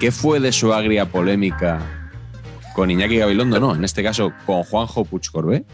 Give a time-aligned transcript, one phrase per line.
[0.00, 1.78] ¿Qué fue de su agria polémica
[2.74, 3.58] con Iñaki Gabilondo?
[3.58, 5.64] No, en este caso con Juanjo Puigcorbé.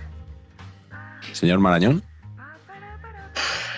[1.32, 2.02] Señor Marañón.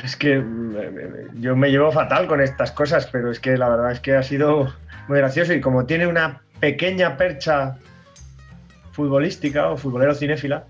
[0.04, 3.92] Es que mm, yo me llevo fatal con estas cosas, pero es que la verdad
[3.92, 4.72] es que ha sido
[5.08, 7.76] muy gracioso y como tiene una pequeña percha
[8.92, 10.64] futbolística o futbolero cinéfila,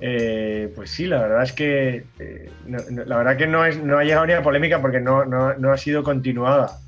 [0.00, 3.98] eh, pues sí, la verdad es que eh, no- la verdad que no, es, no
[3.98, 6.78] ha llegado ni a polémica porque no- no ha sido continuada,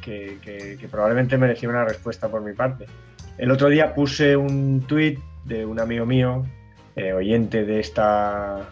[0.00, 2.86] que, probablemente merecía una respuesta por mi parte.
[3.38, 6.44] El otro día puse un tuit de un amigo mío,
[6.96, 8.68] eh, oyente de esta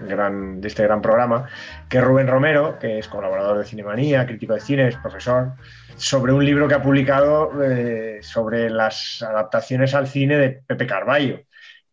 [0.00, 1.48] gran, de este gran programa,
[1.88, 5.52] que es Rubén Romero, que es colaborador de Cinemanía, crítico de cine, es profesor,
[5.96, 11.40] sobre un libro que ha publicado eh, sobre las adaptaciones al cine de Pepe Carballo,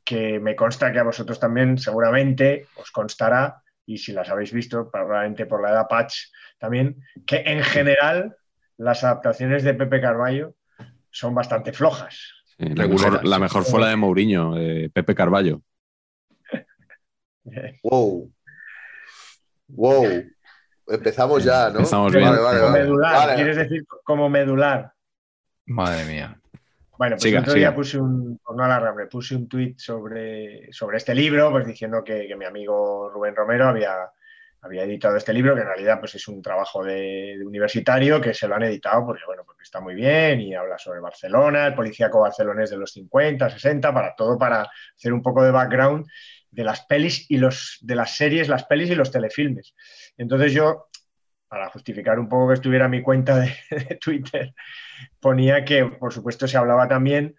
[0.03, 4.89] que me consta que a vosotros también seguramente os constará, y si las habéis visto,
[4.89, 6.27] probablemente por la edad Patch
[6.57, 8.35] también, que en general
[8.77, 10.53] las adaptaciones de Pepe Carballo
[11.09, 12.33] son bastante flojas.
[12.57, 15.61] Sí, la, mejor, la mejor fue la de Mourinho, de Pepe Carballo.
[17.83, 18.31] Wow.
[19.69, 20.05] Wow.
[20.87, 21.77] Empezamos ya, ¿no?
[21.79, 22.23] Empezamos bien.
[22.25, 22.79] vale, Como vale.
[22.83, 23.35] medular, Vale.
[23.35, 24.91] ¿quieres decir como medular?
[25.65, 26.39] Madre mía.
[26.97, 27.69] Bueno, pues Siga, el otro siga.
[27.69, 32.03] día puse un, por no alargarme, puse un tuit sobre, sobre este libro, pues diciendo
[32.03, 33.93] que, que mi amigo Rubén Romero había,
[34.67, 38.47] había editado este libro, que en realidad pues es un trabajo de, universitario que se
[38.47, 42.21] lo han editado porque, bueno, porque está muy bien y habla sobre Barcelona, el policíaco
[42.21, 46.05] barcelonés de los 50, 60, para todo, para hacer un poco de background
[46.51, 49.75] de las pelis y los, de las series, las pelis y los telefilmes.
[50.17, 50.87] Entonces yo,
[51.47, 53.51] para justificar un poco que estuviera mi cuenta de,
[54.01, 54.53] Twitter,
[55.19, 57.35] ponía que, por supuesto, se hablaba también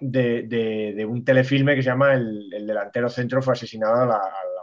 [0.00, 4.57] de, un telefilme que se llama El, el delantero centro fue asesinado al amanecer.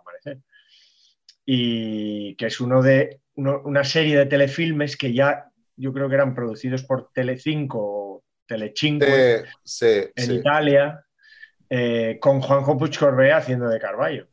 [1.45, 6.15] Y que es uno de uno- una serie de telefilmes que ya yo creo que
[6.15, 10.33] eran producidos por Telecinco o Telecinque Sí, sí, en sí.
[10.35, 11.05] Italia,
[11.69, 14.27] eh, con Juanjo Puigcorbé haciendo de Carballo.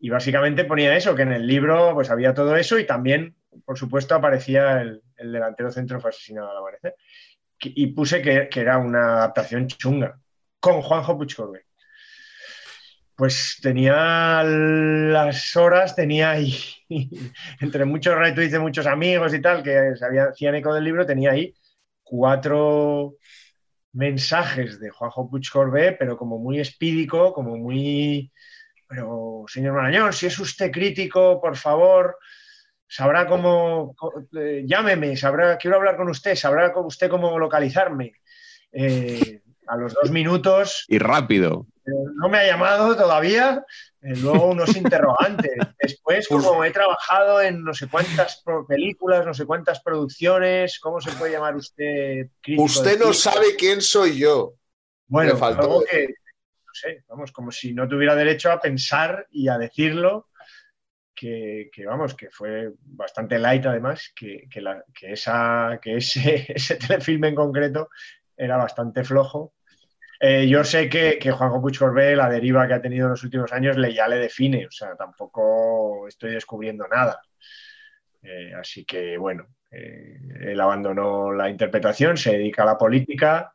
[0.00, 3.78] Y básicamente ponía eso, que en el libro pues había todo eso y también, por
[3.78, 6.94] supuesto, aparecía el, el delantero centro fue asesinado al amanecer.
[7.60, 10.18] Y puse que, que era una adaptación chunga,
[10.60, 11.64] con Juanjo Puigcorbé.
[13.18, 16.54] Pues tenía las horas, tenía ahí,
[17.60, 21.04] entre muchos retweets de muchos amigos y tal, que se habían, hacían eco del libro,
[21.04, 21.52] tenía ahí
[22.04, 23.16] cuatro
[23.92, 28.30] mensajes de Juanjo Puigcorbé, pero como muy espídico, como muy...
[28.86, 32.18] Pero, señor Marañón, si es usted crítico, por favor,
[32.86, 33.96] sabrá cómo...
[34.38, 38.12] eh, llámeme, sabrá, quiero hablar con usted, sabrá usted cómo localizarme.
[38.70, 41.66] Eh, a los dos minutos Y rápido.
[41.84, 43.64] no me ha llamado todavía.
[44.00, 45.52] Eh, luego unos interrogantes.
[45.82, 51.10] Después, como he trabajado en no sé cuántas películas, no sé cuántas producciones, ¿cómo se
[51.12, 54.54] puede llamar usted Usted no sabe quién soy yo.
[55.06, 59.56] Bueno, algo que, no sé, vamos, como si no tuviera derecho a pensar y a
[59.58, 60.28] decirlo,
[61.14, 66.46] que, que, vamos, que fue bastante light además, que, que, la- que esa, que ese,
[66.54, 67.88] ese telefilme en concreto
[68.36, 69.54] era bastante flojo.
[70.20, 73.52] Eh, yo sé que, que Juanjo Puigcorbé, la deriva que ha tenido en los últimos
[73.52, 77.20] años, le, ya le define, o sea, tampoco estoy descubriendo nada.
[78.22, 83.54] Eh, así que, bueno, eh, él abandonó la interpretación, se dedica a la política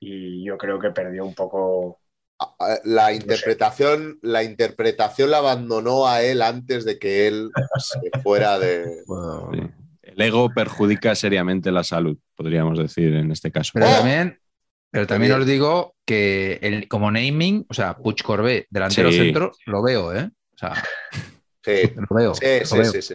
[0.00, 2.00] y yo creo que perdió un poco.
[2.84, 9.02] La interpretación, la interpretación la abandonó a él antes de que él se fuera de.
[9.06, 9.60] Bueno, Sí.
[10.02, 13.72] El ego perjudica seriamente la salud, podríamos decir en este caso.
[13.74, 14.40] Pero también
[14.90, 15.40] Pero también bien.
[15.40, 19.18] os digo que el, como naming, o sea, Puig Corbé, delantero Sí.
[19.18, 20.30] centro, lo veo, ¿eh?
[20.54, 20.72] O sea,
[21.64, 21.72] Sí,
[22.10, 22.34] lo veo.
[22.34, 22.92] sí, lo sí, veo.
[22.92, 23.14] sí, sí.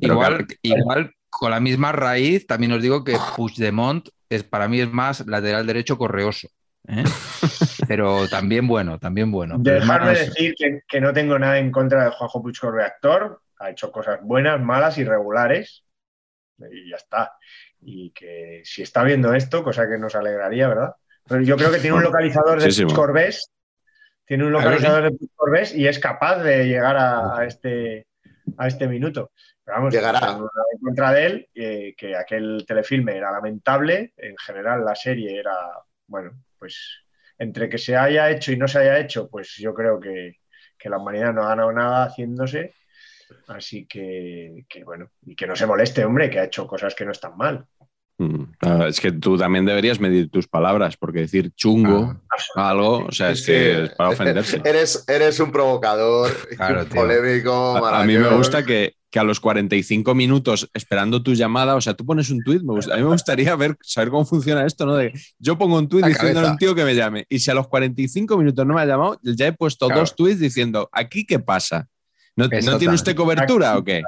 [0.00, 4.80] Igual, claro, igual, con la misma raíz, también os digo que Puigdemont es, para mí
[4.80, 6.48] es más lateral derecho correoso.
[6.88, 7.04] ¿eh?
[7.86, 9.56] Pero también bueno, también bueno.
[9.58, 13.40] Dejarme hermanos, decir que, que no tengo nada en contra de Juanjo Puig Corbe, actor.
[13.60, 15.84] Ha hecho cosas buenas, malas, irregulares.
[16.70, 17.32] Y ya está.
[17.80, 20.94] Y que si está viendo esto, cosa que nos alegraría, ¿verdad?
[21.26, 22.66] Pero yo creo que tiene un localizador de.
[22.84, 23.50] Puig Corbés.
[24.24, 28.06] Tiene un Claro, localizador de Corbés y es capaz de llegar a, a este,
[28.58, 29.30] a este minuto.
[29.64, 30.18] Pero vamos, Llegará.
[30.18, 34.12] en contra de él, eh, que aquel telefilme era lamentable.
[34.16, 35.56] En general, la serie era,
[36.06, 37.04] bueno, pues
[37.38, 40.40] entre que se haya hecho y no se haya hecho, pues yo creo que,
[40.76, 42.74] que la humanidad no ha ganado nada haciéndose.
[43.48, 47.04] Así que, que, bueno, y que no se moleste, hombre, que ha hecho cosas que
[47.04, 47.66] no están mal.
[48.20, 52.16] mm, claro, es que tú también deberías medir tus palabras, porque decir chungo,
[52.56, 52.70] Ah.
[52.70, 54.60] algo, o sea, es que es para ofenderse.
[54.64, 57.00] Eres, eres un provocador, Claro, un tío.
[57.02, 61.76] polémico, A, a mí me gusta que, que a los 45 minutos esperando tu llamada,
[61.76, 64.24] o sea, tú pones un tuit, me gusta- a mí me gustaría ver, saber cómo
[64.26, 64.96] funciona esto, ¿no?
[64.96, 67.50] De, yo pongo un tuit La diciéndole a un tío que me llame, y si
[67.50, 70.00] a los 45 minutos no me ha llamado, ya he puesto Claro.
[70.00, 71.86] dos tuits diciendo, ¿aquí qué pasa?
[72.38, 74.00] ¿No, ¿no tiene usted cobertura o qué?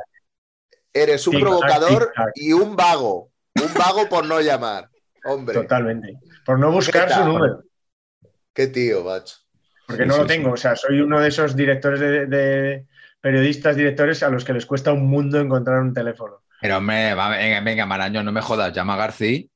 [0.93, 3.33] Eres un provocador y un vago.
[3.61, 4.89] Un vago por no llamar.
[5.25, 6.15] Hombre, Totalmente.
[6.47, 7.65] Por no buscar ¿Qué su número,
[8.55, 9.35] qué tío, macho.
[9.87, 10.53] porque no sí, lo tengo.
[10.53, 12.87] O sea, soy uno de esos directores de, de
[13.21, 16.43] periodistas, directores a los que les cuesta un mundo encontrar un teléfono.
[16.61, 19.51] Pero hombre, va, venga, venga, Marañón, no me jodas, llama a Garci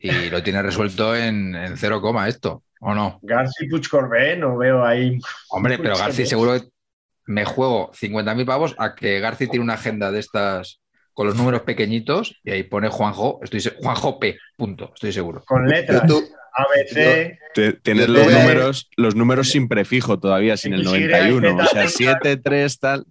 [0.00, 3.20] y lo tiene resuelto en, en cero coma esto, ¿o no?
[3.22, 5.18] Garci Puig Corbé, no veo ahí.
[5.48, 6.68] Hombre, pero Garci seguro que
[7.26, 10.80] me juego 50.000 pavos a que Garci tiene una agenda de estas
[11.12, 15.42] con los números pequeñitos y ahí pone Juanjo, estoy Juanjo P, punto, estoy seguro.
[15.46, 16.02] Con letras.
[16.02, 17.38] YouTube, ABC.
[17.82, 22.18] Tienes los números, los números sin prefijo todavía, sin el Y, 91, o sea, Z,
[22.20, 23.06] 7, 3, tal.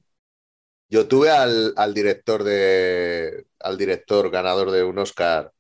[0.88, 5.52] Yo tuve al, al director de al director ganador de un Oscar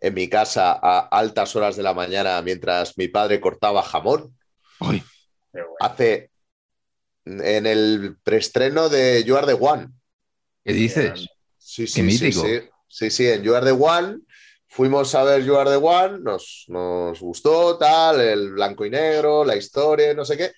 [0.00, 4.36] en mi casa a altas horas de la mañana mientras mi padre cortaba jamón.
[4.80, 5.04] Uy.
[5.78, 6.31] Hace
[7.24, 9.88] en el preestreno de You Are the One.
[10.64, 11.28] ¿Qué dices?
[11.58, 12.60] Sí, Qué sí, sí, sí.
[12.88, 14.18] Sí, sí, en You Are the One.
[14.68, 19.44] Fuimos a ver You Are the One, nos, nos gustó tal, el blanco y negro,
[19.44, 20.52] la historia, no sé qué.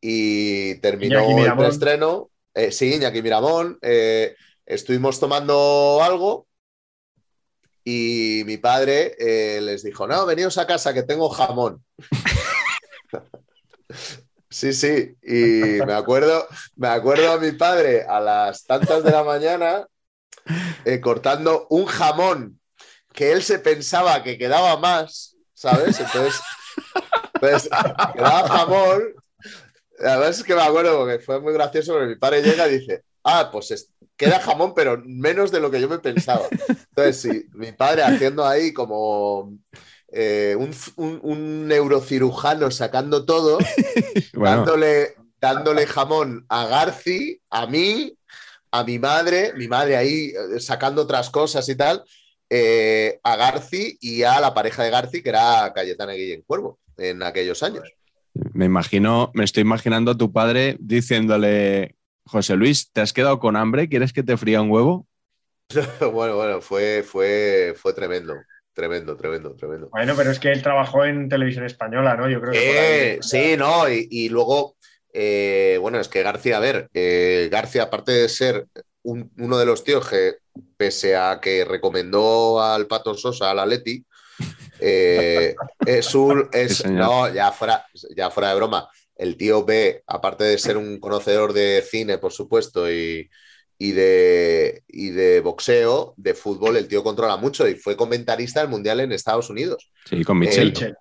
[0.00, 2.30] Y terminó Iñaki el preestreno.
[2.54, 3.78] Eh, sí, Iñaki Miramón.
[3.82, 4.34] eh,
[4.66, 6.46] estuvimos tomando algo
[7.84, 11.84] y mi padre eh, les dijo, no, veníos a casa que tengo jamón.
[14.50, 19.22] Sí, sí, y me acuerdo, me acuerdo a mi padre a las tantas de la
[19.22, 19.86] mañana
[20.84, 22.60] eh, cortando un jamón
[23.12, 26.00] que él se pensaba que quedaba más, ¿sabes?
[26.00, 26.40] Entonces,
[27.40, 27.68] pues,
[28.14, 29.02] quedaba jamón.
[30.00, 33.04] Además es que me acuerdo porque fue muy gracioso porque mi padre llega y dice,
[33.24, 36.46] ah, pues es- queda jamón, pero menos de lo que yo me pensaba.
[36.68, 39.52] Entonces, sí, mi padre haciendo ahí como
[40.12, 43.74] eh, un, un- un neurocirujano sacando todo,
[44.34, 48.16] bueno, dándole, dándole jamón a Garci, a mí,
[48.72, 52.04] a mi madre, mi madre ahí eh, sacando otras cosas y tal,
[52.50, 57.22] eh, a Garci y a la pareja de Garci, que era Cayetana Guillén Cuervo en
[57.22, 57.94] aquellos años.
[58.54, 63.56] me imagino, me estoy imaginando a tu padre diciéndole, José Luis, ¿te has quedado con
[63.56, 63.88] hambre?
[63.88, 65.06] ¿Quieres que te fría un huevo?
[66.12, 68.46] bueno, bueno, fue, fue, fue tremendo,
[68.80, 69.90] tremendo, tremendo, tremendo.
[69.90, 72.28] Bueno, pero es que él trabajó en televisión española, ¿no?
[72.28, 74.76] Yo creo que por Eh, ahí- sí, no, y, y luego,
[75.12, 78.66] eh, bueno, es que García, a ver, eh, García, aparte de ser
[79.02, 80.34] un- uno de los tíos que,
[80.76, 84.04] pese a que recomendó al Pato Sosa, al Atleti,
[84.78, 90.02] eh, es un, es, Sí, no, ya fuera, ya fuera de broma, el tío B,
[90.06, 93.28] aparte de ser un conocedor de cine, por supuesto, y,
[93.82, 98.68] y de, y de boxeo, de fútbol, el tío controla mucho y fue comentarista del
[98.68, 99.90] Mundial en Estados Unidos.
[100.04, 100.66] Sí, con Michel.
[100.66, 100.96] Michel,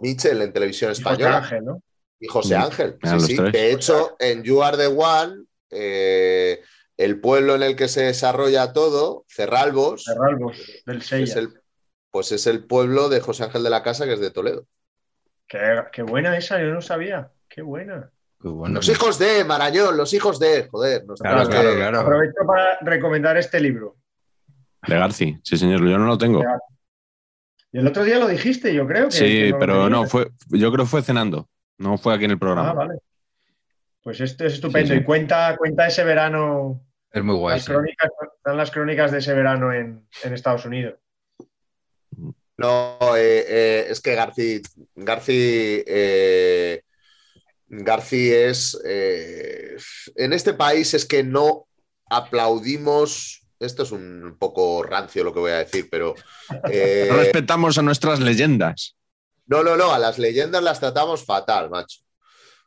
[0.00, 1.82] Michel en televisión José española Ángel, ¿no?
[2.18, 2.96] y José Ángel.
[3.02, 3.36] Sí, sí.
[3.36, 3.52] tres.
[3.52, 6.62] De hecho, en You Are the One, eh,
[6.96, 11.40] el pueblo en el que se desarrolla todo, Cerralbos, Cerralbos, del es Sella.
[11.40, 11.48] el,
[12.10, 14.66] pues es el pueblo de José Ángel de la Casa, que es de Toledo.
[15.46, 15.58] Qué,
[15.92, 17.30] qué buena esa, yo no sabía.
[17.50, 18.10] Qué buena.
[18.52, 18.74] Bueno.
[18.74, 22.00] Los hijos de Marañón, los hijos de, joder, nos Claro, claro, que- claro.
[22.00, 23.96] Aprovecho para recomendar este libro.
[24.86, 26.42] De Garci, sí, señor, yo no lo tengo.
[27.72, 29.06] Y el otro día lo dijiste, yo creo.
[29.06, 31.48] Que, Sí, que pero no, fue, yo creo que fue cenando,
[31.78, 32.70] no fue aquí en el programa.
[32.70, 32.98] Ah, vale.
[34.02, 34.88] Pues esto es estupendo.
[34.88, 35.00] Sí, sí.
[35.00, 37.56] Y cuenta, cuenta ese verano, Es muy guay.
[37.56, 37.72] las sí.
[37.72, 40.96] crónicas, están las crónicas de ese verano en, en Estados Unidos.
[42.56, 44.60] No, eh, eh, es que Garci,
[44.94, 46.82] Garci, eh,
[47.68, 48.78] Garci es.
[48.84, 49.76] eh,
[50.16, 51.66] en este país es que no
[52.10, 53.40] aplaudimos.
[53.60, 56.14] Esto es un poco rancio lo que voy a decir, pero.
[56.70, 58.96] eh, No respetamos a nuestras leyendas.
[59.46, 62.00] No, no, no, a las leyendas las tratamos fatal, macho.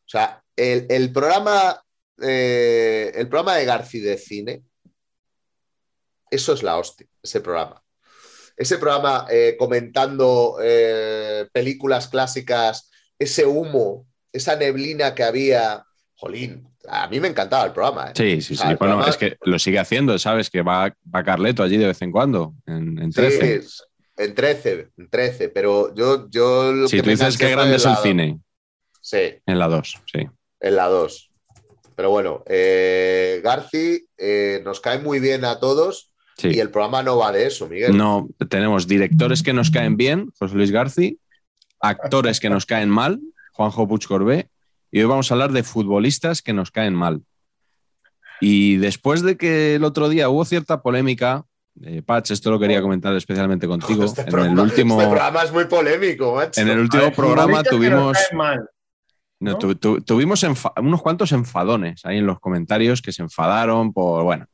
[0.05, 1.81] O sea, el, el programa,
[2.21, 4.63] eh, el programa de Garci de cine,
[6.31, 7.81] eso es la hostia, ese programa.
[8.55, 9.27] Ese programa
[9.59, 10.57] comentando
[11.51, 12.89] películas clásicas,
[13.19, 15.83] ese humo, esa neblina que había.
[16.19, 18.07] Jolín, a mí me encantaba el programa.
[18.09, 18.13] ¿eh?
[18.15, 18.63] Sí, sí, O sí.
[18.63, 20.49] sea, Bueno, programa- es que lo sigue haciendo, ¿sabes?
[20.49, 23.55] Que va, va Carleto allí de vez en cuando, en, en Sí, 13.
[23.57, 23.83] es-
[24.17, 27.77] en 13, en 13, pero yo, yo lo Si que tú dices que grande de
[27.77, 28.39] es el cine,
[28.99, 30.27] Sí, en la 2, sí.
[30.59, 31.29] en la 2.
[31.95, 36.47] Pero bueno, eh, Garci eh, nos cae muy bien a todos sí.
[36.49, 37.95] y el programa no va de eso, Miguel.
[37.95, 41.19] No, tenemos directores que nos caen bien, José Luis Garci,
[41.79, 43.19] actores que nos caen mal,
[43.57, 44.49] Juanjo Puig Corbé,
[44.91, 47.23] y hoy vamos a hablar de futbolistas que nos caen mal.
[48.39, 51.43] Y después de que el otro día hubo cierta polémica,
[51.81, 55.41] eh, Patch, esto lo quería comentar especialmente contigo, Este en el programa- último, este programa
[55.41, 56.61] es muy polémico, macho.
[56.61, 58.15] en el último ver, programa tuvimos...
[58.15, 58.69] caen mal.
[59.39, 59.57] No, ¿no?
[59.57, 60.43] tu- tu- tuvimos
[60.77, 64.45] unos cuantos enfadones ahí en los comentarios que se enfadaron por, bueno,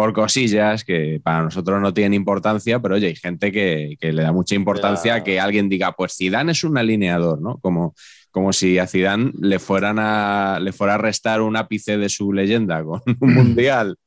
[0.00, 4.22] por cosillas que para nosotros no tienen importancia, pero oye, hay gente que, que le
[4.22, 7.58] da mucha importancia a que alguien diga, pues Zidane es un alineador, ¿no?
[7.58, 7.94] Como,
[8.30, 12.32] como si a Zidane le fueran a le fuera a restar un ápice de su
[12.32, 13.98] leyenda con un mundial,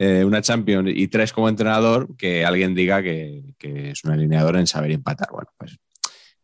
[0.00, 4.56] eh, una Champions y tres como entrenador, que alguien diga que, que es un alineador
[4.56, 5.28] en saber empatar.
[5.30, 5.78] Bueno, pues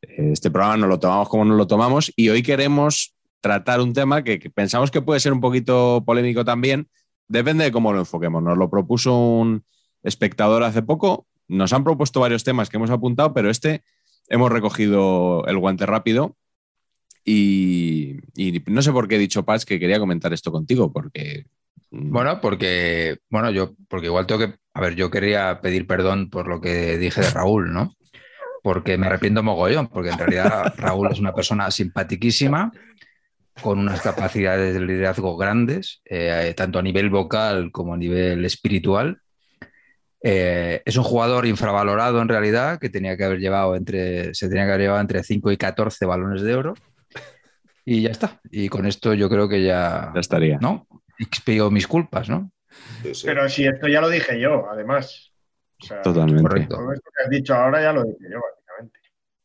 [0.03, 4.23] este programa nos lo tomamos como nos lo tomamos y hoy queremos tratar un tema
[4.23, 6.87] que, que pensamos que puede ser un poquito polémico también.
[7.28, 8.43] Depende de cómo lo enfoquemos.
[8.43, 9.64] Nos lo propuso un
[10.02, 11.26] espectador hace poco.
[11.49, 13.83] Nos han propuesto varios temas que hemos apuntado, pero este
[14.28, 16.37] hemos recogido el guante rápido.
[17.25, 18.19] Y,
[18.66, 21.47] no sé por qué he dicho, Paz, que quería comentar esto contigo, porque.
[21.90, 26.28] mm, Bueno, porque, bueno, yo, porque igual tengo que, a ver, yo quería pedir perdón
[26.28, 27.95] por lo que dije de Raúl, ¿no?
[28.62, 32.73] Porque me arrepiento mogollón, porque en realidad Raúl es una persona simpatiquísima,
[33.63, 39.21] con unas capacidades de liderazgo grandes, eh, tanto a nivel vocal como a nivel espiritual.
[40.23, 44.65] Eh, es un jugador infravalorado en realidad, que tenía que haber llevado entre, se tenía
[44.65, 46.75] que haber llevado entre 5 y 14 balones de oro.
[47.85, 48.41] Y ya está.
[48.51, 50.59] Y con esto yo creo que ya, ya estaría.
[50.59, 50.87] ¿no?
[51.19, 52.51] Expío mis culpas, ¿no?
[53.03, 53.27] Sí, sí.
[53.27, 55.31] Pero si esto ya lo dije yo, además.
[55.83, 56.43] O sea, Totalmente.
[56.43, 56.77] Correcto.
[56.77, 58.41] Todo esto que has dicho ahora ya lo dije yo.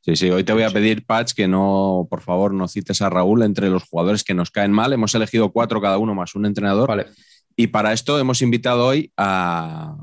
[0.02, 3.10] Sí, sí, hoy te voy a pedir, Patch, que no, por favor, no cites a
[3.10, 4.94] Raúl entre los jugadores que nos caen mal.
[4.94, 6.88] Hemos elegido cuatro cada uno más un entrenador.
[6.88, 7.08] Vale.
[7.56, 9.98] Y para esto hemos invitado hoy a,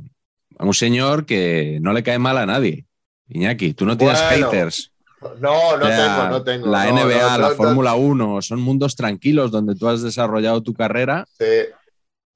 [0.59, 2.85] a un señor que no le cae mal a nadie.
[3.29, 4.93] Iñaki, tú no tienes Bueno, haters.
[5.41, 6.67] No, no O sea, tengo, no tengo.
[6.67, 10.63] La no, NBA, no, la no, Fórmula 1, son mundos tranquilos donde tú has desarrollado
[10.63, 11.45] tu carrera Sí,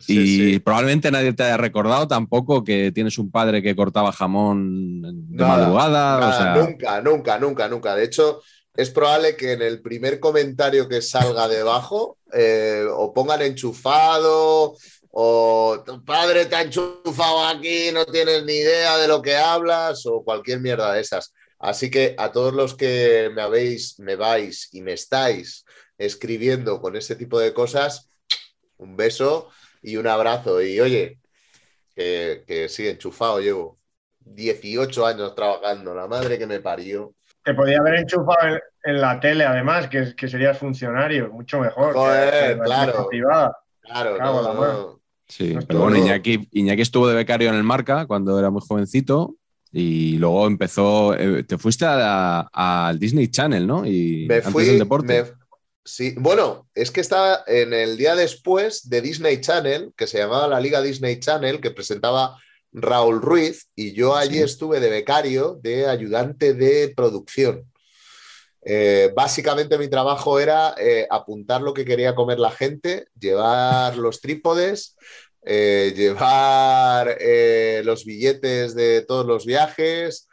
[0.01, 0.59] sí, y sí.
[0.59, 5.57] probablemente nadie te haya recordado tampoco que tienes un padre que cortaba jamón de Nada,
[5.59, 6.17] madrugada.
[6.17, 7.95] o Nada, sea, Nunca, nunca, nunca, nunca.
[7.95, 8.41] De hecho,
[8.75, 14.77] es probable que en el primer comentario que salga debajo eh, o pongan enchufado
[15.13, 20.07] o tu padre te ha enchufado aquí, no tienes ni idea de lo que hablas
[20.07, 21.35] o cualquier mierda de esas.
[21.59, 25.65] Así que a todos los que me habéis, me vais y me estáis
[25.99, 28.09] escribiendo con ese tipo de cosas,
[28.79, 29.49] un beso
[29.83, 30.63] y un abrazo.
[30.63, 31.19] Y oye,
[31.95, 33.79] que, que sí, enchufado llevo
[34.21, 37.15] 18 años trabajando, la madre que me parió.
[37.45, 41.95] Te podía haber enchufado en, en la tele, además, que, que serías funcionario, mucho mejor.
[41.95, 43.09] Joder, que- que la claro.
[43.09, 43.57] privada.
[43.81, 45.01] Claro, Cago no, no.
[45.27, 48.61] Sí, No pero bueno, Iñaki, Iñaki estuvo de becario en el Marca cuando era muy
[48.67, 49.37] jovencito
[49.73, 53.87] y luego empezó, eh, te fuiste a al Disney Channel, ¿no?
[53.87, 54.65] Y Me antes fui.
[54.65, 55.23] del deporte.
[55.23, 55.40] me-
[55.85, 60.49] sí, bueno, es que estaba en el día después de Disney Channel, que se llamaba
[60.49, 62.37] la Liga Disney Channel, que presentaba
[62.73, 64.43] Raúl Ruiz, y yo allí Sí.
[64.45, 67.71] estuve de becario, de ayudante de producción.
[68.63, 74.21] Eh, básicamente mi trabajo era eh, apuntar lo que quería comer la gente, llevar los
[74.21, 74.97] trípodes,
[75.47, 77.17] eh, llevar
[77.85, 80.29] los billetes de todos los viajes,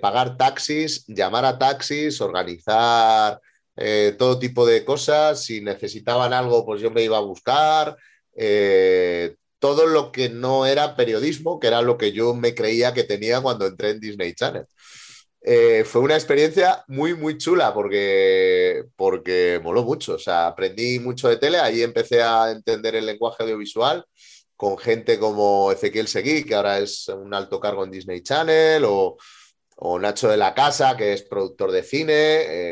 [0.00, 3.40] pagar taxis, llamar a taxis, organizar
[3.78, 5.44] eh, todo tipo de cosas.
[5.44, 7.96] Si necesitaban algo, pues yo me iba a buscar.
[8.36, 13.04] Eh, todo lo que no era periodismo, que era lo que yo me creía que
[13.04, 14.66] tenía cuando entré en Disney Channel.
[15.40, 20.14] Eh, fue una experiencia muy, muy chula porque, porque moló mucho.
[20.14, 21.58] O sea, aprendí mucho de tele.
[21.58, 24.04] Ahí empecé a entender el lenguaje audiovisual
[24.56, 29.16] con gente como Ezequiel Seguí, que ahora es un alto cargo en Disney Channel, o,
[29.80, 32.12] o Nacho de la Casa, que es productor de cine,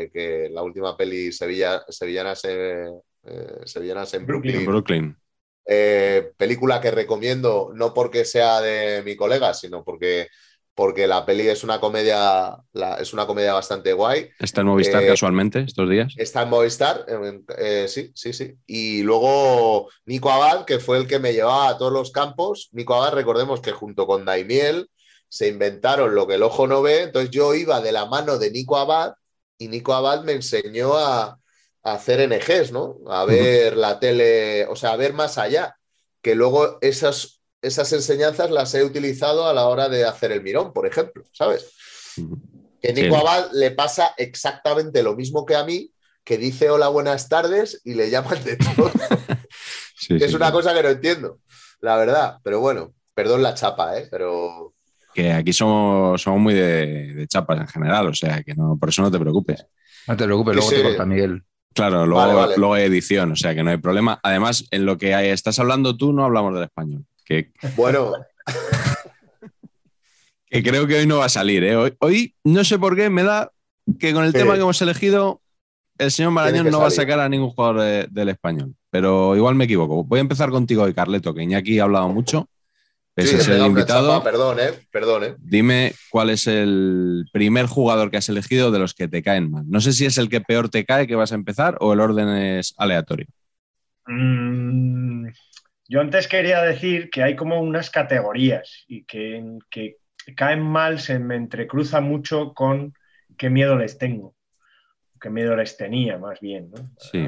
[0.03, 2.85] eh, que la última peli Sevilla, Sevillanas, eh,
[3.23, 4.65] eh, Sevillanas en Brooklyn.
[4.65, 5.17] Brooklyn.
[5.65, 10.27] Eh, película que recomiendo no porque sea de mi colega, sino porque,
[10.73, 14.29] porque la peli es una comedia, la- es una comedia bastante guay.
[14.39, 16.13] Está en Movistar Eh, casualmente estos días.
[16.17, 18.53] Está en Movistar, eh, eh, sí, sí, sí.
[18.65, 22.69] Y luego Nico Abad, que fue el que me llevaba a todos los campos.
[22.71, 24.89] Nico Abad, recordemos que junto con Daimiel
[25.29, 27.03] se inventaron lo que el ojo no ve.
[27.03, 29.13] Entonces yo iba de la mano de Nico Abad
[29.57, 31.39] y Nico Abad me enseñó a,
[31.83, 32.97] a hacer NGs, ¿no?
[33.07, 35.75] A ver la tele, o sea, a ver más allá.
[36.21, 40.73] Que luego esas, esas enseñanzas las he utilizado a la hora de hacer el mirón,
[40.73, 41.71] por ejemplo, ¿sabes?
[42.81, 43.21] Que Nico Sí.
[43.21, 45.91] Abad le pasa exactamente lo mismo que a mí,
[46.23, 48.91] que dice hola, buenas tardes y le llaman de todo.
[49.99, 51.39] Sí, es sí, una cosa que no entiendo,
[51.81, 52.37] la verdad.
[52.43, 54.07] Pero bueno, perdón la chapa, ¿eh?
[54.11, 54.75] Pero
[55.17, 58.89] Que aquí somos, somos muy de, de chapas en general, o sea que no, por
[58.89, 59.65] eso no te preocupes.
[60.07, 60.75] No te preocupes, luego sí.
[60.75, 61.41] te corta Miguel.
[61.73, 62.57] Claro, luego, Vale, vale.
[62.57, 64.19] luego hay edición, o sea que no hay problema.
[64.21, 67.03] Además, en lo que hay- estás hablando tú, no hablamos del español.
[67.25, 68.11] Que, bueno,
[70.49, 71.63] que creo que hoy no va a salir.
[71.63, 71.75] ¿eh?
[71.75, 73.51] Hoy, hoy, no sé por qué, me da
[73.99, 74.37] que con el Sí.
[74.37, 75.41] tema que hemos elegido,
[75.97, 78.75] el señor Marañón no va a sacar a ningún jugador de- del español.
[78.91, 80.03] Pero igual me equivoco.
[80.03, 82.47] Voy a empezar contigo hoy, Carleto, que Iñaki ha hablado mucho.
[83.17, 84.69] Pese sí, a he ser el invitado, chapa, perdón, ¿eh?
[84.91, 85.35] Perdón, ¿eh?
[85.39, 89.63] dime cuál es el primer jugador que has elegido de los que te caen mal.
[89.67, 91.99] No sé si es el que peor te cae que vas a empezar o el
[91.99, 93.25] orden es aleatorio.
[94.05, 95.29] Mm,
[95.89, 99.95] yo antes quería decir que hay como unas categorías y que, que
[100.35, 102.93] caen mal, se me entrecruza mucho con
[103.35, 104.35] qué miedo les tengo,
[105.19, 106.69] qué miedo les tenía más bien.
[106.69, 106.91] ¿no?
[106.99, 107.27] Sí,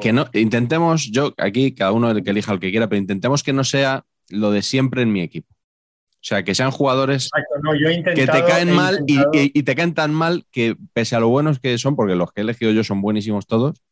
[0.00, 3.52] que no, intentemos, yo aquí, cada uno que elija el que quiera, pero intentemos que
[3.52, 5.48] no sea lo de siempre en mi equipo.
[5.52, 9.30] O sea, que sean jugadores Exacto, no, yo he que te caen mal y, intentado-
[9.34, 12.32] y- y te caen tan mal que, pese a lo buenos que son, porque los
[12.32, 13.82] que he elegido yo son buenísimos todos,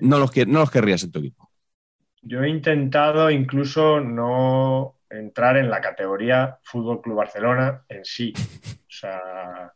[0.00, 1.48] no los, que- no los querrías en tu equipo.
[2.22, 8.32] Yo he intentado incluso no entrar en la categoría Fútbol Club Barcelona en sí.
[8.36, 9.72] O sea,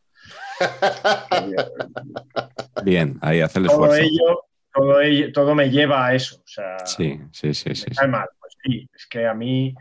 [2.85, 4.03] Bien, ahí hace el todo esfuerzo.
[4.03, 4.41] ello,
[4.75, 6.37] todo ello, todo me lleva a eso.
[6.37, 7.85] O sea, Sí, sí, sí, me sí.
[7.89, 7.97] sí.
[7.97, 8.29] cae mal.
[8.63, 9.75] Sí, es que a mí,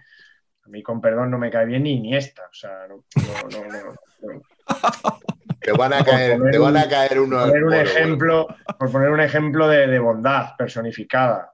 [0.65, 2.43] a mí con perdón no me cae bien ni Iniesta.
[2.43, 5.19] O sea, no, no, no, no, no.
[5.59, 7.39] Te van a Por caer, poner te van a un- caer unos.
[7.41, 7.99] Por poner un bueno, bueno.
[7.99, 8.47] ejemplo,
[8.79, 11.51] por poner un ejemplo de, de bondad personificada.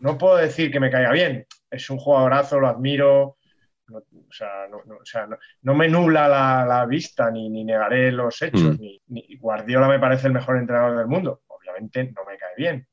[0.00, 1.46] No puedo decir que me caiga bien.
[1.70, 3.36] Es un jugadorazo, lo admiro.
[3.88, 7.48] No, o sea, no, no- o sea, no- no me nubla la, la vista ni,
[7.48, 8.78] ni negaré los hechos.
[8.78, 8.80] Mm.
[8.80, 11.42] Ni, ni- Guardiola me parece el mejor entrenador del mundo.
[11.48, 12.86] Obviamente no me cae bien.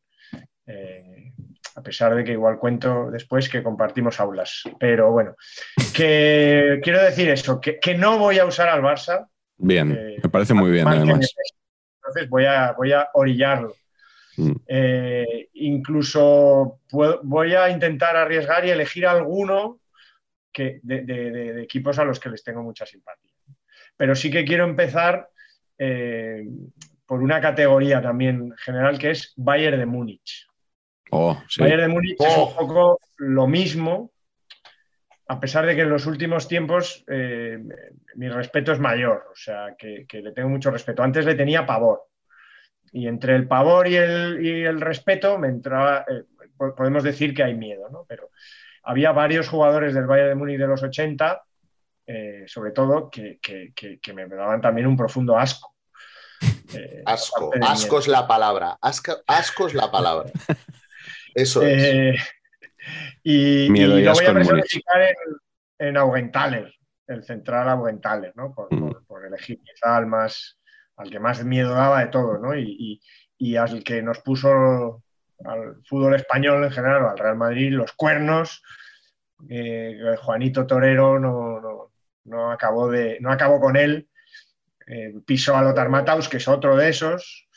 [0.65, 1.33] Eh,
[1.77, 4.63] a pesar de que igual cuento después que compartimos aulas.
[4.79, 5.35] Pero bueno,
[5.93, 9.27] que quiero decir eso, que, que no voy a usar al Barça
[9.59, 11.33] Bien, Eh, me parece muy bien, me además.
[11.99, 13.73] Entonces voy a, voy a orillarlo.
[14.37, 14.51] Mm.
[14.67, 19.79] Eh, incluso puedo- voy a intentar arriesgar y elegir alguno
[20.51, 23.31] que, de, de- de- de equipos a los que les tengo mucha simpatía.
[23.95, 25.27] Pero sí que quiero empezar
[25.79, 26.43] eh,
[27.05, 30.47] por una categoría también general que es Bayern de Múnich.
[31.11, 31.61] Oh, sí.
[31.61, 32.47] Bayern de Múnich es Oh.
[32.49, 34.11] un poco lo mismo,
[35.29, 37.57] a pesar de que en los últimos tiempos eh,
[38.15, 41.03] mi respeto es mayor, o sea, que, que le tengo mucho respeto.
[41.03, 42.03] Antes le tenía pavor.
[42.93, 46.23] Y entre el pavor y el, y el respeto me entraba, eh,
[46.55, 48.05] po- podemos decir que hay miedo, ¿no?
[48.07, 48.29] Pero
[48.83, 51.43] había varios jugadores del Bayern de Múnich de los 80,
[52.05, 55.73] eh, sobre todo, que, que- que- que me daban también un profundo asco.
[56.73, 58.77] Eh, Asco, asco es la palabra.
[58.81, 60.31] Asco, asco es la palabra.
[61.37, 61.83] Eso es.
[61.83, 62.15] Eh,
[63.23, 65.15] y, Miedo y y lo voy a personificar en,
[65.87, 66.73] en Augenthaler,
[67.07, 68.53] el central Augenthaler, ¿no?
[68.53, 68.79] Por, Mm.
[68.79, 70.59] por- por elegir quizá al más,
[70.95, 72.55] al que más miedo daba de todo, ¿no?
[72.55, 73.01] Y, y-
[73.39, 75.03] y al que nos puso
[75.45, 78.63] al fútbol español en general, o al Real Madrid, los cuernos.
[79.49, 81.91] eh, Juanito Torero no, no,
[82.25, 84.09] no acabó de, no acabó con él.
[84.87, 87.47] Eh, pisó a Lothar Matthaus, que es otro de esos,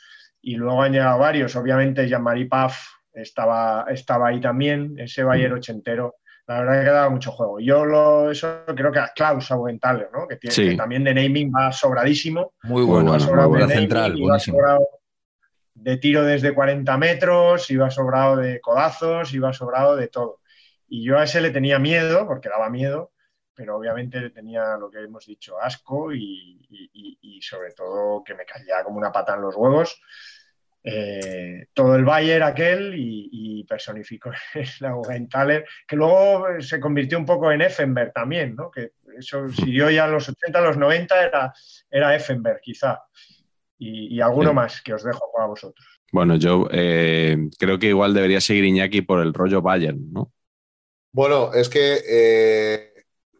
[0.41, 1.55] y luego han llegado varios.
[1.55, 2.77] Obviamente, Jean-Marie Paf
[3.13, 6.15] estaba, estaba ahí también, ese Bayern ochentero.
[6.47, 7.59] La verdad que daba mucho juego.
[7.59, 10.27] Yo lo, eso creo que a Klaus Augenthaler, ¿no?
[10.27, 10.69] que, tiene, Sí.
[10.71, 12.53] que también de naming va sobradísimo.
[12.63, 13.65] Muy bueno, muy sobrado bueno.
[13.67, 14.57] de la naming, central, iba buenísimo.
[14.57, 14.87] sobrado
[15.73, 20.39] de tiro desde 40 metros, iba sobrado de codazos, iba sobrado de todo.
[20.87, 23.11] Y yo a ese le tenía miedo, porque daba miedo,
[23.53, 28.23] pero obviamente le tenía lo que hemos dicho, asco y, y- y- y sobre todo
[28.23, 30.01] que me caía como una pata en los huevos.
[30.83, 34.31] Eh, todo el Bayern aquel y, personificó
[34.79, 34.95] la
[35.29, 38.69] Thaler, que luego se convirtió un poco en Effenberg también, ¿no?
[38.69, 41.53] que eso siguió ya en los 80, los 90 era,
[41.89, 42.99] era Effenberg quizá,
[43.77, 45.85] y, alguno más que os dejo a vosotros.
[46.11, 50.33] Bueno, yo eh, creo que igual debería seguir Iñaki por el rollo Bayern, ¿no?
[51.13, 52.91] Bueno, es que eh,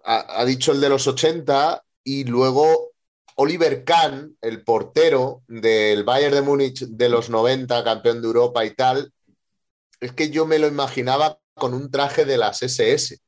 [0.04, 2.91] ha, dicho el de los 80 y luego
[3.36, 8.76] Oliver Kahn, el portero del Bayern de Múnich de los 90, campeón de Europa y
[8.76, 9.12] tal,
[10.00, 13.20] es que yo me lo imaginaba con un traje de las SS.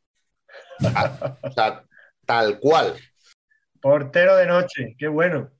[1.43, 1.83] o sea,
[2.25, 2.95] tal cual.
[3.81, 5.51] Portero de noche, qué bueno.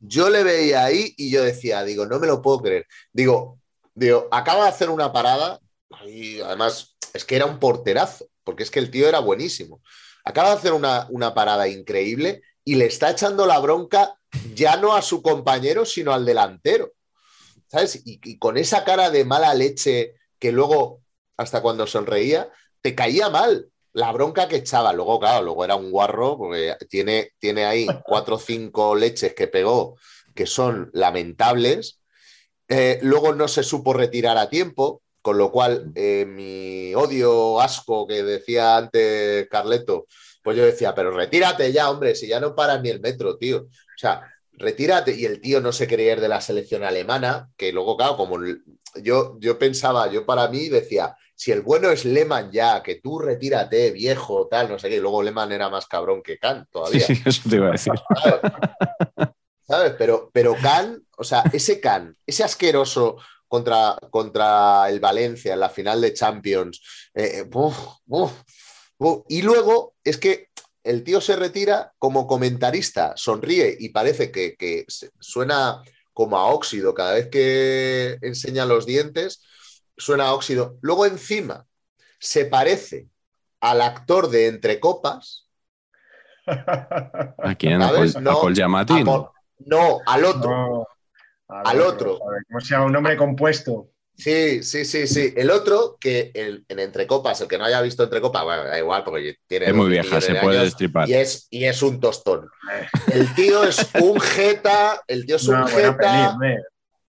[0.00, 2.86] Yo le veía ahí y yo decía, digo, no me lo puedo creer.
[3.12, 3.60] Digo,
[3.94, 5.60] digo, acaba de hacer una parada
[6.06, 9.80] y además es que era un porterazo, porque es que el tío era buenísimo.
[10.24, 14.18] Acaba de hacer una, una parada increíble y le está echando la bronca
[14.52, 16.92] ya no a su compañero, sino al delantero.
[17.68, 18.02] ¿Sabes?
[18.04, 21.00] Y, con esa cara de mala leche que luego,
[21.36, 22.50] hasta cuando sonreía,
[22.80, 24.92] te caía mal la bronca que echaba.
[24.92, 29.46] Luego, claro, luego era un guarro, porque tiene, tiene ahí cuatro o cinco leches que
[29.46, 29.96] pegó
[30.34, 32.00] que son lamentables.
[32.68, 35.02] Eh, luego no se supo retirar a tiempo.
[35.22, 40.06] Con lo cual, eh, mi odio, asco que decía antes Carleto,
[40.46, 43.62] pues yo decía, pero retírate ya, hombre, si ya no paras ni el metro, tío.
[43.62, 45.12] O sea, retírate.
[45.12, 48.38] Y el tío no se quería ir de la selección alemana, que luego, claro, como
[49.02, 53.18] yo, yo pensaba, yo para mí decía, si el bueno es Lehmann ya, que tú
[53.18, 54.98] retírate, viejo, tal, no sé qué.
[54.98, 57.04] Y luego Lehmann era más cabrón que Khan todavía.
[57.04, 57.94] Sí, eso te iba a decir.
[59.66, 59.94] ¿Sabes?
[59.98, 63.16] Pero, pero Khan, o sea, ese Khan, ese asqueroso
[63.48, 67.10] contra, contra el Valencia en la final de Champions.
[67.12, 67.44] Eh, eh,
[69.28, 70.48] y luego es que
[70.84, 74.86] el tío se retira como comentarista, sonríe y parece que,
[75.18, 75.82] suena
[76.12, 79.42] como a óxido cada vez que enseña los dientes,
[79.96, 80.78] suena a óxido.
[80.80, 81.66] Luego encima
[82.18, 83.08] se parece
[83.60, 85.48] al actor de Entre Copas.
[86.46, 87.82] ¿A quién?
[87.82, 90.86] ¿A Paul, no, no, al otro
[91.48, 92.18] al otro.
[92.18, 93.90] Como sea un nombre compuesto.
[94.16, 95.34] Sí, sí, sí, sí.
[95.36, 98.64] El otro, que el, en Entre Copas, el que no haya visto Entre Copas, bueno,
[98.64, 99.66] da igual, porque tiene.
[99.66, 101.08] Es muy vieja, se puede destripar.
[101.08, 102.48] Y es, y es un tostón.
[103.12, 106.36] El tío es un jeta, el tío es un jeta.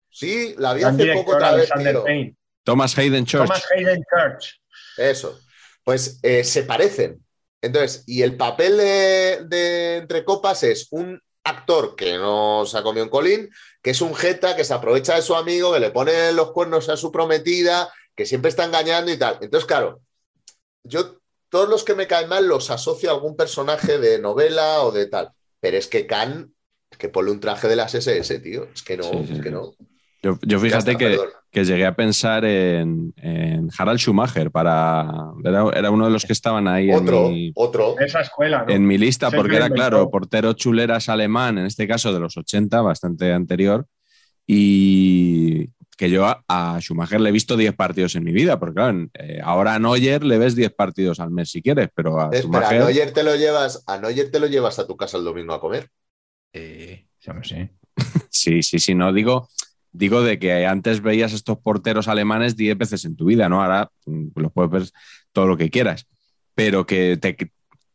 [0.10, 1.70] sí, la vi hace poco otra vez.
[2.64, 3.48] Thomas Hayden Church.
[3.48, 4.62] Thomas Hayden Church.
[4.98, 5.40] Eso.
[5.84, 7.24] Pues eh, se parecen.
[7.62, 12.84] Entonces, y el papel de, de Entre Copas es un actor que no se ha
[12.84, 13.50] comido un colín,
[13.82, 16.90] que es un jeta que se aprovecha de su amigo, que le pone los cuernos
[16.90, 19.38] a su prometida, que siempre está engañando y tal.
[19.42, 20.02] Entonces, claro,
[20.84, 24.92] yo todos los que me caen mal los asocio a algún personaje de novela o
[24.92, 25.32] de tal.
[25.60, 26.54] Pero es que Khan,
[26.98, 28.68] que pone un traje de las SS, tío.
[28.74, 29.74] Es que no, es que no.
[30.22, 31.18] Yo, fíjate que,
[31.64, 33.14] llegué a pensar en,
[33.78, 35.32] Harald Schumacher para.
[35.44, 37.98] Era, uno de los que estaban ahí otro, en mi, otro.
[38.00, 42.20] Esa escuela, En mi lista, porque era claro, portero chuleras alemán, en este caso de
[42.20, 43.86] los 80, bastante anterior.
[44.46, 49.08] Y que yo a, Schumacher le he visto 10 partidos en mi vida, porque claro,
[49.14, 52.82] eh, ahora a Neuer le ves 10 partidos al mes si quieres, pero a Schumacher...
[52.82, 55.54] a Neuer te lo llevas, a Neuer te lo llevas a tu casa el domingo
[55.54, 55.90] a comer.
[56.54, 57.06] Eh,
[58.30, 59.50] sí, sí, sí, no digo
[59.92, 63.62] digo de que antes veías estos porteros alemanes 10 veces en tu vida, ¿no?
[63.62, 64.84] Ahora mm, los puedes ver
[65.32, 66.08] todo lo que quieras,
[66.56, 67.20] pero que,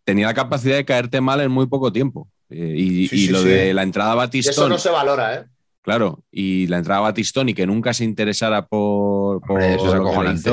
[0.05, 2.29] tenía la capacidad de caerte mal en muy poco tiempo.
[2.51, 4.53] Eh, y, lo de la entrada Batistón.
[4.53, 5.45] Eso no se valora, ¿eh?
[5.83, 10.51] Claro, y la entrada Batistón y que nunca se interesara por, por eso es acojonante.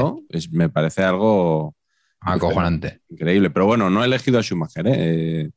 [0.52, 1.76] me parece algo
[2.20, 3.02] acojonante.
[3.10, 3.50] Increíble.
[3.50, 4.94] Pero bueno, no he elegido a Schumacher, ¿eh?
[4.98, 5.50] eh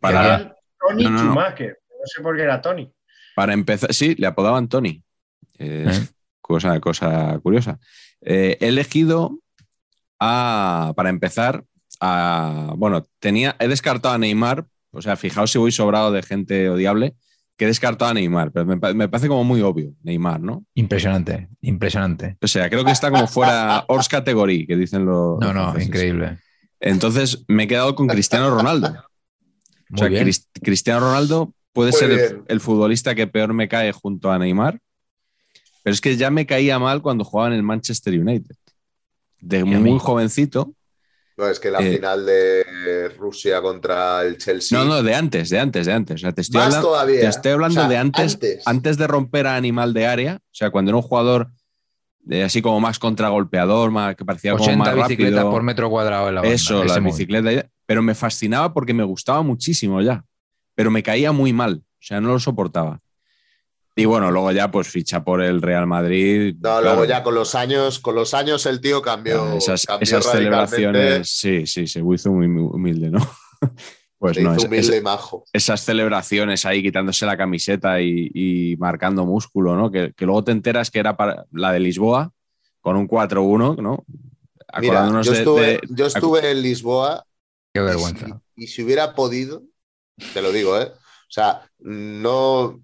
[0.00, 0.56] para...
[0.78, 1.78] Tony Schumacher.
[1.90, 2.92] No sé por qué era Tony.
[3.34, 5.02] Para empezar, sí, le apodaban Tony.
[5.58, 6.06] Eh.
[6.40, 7.78] cosa, cosa curiosa.
[8.20, 9.38] Eh, he elegido
[10.20, 11.64] a, para empezar,
[12.00, 16.68] a, bueno, tenía, he descartado a Neymar, o sea, fijaos si voy sobrado de gente
[16.68, 17.14] odiable,
[17.56, 20.64] que he descartado a Neymar, pero me, parece como muy obvio, Neymar, ¿no?
[20.74, 22.36] Impresionante, impresionante.
[22.40, 25.38] O sea, creo que está como fuera Ors Category, que dicen los...
[25.40, 26.38] No, no, increíble.
[26.80, 28.94] Entonces me he quedado con Cristiano Ronaldo.
[29.92, 30.08] o sea,
[30.62, 34.80] Cristiano Ronaldo puede ser el, futbolista que peor me cae junto a Neymar,
[35.82, 38.56] pero es que ya me caía mal cuando jugaba en el Manchester United.
[39.40, 40.72] De muy jovencito.
[41.36, 44.78] No, es que la eh, final de Rusia contra el Chelsea.
[44.78, 46.22] No, no, de antes, de antes, de antes.
[46.22, 47.20] te estoy hablando, todavía.
[47.20, 50.36] Te estoy hablando de antes, antes, de romper a animal de área.
[50.36, 51.48] O sea, cuando era un jugador
[52.44, 56.40] así como más contragolpeador, más, que parecía como más bicicletas por metro cuadrado en la
[56.40, 57.68] banda, Eso, la bicicleta.
[57.84, 60.24] Pero me fascinaba porque me gustaba muchísimo ya
[60.74, 63.00] pero me caía muy mal, o sea, no lo soportaba.
[63.96, 66.56] Y bueno, luego ya pues ficha por el Real Madrid.
[66.60, 69.52] No, luego ya con los años, con los años el tío cambió.
[69.56, 73.18] Esas, cambió esas celebraciones, sí, sí, se hizo muy humilde, ¿no?
[74.16, 75.44] Pues Se no, hizo es- humilde es- y majo.
[75.52, 79.90] esas celebraciones ahí quitándose la camiseta y, y marcando músculo, ¿no?
[79.90, 82.32] Que, que luego te enteras que era para la de Lisboa
[82.80, 84.04] con un 4-1, ¿no?
[84.80, 87.26] Mira, yo estuve, de- yo estuve en Lisboa
[87.74, 88.26] Qué y vergüenza.
[88.56, 89.62] si, y si hubiera podido,
[90.32, 90.90] te lo digo, ¿eh?
[90.94, 92.80] O sea, no,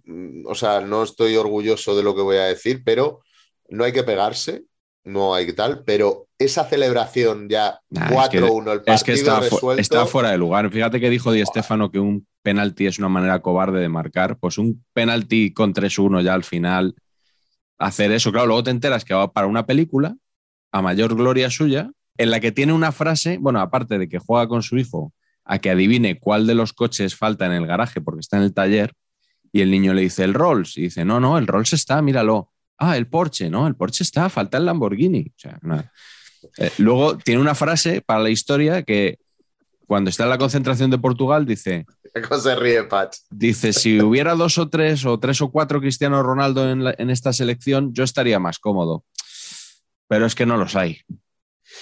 [0.46, 3.20] o sea, no estoy orgulloso de lo que voy a decir, pero
[3.68, 4.64] no hay que pegarse,
[5.04, 9.04] no hay que tal, pero esa celebración ya Nah, es que- 4-1, el partido Es
[9.04, 10.70] que está, resuelto, está fuera de lugar.
[10.70, 14.36] Fíjate que dijo Di Stéfano que un penalti es una manera cobarde de marcar.
[14.38, 16.94] Pues un penalti con 3-1 ya al final,
[17.78, 18.32] hacer eso.
[18.32, 20.16] Claro, luego te enteras que va para una película,
[20.72, 24.48] a mayor gloria suya, en la que tiene una frase, bueno, aparte de que juega
[24.48, 25.12] con su hijo
[25.44, 28.54] a que adivine cuál de los coches falta en el garaje porque está en el
[28.54, 28.92] taller,
[29.52, 32.52] y el niño le dice el Rolls, y dice, no, no, el Rolls está, míralo.
[32.78, 35.26] Ah, el Porsche, no, el Porsche está, falta el Lamborghini.
[35.28, 35.92] O sea, nada.
[36.56, 39.18] Eh, luego tiene una frase para la historia que
[39.86, 41.84] cuando está en la concentración de Portugal dice,
[42.28, 42.86] ¿Cómo se ríe,
[43.28, 47.10] dice si hubiera dos o tres o tres o cuatro Cristiano Ronaldo en, la- en
[47.10, 49.04] esta selección, yo estaría más cómodo.
[50.08, 51.00] Pero es que no los hay.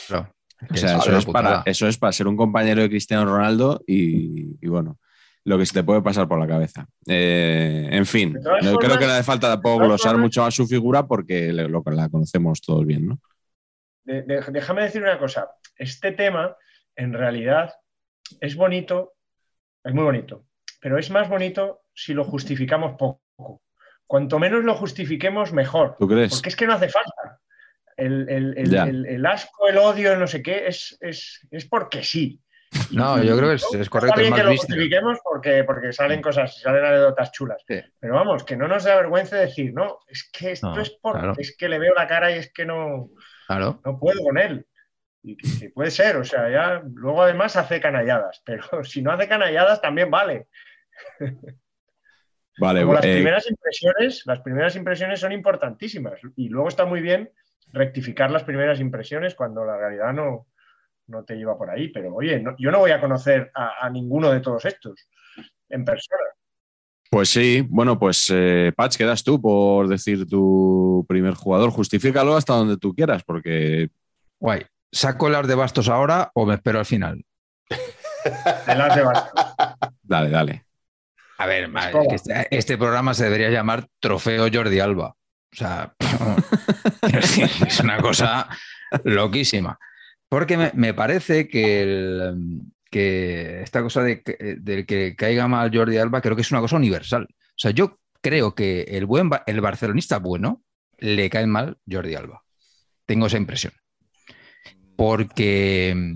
[0.07, 0.35] Claro.
[0.71, 3.83] O sea, Es eso es, para, eso es para ser un compañero de Cristiano Ronaldo
[3.87, 4.99] y, y bueno,
[5.44, 6.87] lo que se te puede pasar por la cabeza.
[7.07, 10.55] Eh, en fin, no creo formas- que no hace falta tampoco glosar formas- mucho más
[10.55, 13.21] su figura porque le- lo, la conocemos todos bien, ¿no?
[14.05, 15.49] De- de- déjame decir una cosa.
[15.77, 16.57] Este tema,
[16.97, 17.73] en realidad,
[18.40, 19.14] es bonito,
[19.85, 20.44] es muy bonito,
[20.81, 23.62] pero es más bonito si lo justificamos poco.
[24.07, 25.97] Cuanto menos lo justifiquemos, mejor.
[25.99, 26.31] ¿Tú crees?
[26.33, 27.40] Porque es que no hace falta.
[27.99, 32.03] El, el- el- el- el asco, el odio, no sé qué, es, es, es porque
[32.03, 32.41] sí.
[32.91, 34.15] Y- No, yo creo que es, es Está correcto.
[34.15, 37.63] Es bien más que lo justifiquemos porque, porque salen cosas, salen anécdotas chulas.
[37.67, 37.81] Sí.
[37.99, 41.19] Pero vamos, que no nos da vergüenza decir, no, es que esto No, es porque
[41.21, 41.35] claro.
[41.39, 43.11] es que le veo la cara y es que no,
[43.47, 43.81] Claro.
[43.85, 44.65] no puedo con él.
[45.23, 49.11] Y que, que puede ser, o sea, ya luego además hace canalladas, pero si no
[49.13, 50.47] hace canalladas también vale.
[52.61, 57.01] Vale, Como las eh, primeras impresiones, las primeras impresiones son importantísimas y luego está muy
[57.01, 57.31] bien
[57.73, 60.47] rectificar las primeras impresiones cuando la realidad no,
[61.07, 61.89] no te lleva por ahí.
[61.89, 65.09] Pero oye, no- yo no voy a conocer a, a ninguno de todos estos
[65.69, 66.23] en persona.
[67.11, 71.71] Pues sí, bueno, pues eh, Patch, quedas tú por decir tu primer jugador.
[71.71, 73.89] Justifícalo hasta donde tú quieras, porque
[74.39, 74.67] Guay.
[74.93, 77.25] ¿Saco las de bastos ahora o me espero al final?
[78.67, 79.57] De las de Bastos.
[80.03, 80.65] dale, dale.
[81.39, 81.71] A ver,
[82.11, 85.15] este, este programa se debería llamar Trofeo Jordi Alba.
[85.53, 85.95] O sea,
[87.67, 88.49] es una cosa
[89.05, 89.79] loquísima.
[90.29, 92.35] Porque me, parece que,
[93.63, 94.23] esta cosa de,
[94.61, 97.27] del que caiga mal Jordi Alba creo que es una cosa universal.
[97.31, 100.63] O sea, yo creo que el, buen, el barcelonista bueno
[100.99, 102.43] le cae mal Jordi Alba.
[103.07, 103.73] Tengo esa impresión.
[104.97, 106.15] Porque,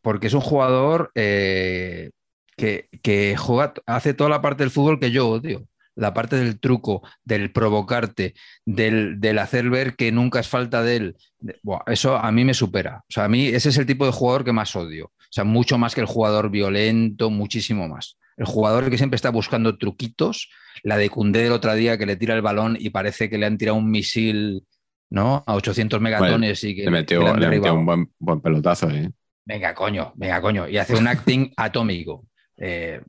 [0.00, 2.10] porque es un jugador eh,
[2.56, 5.68] que, que juega, hace toda la parte del fútbol que yo odio.
[5.94, 10.96] La parte del truco, del provocarte, del, del hacer ver que nunca es falta de
[10.96, 11.16] él.
[11.38, 12.98] De- eso a mí me supera.
[13.08, 15.06] O sea, a mí ese es el tipo de jugador que más odio.
[15.06, 18.16] O sea, mucho más que el jugador violento, muchísimo más.
[18.36, 20.48] El jugador que siempre está buscando truquitos.
[20.82, 23.46] La de Cundé del otro día que le tira el balón y parece que le
[23.46, 24.64] han tirado un misil
[25.10, 25.44] ¿no?
[25.46, 27.78] a 800 megatones y que Le metió, que le han le metió derribado.
[27.78, 29.10] un buen, buen pelotazo, ¿eh?
[29.44, 30.68] Venga, coño, venga, coño.
[30.68, 32.24] Y hace un acting atómico.
[32.64, 33.00] Eh,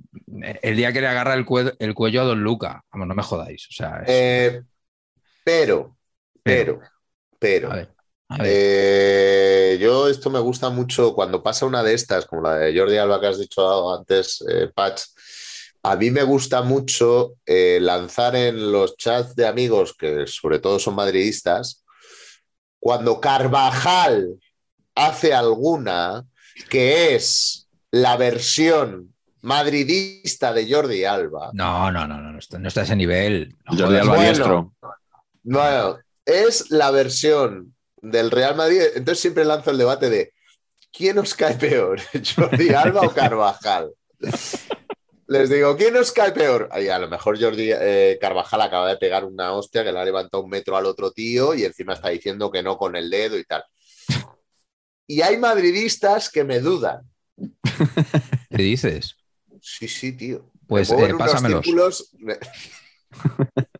[0.63, 3.21] el día que le agarra el, cue- el cuello a Don Luca, vamos, no me
[3.21, 3.67] jodáis.
[3.69, 4.61] O sea, es- Eh,
[5.43, 5.95] pero,
[6.41, 6.79] pero,
[7.37, 7.71] pero.
[7.71, 7.93] a ver,
[8.29, 8.47] a ver.
[8.49, 12.97] Eh, yo esto me gusta mucho cuando pasa una de estas, como la de Jordi
[12.97, 15.03] Alba que has dicho antes, Patch.
[15.83, 20.95] A mí me gusta mucho lanzar en los chats de amigos, que sobre todo son
[20.95, 21.83] madridistas,
[22.79, 24.39] cuando Carvajal
[24.95, 26.25] hace alguna
[26.69, 29.12] que es la versión
[29.43, 31.51] madridista de Jordi Alba.
[31.53, 33.55] No, no, no, no, no está, no está a ese nivel.
[33.65, 33.97] No Jordi.
[33.97, 34.21] Alba Bueno.
[34.23, 34.73] diestro.
[35.43, 38.81] Bueno, es la versión del Real Madrid.
[38.95, 40.33] Entonces siempre lanzo el debate de
[40.91, 41.99] ¿quién os cae peor?
[42.35, 43.91] ¿Jordi Alba o Carvajal?
[45.27, 46.69] Les digo, ¿quién os cae peor?
[46.71, 50.05] Ay, a lo mejor Jordi eh, Carvajal acaba de pegar una hostia que le ha
[50.05, 53.37] levantado un metro al otro tío y encima está diciendo que no con el dedo
[53.37, 53.63] y tal.
[55.07, 57.01] Y hay madridistas que me dudan.
[58.49, 59.17] ¿Qué dices?
[59.65, 60.51] Sí, sí, tío.
[60.67, 61.65] Pues eh, en unos pásamelos.
[61.65, 62.37] círculos- me-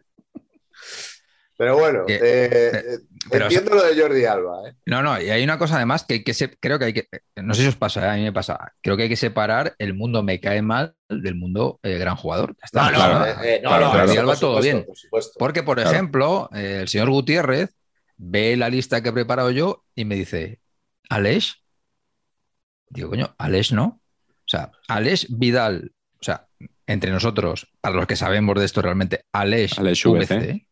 [1.58, 2.98] Pero bueno, Eh, eh, pe- eh,
[3.30, 4.68] pero, entiendo lo de Jordi Alba.
[4.70, 4.74] ¿eh?
[4.88, 7.08] No, no, y hay una cosa además que, hay que se- creo que hay que,
[7.36, 8.10] no sé si os pasa, ¿eh?
[8.10, 11.36] a mí me pasa, creo que hay que separar el mundo me cae mal del
[11.36, 12.56] mundo eh, gran jugador.
[12.60, 12.82] Ya está.
[12.86, 13.26] No, no, claro.
[13.44, 14.86] eh, eh, no, Claro, no, Jordi Alba todo bien.
[15.12, 15.24] por.
[15.38, 15.92] Porque, por Claro.
[15.92, 17.76] ejemplo, eh, el señor Gutiérrez
[18.18, 20.60] ve la lista que he preparado yo y me dice,
[21.10, 21.58] ¿Aleix?
[22.90, 24.02] Digo, coño, Aleix no.
[24.54, 26.48] O sea, Aleix Vidal, o sea,
[26.86, 30.68] entre nosotros, para los que sabemos de esto realmente, VC, VC.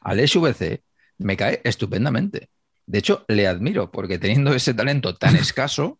[0.00, 0.82] Aleix VC
[1.18, 2.50] me cae estupendamente.
[2.86, 5.98] De hecho, le admiro porque teniendo ese talento tan escaso,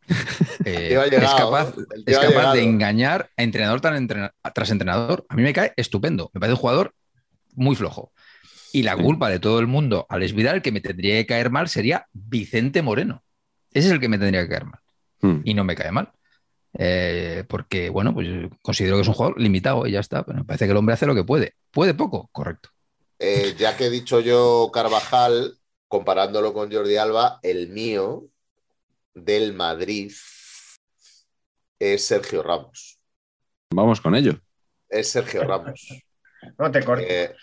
[0.64, 1.74] eh, es capaz,
[2.06, 2.20] es
[2.52, 5.26] de engañar a entrenador tras entrenador.
[5.28, 6.30] A mí me cae estupendo.
[6.32, 6.94] Me parece un jugador
[7.56, 8.12] muy flojo.
[8.72, 11.50] Y la culpa de todo el mundo a Les Vidal, que me tendría que caer
[11.50, 13.24] mal sería Vicente Moreno.
[13.72, 14.80] Ese es el que me tendría que caer mal.
[15.22, 15.40] Hmm.
[15.42, 16.12] Y no me cae mal.
[16.78, 18.28] Eh, porque, bueno, pues
[18.62, 20.24] considero que es un jugador limitado y ya está.
[20.24, 21.54] Pero me parece que el hombre hace lo que puede.
[21.70, 22.28] ¿Puede poco?
[22.32, 22.70] Correcto.
[23.18, 25.58] Eh, ya que he dicho yo Carvajal,
[25.88, 28.26] comparándolo con Jordi Alba, el mío
[29.14, 30.12] del Madrid
[31.78, 32.98] es Sergio Ramos.
[33.72, 34.38] Vamos con ello.
[34.88, 35.88] Es Sergio Ramos.
[36.58, 37.06] No te cortes.
[37.08, 37.34] Eh,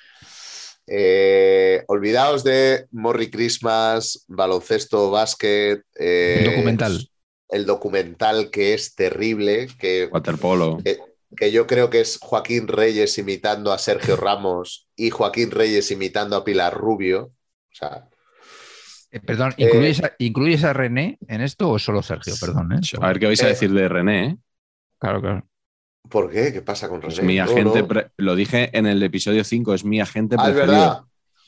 [0.88, 5.82] eh, olvidaos de Morri Christmas, baloncesto, básquet.
[5.96, 7.10] eh, Un documental.
[7.54, 10.80] El documental que es terrible, que, Waterpolo.
[11.38, 16.36] que yo creo que es Joaquín Reyes imitando a Sergio Ramos y Joaquín Reyes imitando
[16.36, 17.24] a Pilar Rubio.
[17.26, 18.08] O sea,
[19.12, 22.34] Eh, perdón, Eh, ¿incluyes, a, incluyes a René en esto o solo Sergio?
[22.39, 22.74] Perdón.
[22.74, 22.80] ¿eh?
[23.00, 24.26] A ver qué vais a Eh, decir de René.
[24.26, 24.38] ¿eh?
[25.00, 25.48] Claro, claro.
[26.10, 26.52] ¿por qué?
[26.52, 27.13] ¿Qué pasa con René?
[27.13, 28.02] Es mi agente, no.
[28.18, 30.80] lo dije en el episodio 5, es mi agente Ah, es preferido.
[30.80, 31.02] verdad.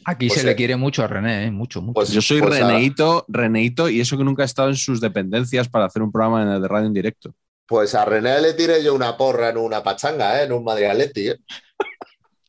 [0.06, 1.52] Aquí Pues, se le quiere mucho a René, ¿eh?
[1.52, 1.94] mucho, mucho.
[1.96, 5.02] Pues Yo soy pues a- Reneito, Reneito, y eso que nunca he estado en sus
[5.02, 7.34] dependencias para hacer un programa de radio en directo.
[7.68, 10.46] Pues a René le tiré yo una porra en una pachanga, ¿eh?
[10.46, 11.30] en un Madrid Atleti.
[11.30, 11.38] ¿eh?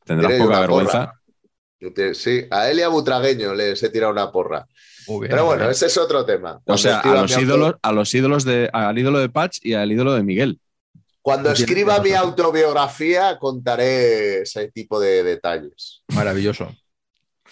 [0.05, 1.13] Tendrás Tiré poca vergüenza.
[1.95, 4.67] te- Sí, a él y a Butragueño les he tirado una porra.
[5.07, 5.71] Muy bien, Pero bueno, bien.
[5.71, 6.61] ese es otro tema.
[6.65, 9.91] O sea, a los ídolos, a los ídolos de, al ídolo de Patch y al
[9.91, 10.59] ídolo de Miguel.
[11.21, 16.03] Cuando escriba mi autobiografía contaré ese tipo de detalles.
[16.13, 16.73] Maravilloso.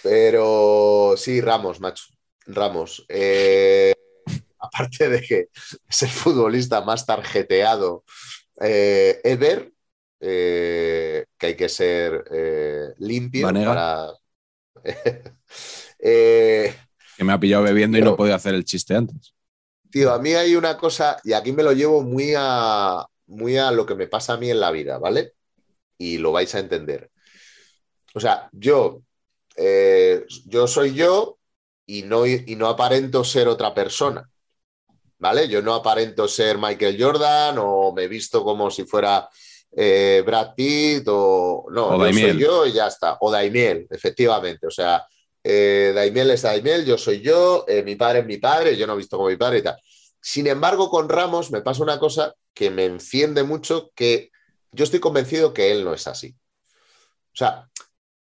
[0.05, 2.05] Pero sí, Ramos, macho.
[2.45, 3.03] Ramos.
[3.09, 3.91] Eh,
[4.59, 5.47] aparte de que
[5.89, 8.03] es el futbolista más tarjeteado
[8.61, 9.73] eh, ever,
[10.19, 13.73] eh, que hay que ser eh, limpio Vanega.
[13.73, 14.13] para.
[15.97, 19.33] Que me ha pillado bebiendo y no podía hacer el chiste antes.
[19.89, 23.71] tío, a mí hay una cosa, y aquí me lo llevo muy a, muy a
[23.71, 25.33] lo que me pasa a mí en la vida, ¿vale?
[25.97, 27.09] Y lo vais a entender.
[28.13, 29.01] O sea, yo,
[29.55, 31.37] eh, yo soy yo
[31.85, 34.29] y no, y no aparento ser otra persona,
[35.19, 35.47] ¿vale?
[35.47, 39.29] Yo no aparento ser Michael Jordan o me visto como si fuera
[39.71, 42.31] eh, Brad Pitt o no, O yo Daimiel.
[42.31, 43.17] soy yo y ya está.
[43.21, 44.67] O Daimiel, efectivamente.
[44.67, 45.05] O sea,
[45.43, 48.93] eh, Daimiel es Daimiel, yo soy yo, eh, mi padre es mi padre, yo no
[48.93, 49.79] he visto como mi padre y tal.
[50.19, 54.31] Sin embargo, con Ramos me pasa una cosa que me enciende mucho, que
[54.71, 56.35] yo estoy convencido que él no es así.
[57.33, 57.69] O sea,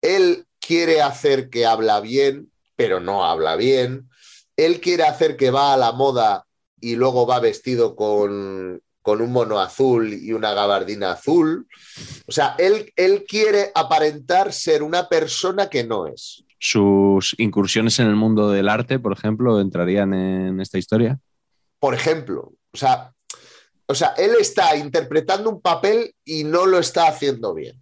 [0.01, 4.09] él quiere hacer que habla bien, pero no habla bien.
[4.57, 6.47] Él quiere hacer que va a la moda
[6.81, 11.69] y luego va vestido con, con un mono azul y una gabardina azul.
[12.27, 16.43] O sea, él, él quiere aparentar ser una persona que no es.
[16.59, 21.19] Sus incursiones en el mundo del arte, por ejemplo, entrarían en esta historia.
[21.81, 23.13] Por ejemplo, o sea,
[23.87, 27.82] o sea, él está interpretando un papel y no lo está haciendo bien.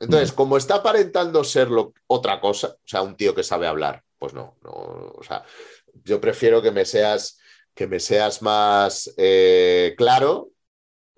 [0.00, 4.04] Entonces, como está aparentando ser lo- otra cosa, o sea, un tío que sabe hablar,
[4.18, 5.44] pues no, no, o sea,
[6.04, 7.38] yo prefiero que me seas,
[7.74, 10.50] que me seas más eh, claro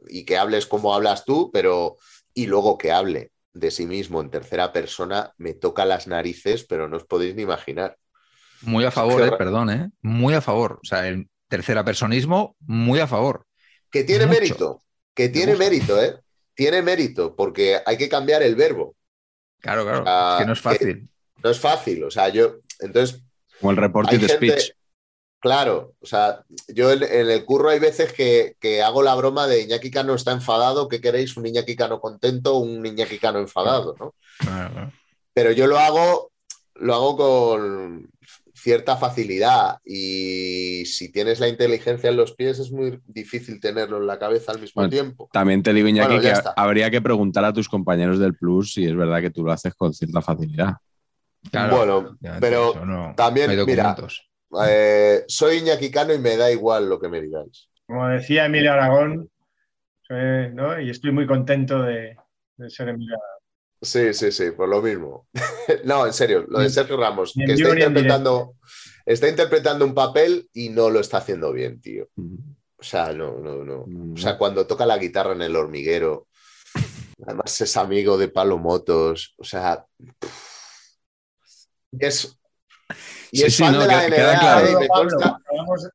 [0.09, 1.97] y que hables como hablas tú, pero
[2.35, 6.89] y luego que hable de sí mismo en tercera persona me toca las narices, pero
[6.89, 7.99] no os podéis ni imaginar.
[8.63, 9.91] Muy a favor, eh, perdón, ¿eh?
[10.03, 10.81] Muy a favor.
[10.83, 13.47] O sea, el tercera personismo, muy a favor.
[13.91, 14.41] Que tiene Mucho.
[14.41, 14.83] mérito,
[15.15, 16.17] que tiene mérito, ¿eh?
[16.59, 18.97] Tiene mérito, porque hay que cambiar el verbo.
[19.61, 20.03] Claro, claro.
[20.05, 21.09] Ah, es que no es fácil.
[21.45, 23.23] No es fácil, o sea, yo, entonces,
[23.61, 24.73] Como el reported Hay gente- speech.
[25.39, 29.47] claro, o sea, yo en, en el curro hay veces que, que hago la broma
[29.47, 31.37] de Iñaki Cano está enfadado, ¿qué queréis?
[31.37, 34.17] ¿Un Iñaki Cano contento o un Iñaki Cano enfadado, no?
[34.41, 34.93] Claro, claro.
[35.33, 36.33] Pero yo lo hago,
[36.75, 38.11] lo hago con
[38.69, 44.07] cierta facilidad y si tienes la inteligencia en los pies es muy difícil tenerlo en
[44.07, 45.31] la cabeza al mismo Bueno, tiempo.
[45.33, 46.53] También te digo, Iñaki, Bueno, que está.
[46.55, 49.73] habría que preguntar a tus compañeros del Plus si es verdad que tú lo haces
[49.75, 50.75] con cierta facilidad.
[51.51, 53.97] Claro, Bueno, pero eso no- también, no mira.
[54.69, 57.71] Eh, soy Iñaki Cano y me da igual lo que me digáis.
[57.87, 59.31] Como decía Emilio Aragón,
[60.03, 60.79] soy- ¿no?
[60.79, 62.19] y estoy muy contento de,
[62.59, 63.38] de ser Emilio Aragón.
[63.81, 65.29] Sí, sí, sí, por lo mismo.
[65.85, 68.55] no, en serio, lo de Sergio Ramos, que está interpretando,
[69.07, 72.09] está interpretando un papel y no lo está haciendo bien, tío.
[72.17, 73.87] O sea, no, no, no.
[74.15, 76.27] O sea, cuando toca la guitarra en el hormiguero,
[77.25, 79.85] además es amigo de Palo Motos, o sea,
[81.99, 82.39] es,
[83.31, 84.79] y Sí, es sí, fan no, de la queda- claro.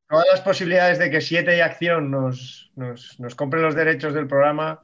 [0.10, 4.28] todas las posibilidades de que 7 y Acción nos, nos, nos compren los derechos del
[4.28, 4.80] programa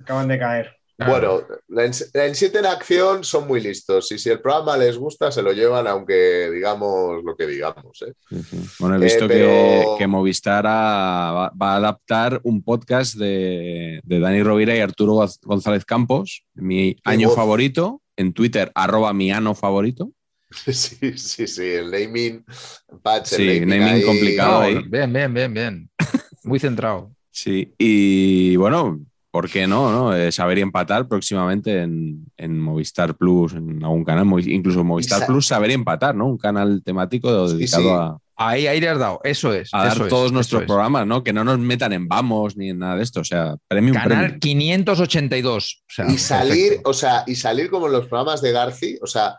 [0.00, 0.77] acaban de caer.
[1.06, 1.42] Bueno,
[1.76, 5.42] en, en siete en acción son muy listos y si el programa les gusta se
[5.42, 8.02] lo llevan aunque digamos lo que digamos.
[8.02, 8.14] ¿eh?
[8.80, 14.00] Bueno, he Eh, visto pero- que, que Movistar va, va a adaptar un podcast de,
[14.02, 17.36] de Dani Rovira y Arturo Gonz- González Campos, mi año voz.
[17.36, 20.10] favorito, en Twitter, arroba mi ano favorito.
[20.72, 22.44] Sí, sí, sí, el naming,
[23.02, 24.52] Patch, el Sí, naming ahí- complicado.
[24.52, 24.82] No, ahí.
[24.88, 25.90] bien, bien, bien, bien.
[26.42, 27.12] Muy centrado.
[27.30, 28.98] Sí, y bueno,
[29.38, 29.92] ¿por qué no?
[29.92, 30.16] no?
[30.16, 35.46] Eh, saber y empatar próximamente en, en Movistar Plus, en algún canal, incluso Movistar Plus,
[35.46, 36.26] saber y empatar, ¿no?
[36.26, 37.88] Un canal temático dedicado sí.
[37.88, 39.20] a, Ahí, ahí le has dado.
[39.22, 39.72] Eso es.
[39.72, 40.66] a dar eso todos nuestros es.
[40.66, 41.22] programas, ¿no?
[41.22, 43.20] Que no nos metan en vamos ni en nada de esto.
[43.20, 44.40] O sea, premium, Canal premium.
[44.40, 45.82] 582.
[45.88, 46.90] O sea, Y salir, perfecto.
[46.90, 49.38] o sea, y salir como en los programas de Garci, o sea,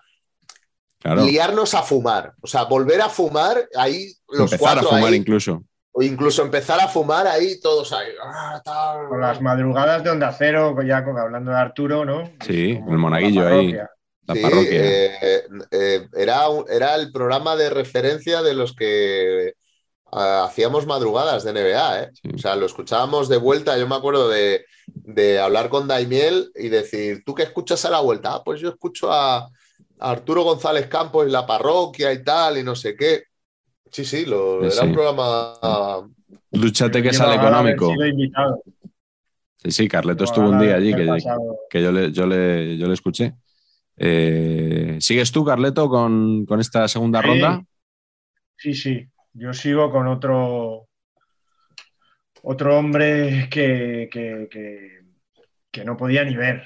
[1.02, 1.26] Claro.
[1.26, 5.20] liarnos a fumar, o sea, volver a fumar ahí los Empezar a cuatro fumar ahí,
[5.20, 5.64] incluso.
[5.92, 8.10] O incluso empezar a fumar ahí todos ahí.
[8.24, 12.32] ah, tal, Con las madrugadas de Onda Cero, ya con- hablando de Arturo, ¿no?
[12.46, 13.74] Sí, Como el monaguillo ahí.
[14.26, 14.70] La Sí, parroquia.
[14.72, 19.54] eh, eh, era, era el programa de referencia de los que
[20.12, 22.10] ah, hacíamos madrugadas de NBA, ¿eh?
[22.14, 22.30] Sí.
[22.36, 23.76] O sea, lo escuchábamos de vuelta.
[23.78, 28.00] Yo me acuerdo de, de hablar con Daimiel y decir, ¿tú qué escuchas a la
[28.02, 28.36] vuelta?
[28.36, 29.50] "Ah, pues yo escucho a, a
[30.00, 33.24] Arturo González Campos en la parroquia y tal, y no sé qué.
[33.92, 34.86] Sí, sí, lo, era sí.
[34.86, 36.10] un programa.
[36.52, 37.94] Dúchate que sale económico.
[39.58, 43.34] Sí, sí, Carleto estuvo un día allí que, yo, le, yo, le, yo le escuché.
[43.98, 47.28] Eh, ¿Sigues tú, Carleto, con, con esta segunda Sí.
[47.28, 47.64] ronda?
[48.56, 49.06] Sí, sí.
[49.34, 50.88] Yo sigo con otro,
[52.44, 55.00] otro hombre que, que, que-
[55.72, 56.64] que no podía ni ver.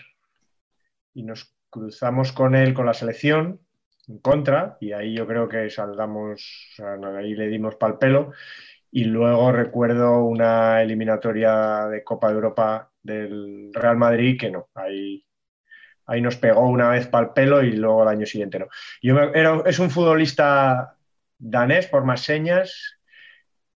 [1.13, 3.59] Y nos cruzamos con él con la selección
[4.07, 6.41] en contra, y ahí yo creo que saldamos,
[6.73, 8.31] o sea, ahí le dimos pal pelo.
[8.91, 15.25] Y luego recuerdo una eliminatoria de Copa de Europa del Real Madrid que no, ahí,
[16.07, 18.67] ahí nos pegó una vez pal pelo y luego el año siguiente no.
[19.01, 20.97] Yo me- era- es un futbolista
[21.37, 22.97] danés, por más señas,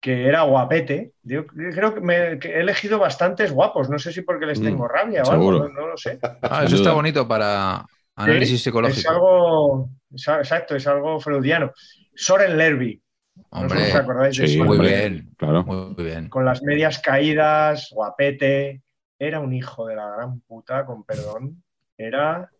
[0.01, 1.13] que era guapete.
[1.23, 3.89] Yo creo que, me- que he elegido bastantes guapos.
[3.89, 5.59] No sé si porque les Mm, tengo rabia o seguro.
[5.59, 6.19] algo, no, no lo sé.
[6.43, 7.87] Ah, eso está bonito para
[8.17, 9.01] análisis Sí, psicológico.
[9.01, 11.73] Es algo, es exacto, es algo freudiano.
[12.15, 13.03] Soren Lerby,
[13.37, 15.35] no sé Hombre, si os acordáis de Sí, muy bien.
[15.37, 15.65] Claro.
[15.65, 16.29] Muy bien.
[16.29, 18.83] Con las medias caídas, guapete.
[19.19, 21.63] Era un hijo de la gran puta, con perdón.
[21.97, 22.51] Era,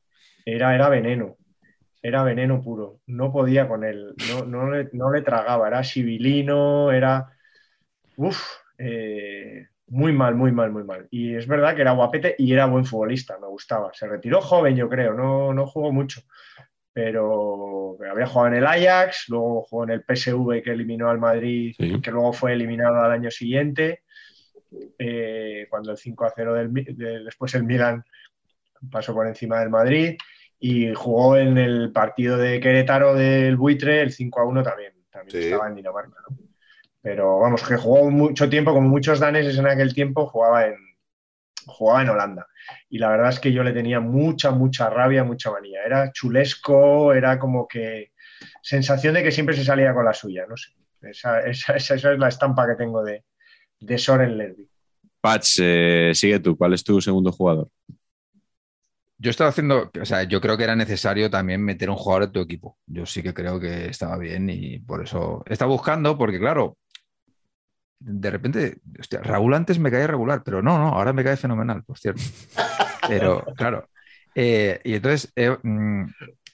[0.45, 1.37] era, era veneno.
[2.03, 3.01] Era veneno puro.
[3.07, 4.15] No podía con él.
[4.29, 5.69] No, no, le, no le tragaba.
[5.69, 7.31] Era sibilino, era.
[8.17, 8.41] Uf,
[8.79, 11.07] eh, muy mal, muy mal, muy mal.
[11.11, 13.91] Y es verdad que era guapete y era buen futbolista, me gustaba.
[13.95, 16.21] Se retiró joven, yo creo, no, no jugó mucho.
[16.93, 21.75] Pero había jugado en el Ajax, luego jugó en el PSV que eliminó al Madrid,
[21.79, 22.01] Sí.
[22.01, 24.01] que luego fue eliminado al año siguiente.
[24.99, 28.03] eh, cuando el 5 a 0 del, de- después el Milan
[28.91, 30.17] pasó por encima del Madrid
[30.59, 35.31] y jugó en el partido de Querétaro del Buitre el 5 a 1 también, también
[35.43, 35.47] Sí.
[35.49, 36.17] estaba en Dinamarca.
[36.29, 36.37] ¿no?
[37.05, 40.77] Pero vamos, que jugó mucho tiempo, como muchos daneses en aquel tiempo, jugaba en,
[41.67, 42.47] jugaba en Holanda.
[42.89, 45.83] Y la verdad es que yo le tenía mucha, mucha rabia, mucha manía.
[45.85, 48.13] Era chulesco, era como que
[48.63, 50.71] sensación de que siempre se salía con la suya, no sé.
[51.03, 53.23] Esa, esa- esa- esa es la estampa que tengo de,
[53.81, 54.67] de Soren Lerby.
[55.21, 56.57] Patch, eh, sigue tú.
[56.57, 57.69] ¿Cuál es tu segundo jugador?
[59.19, 62.33] Yo estaba haciendo, o sea, yo creo que era necesario también meter un jugador en
[62.33, 62.79] tu equipo.
[62.87, 66.79] Yo sí que creo que estaba bien y por eso estaba buscando, porque claro,
[68.07, 71.83] de repente, hostia, Raúl antes me caía regular, pero no, no, ahora me cae fenomenal,
[71.85, 72.21] por cierto.
[73.09, 73.89] Pero claro,
[74.35, 76.05] eh, y entonces eh, mm,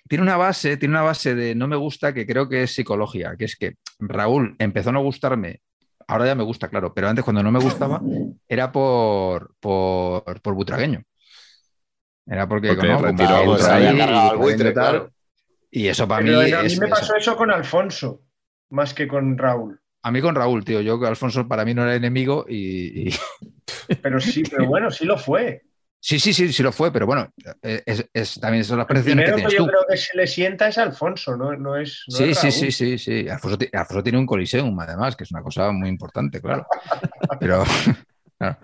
[0.09, 3.35] tiene una base, tiene una base de no me gusta que creo que es psicología,
[3.37, 5.61] que es que Raúl empezó a no gustarme,
[6.07, 8.01] ahora ya me gusta, claro, pero antes cuando no me gustaba
[8.49, 11.03] era por, por, por butragueño.
[12.27, 12.95] Era porque, Porque ¿no?
[12.97, 13.93] como retiró, pues, había
[14.33, 15.11] y buitre, claro.
[15.73, 18.23] Eso para mí, Pero a mí es- me pasó eso con Alfonso,
[18.71, 19.80] más que con Raúl.
[20.03, 20.81] A mí con Raúl, tío.
[20.81, 23.15] Yo, Alfonso, para mí no era enemigo y, y-
[24.03, 25.63] Pero sí, pero bueno, sí lo fue.
[26.03, 27.29] Sí, sí, sí, sí lo fue, pero bueno,
[27.63, 29.71] eh, es, es- también son las El percepciones que primero que tienes yo tú.
[29.71, 32.05] creo que se le sienta es Alfonso, no, no es.
[32.09, 33.29] no Sí, es sí, sí, sí, sí.
[33.29, 36.67] Alfonso, Alfonso tiene un coliseum, además, que es una cosa muy importante, claro.
[37.41, 37.65] Pero,
[38.39, 38.59] Claro.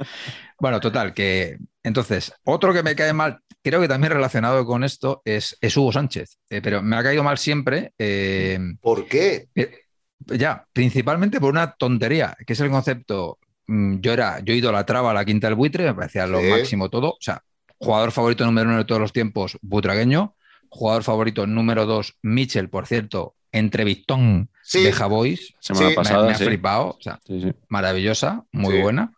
[0.58, 5.20] Bueno, total, que entonces, otro que me cae mal, creo que también relacionado con esto,
[5.24, 7.92] es, es Hugo Sánchez, eh, pero me ha caído mal siempre.
[7.98, 9.48] eh, ¿Por qué?
[9.54, 9.80] eh,
[10.26, 13.38] ya, principalmente por una tontería, que es el concepto.
[13.68, 16.46] mm, Yo era, yo idolatraba a la quinta del buitre, me parecía lo Sí.
[16.50, 17.10] máximo todo.
[17.10, 17.42] O sea,
[17.78, 20.34] jugador favorito número uno de todos los tiempos, butragueño.
[20.68, 24.82] Jugador favorito número dos, Mitchell, por cierto, entrevistón Sí.
[24.84, 25.54] de Javois.
[25.60, 25.90] Semana Sí.
[25.90, 26.44] Me- pasada, me, ha sí.
[26.44, 26.90] flipado.
[26.90, 27.52] O sea, Sí, sí.
[27.68, 28.82] maravillosa, muy Sí.
[28.82, 29.12] buena.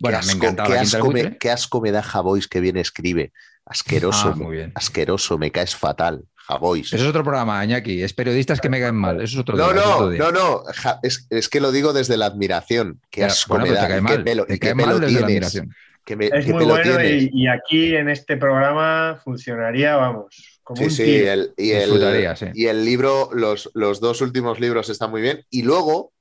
[0.00, 1.38] Bueno, qué me asco, encantaba qué la quinta del asco me, buitre.
[1.38, 3.32] qué asco me da Javois que bien escribe.
[3.66, 4.30] Asqueroso.
[4.30, 4.72] Ah, muy bien.
[4.74, 6.24] Asqueroso, me caes fatal.
[6.50, 6.86] Javois.
[6.92, 8.02] Eso es otro programa, Iñaki.
[8.02, 9.16] Es periodistas que me caen mal.
[9.20, 10.18] Eso es otro No, día, otro no, día.
[10.24, 10.62] no, no.
[10.74, 13.00] ja- es, es que lo digo desde la admiración.
[13.10, 13.86] Qué asco bueno, me pero da.
[13.86, 14.16] te cae mal.
[14.18, 15.74] qué pelo, te y qué cae mal pelo desde la admiración.
[16.16, 20.90] Me- Es muy bueno y, y aquí en este programa funcionaría, vamos, como Sí, un
[20.90, 22.46] sí, el- y, el, sí.
[22.52, 25.44] y el libro, los, los dos últimos libros están muy bien.
[25.50, 26.12] Y luego,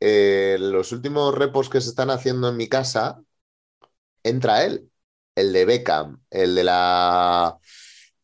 [0.00, 3.20] eh, los últimos repos que se están haciendo en mi casa,
[4.22, 4.88] entra él,
[5.34, 7.58] el de Beckham, el de la,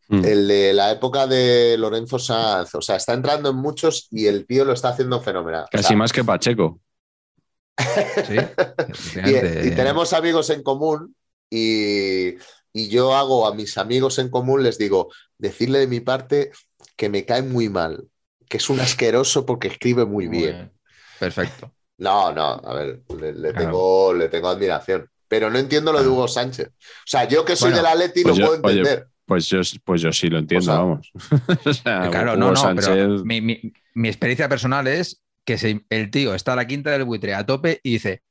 [0.08, 0.24] Mm.
[0.24, 2.74] el de la época de Lorenzo Sanz.
[2.74, 5.64] O sea, está entrando en muchos y el tío lo está haciendo fenomenal.
[5.64, 6.80] O Casi sea, más que Pacheco.
[7.76, 8.36] Sí,
[9.18, 11.14] y, tenemos amigos en común
[11.50, 12.34] y,
[12.72, 16.50] y yo hago a mis amigos en común, les digo, decirle de mi parte
[16.96, 18.04] que me cae muy mal,
[18.48, 20.72] que es un asqueroso porque escribe muy bien.
[21.18, 21.72] Perfecto.
[21.98, 23.66] No, no, a ver, le, le Claro.
[23.66, 25.08] tengo, le tengo admiración.
[25.28, 26.08] Pero no entiendo lo de.
[26.08, 26.68] Hugo Sánchez.
[26.68, 26.72] O
[27.06, 29.08] sea, yo que soy Bueno, del Atleti pues lo yo- puedo oye, entender.
[29.26, 31.12] Pues yo, pues yo sí lo entiendo, O sea, vamos.
[31.64, 35.84] O sea, claro, no, no, Sánchez- pero mi, mi- mi experiencia personal es que se-
[35.90, 38.22] el tío está a la quinta del buitre a tope y dice,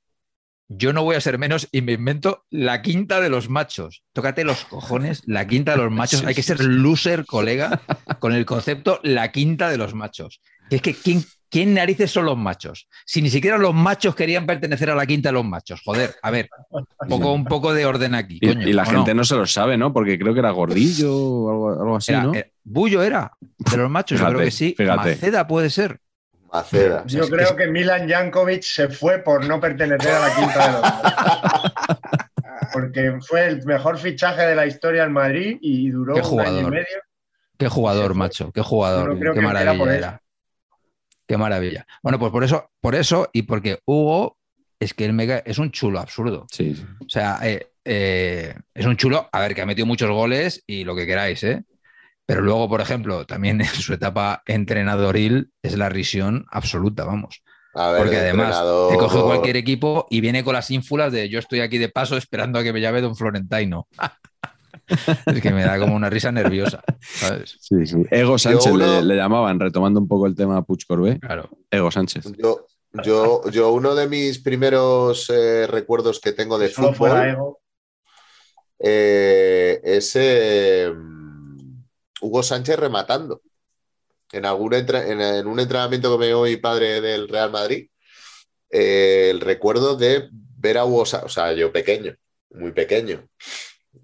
[0.67, 4.03] yo no voy a ser menos y me invento la quinta de los machos.
[4.13, 6.23] Tócate los cojones, la quinta de los machos.
[6.25, 7.81] Hay que ser loser, colega,
[8.19, 10.41] con el concepto la quinta de los machos.
[10.69, 11.23] Es que, ¿quién,
[11.55, 12.89] ¿quién narices son los machos?
[13.05, 15.81] Si ni siquiera los machos querían pertenecer a la quinta de los machos.
[15.85, 18.39] Joder, a ver, un poco, un poco de orden aquí.
[18.41, 19.19] Y, coño, y la ¿o gente no?
[19.21, 19.23] no?
[19.23, 19.93] se lo sabe, ¿no?
[19.93, 22.33] Porque creo que era gordillo o algo, algo así, Era- ¿no?
[22.35, 24.75] eh, Bullo era de los machos, yo creo que sí.
[24.77, 25.11] fíjate.
[25.11, 25.97] Maceda puede ser.
[26.51, 27.03] Maceda.
[27.07, 30.67] Yo es creo es- que Milan Jankovic se fue por no pertenecer a la quinta
[30.67, 36.21] de los Porque fue el mejor fichaje de la historia en Madrid y duró Qué
[36.21, 36.71] un año y jugador.
[36.71, 36.85] medio.
[37.57, 40.21] Qué jugador, macho, qué jugador, qué era maravilla era.
[41.27, 41.85] Qué maravilla.
[42.03, 44.37] Bueno, pues por eso, por eso y porque Hugo
[44.79, 46.45] es que el mega es un chulo absurdo.
[46.51, 46.85] Sí, sí.
[46.99, 50.83] O sea, eh, eh, es un chulo, a ver, que ha metido muchos goles y
[50.83, 51.63] lo que queráis, ¿eh?
[52.27, 57.41] Pero luego, por ejemplo, también en su etapa entrenadoril es la risión absoluta, vamos.
[57.73, 61.11] A ver, Porque de además entrenador- te coge cualquier equipo y viene con las ínfulas
[61.11, 63.87] de yo estoy aquí de paso esperando a que me llame Don Florentino.
[65.25, 67.57] es que me da como una risa nerviosa, ¿sabes?
[67.59, 67.97] Sí, sí.
[68.11, 71.19] Ego Sánchez uno- le, le llamaban, retomando un poco el tema Puig Corbé.
[71.19, 71.49] Claro.
[71.71, 72.25] Ego Sánchez.
[72.37, 72.67] Yo,
[73.03, 77.59] yo, yo, uno de mis primeros eh, recuerdos que tengo de Solo fútbol ego.
[78.79, 80.91] eh, es eh,
[82.21, 83.41] Hugo Sánchez rematando.
[84.31, 87.87] En, algún entra- en, en un entrenamiento que me dio mi padre del Real Madrid,
[88.69, 92.15] eh, el recuerdo de ver a Hugo Sánchez, o sea, yo pequeño,
[92.51, 93.27] muy pequeño,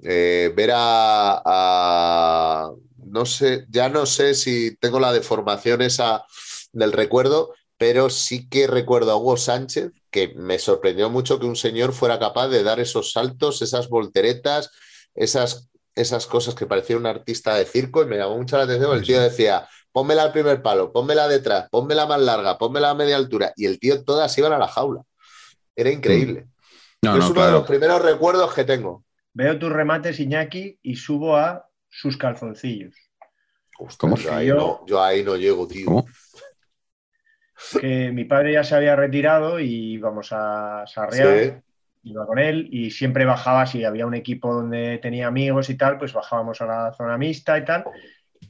[0.03, 2.71] eh, ver a, a-
[3.05, 6.25] no sé, ya no sé si tengo la deformación esa
[6.71, 11.55] del recuerdo, pero sí que recuerdo a Hugo Sánchez, que me sorprendió mucho que un
[11.55, 14.71] señor fuera capaz de dar esos saltos, esas volteretas,
[15.15, 18.93] esas, esas cosas que parecía un artista de circo y me llamó mucho la atención.
[18.93, 23.15] El tío decía, pónmela al primer palo, pónmela detrás, pónmela más larga, pónmela a media
[23.17, 23.53] altura.
[23.55, 25.01] Y el tío todas iban a la jaula.
[25.75, 26.47] Era increíble.
[27.01, 29.03] No, es no, uno de los primeros recuerdos que tengo.
[29.33, 32.95] Veo tus remates, Iñaki, y subo a sus calzoncillos.
[33.79, 34.15] Ostras, ¿Cómo?
[34.17, 35.85] Yo ahí, Yo- no, yo ahí no llego, tío.
[35.85, 36.05] ¿Cómo?
[37.79, 41.43] Que mi padre ya se había retirado y íbamos a Sarriá.
[41.43, 41.53] Sí.
[42.03, 45.99] iba con él y siempre bajaba, si había un equipo donde tenía amigos y tal,
[45.99, 47.83] pues bajábamos a la zona mixta y tal.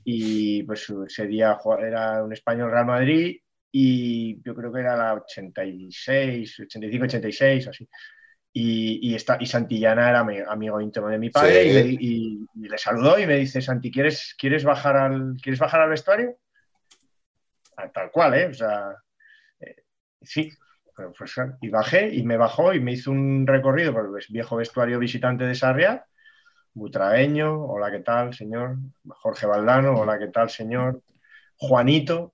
[0.06, 5.14] Y pues ese día era un español Real Madrid y yo creo que era la
[5.16, 7.90] 86, 85, 86, así.
[8.54, 11.70] Y, y, esta, y Santillana era mi amigo íntimo de mi padre Sí.
[11.70, 15.36] y, le, di- y- y le saludó y me dice, Santi, ¿quieres, quieres, bajar, al,
[15.41, 16.38] ¿quieres bajar al vestuario?
[17.78, 18.47] Ah, Tal cual, ¿eh?
[18.47, 18.95] O sea,
[19.62, 19.76] eh,
[20.22, 20.52] sí,
[21.18, 24.99] pues, y bajé y me bajó y me hizo un recorrido por el viejo vestuario
[24.99, 26.06] visitante de Sarriá,
[26.74, 28.78] Butragueño, hola, ¿qué tal, señor?
[29.08, 31.02] Jorge Valdano, hola, ¿qué tal, señor?
[31.58, 32.34] Juanito,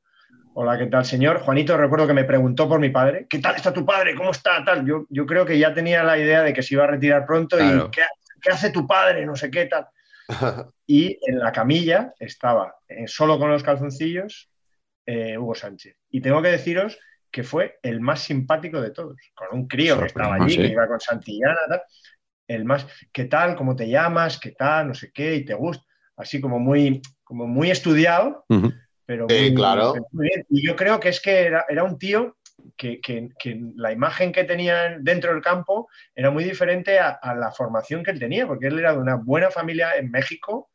[0.59, 1.39] hola, ¿qué tal, señor?
[1.41, 4.15] Juanito, recuerdo que me preguntó por mi padre, ¿qué tal está tu padre?
[4.15, 4.65] ¿Cómo está?
[4.65, 4.83] Tal.
[4.87, 7.57] Yo, yo creo que ya tenía la idea de que se iba a retirar pronto
[7.57, 7.85] Claro.
[7.85, 8.01] y ¿qué,
[8.41, 9.23] qué hace tu padre?
[9.23, 9.87] No sé qué tal.
[10.89, 14.49] Y en la camilla estaba, eh, solo con los calzoncillos,
[15.05, 15.97] eh, Hugo Sánchez.
[16.09, 16.97] Y tengo que deciros
[17.29, 20.57] que fue el más simpático de todos, con un crío que estaba allí, sí.
[20.59, 21.81] que iba con Santillana, tal,
[22.47, 23.57] el más, ¿qué tal?
[23.57, 24.39] ¿Cómo te llamas?
[24.39, 24.87] ¿Qué tal?
[24.87, 25.85] No sé qué, y te gusta,
[26.15, 28.45] así como muy, como muy estudiado.
[29.07, 29.93] Pero Sí, claro.
[29.93, 30.45] pero muy bien.
[30.51, 32.37] Y yo creo que es que era, era un tío
[32.77, 37.35] que, que- que la imagen que tenía dentro del campo era muy diferente a, a
[37.35, 40.71] la formación que él tenía, porque él era de una buena familia en México,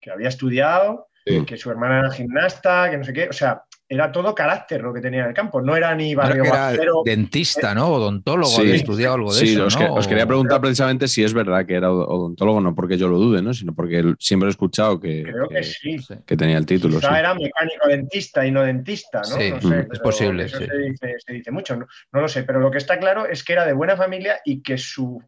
[0.00, 1.44] que había estudiado, Sí.
[1.46, 4.94] que su hermana era gimnasta, que no sé qué, o sea, era todo carácter lo
[4.94, 7.02] que tenía en el campo, no era ni barrio Era bajero.
[7.04, 7.88] dentista, ¿no?
[7.88, 8.60] Odontólogo, Sí.
[8.60, 9.80] había estudiado algo de Sí, eso, os, ¿no?
[9.84, 13.08] que- os quería preguntar precisamente si es verdad que era od- odontólogo, no porque yo
[13.08, 13.52] lo dude, ¿no?
[13.52, 15.98] sino porque siempre he escuchado que, Creo que que- sí.
[15.98, 16.14] Sí.
[16.24, 17.00] que tenía el título.
[17.00, 17.18] Quizá sí.
[17.18, 19.24] era mecánico dentista y no dentista, ¿no?
[19.36, 20.66] Sí, No sé, mm, es posible, Eso sí.
[20.66, 23.42] se, dice, se dice mucho, no, no lo sé, pero lo que está claro es
[23.42, 25.20] que era de buena familia y que su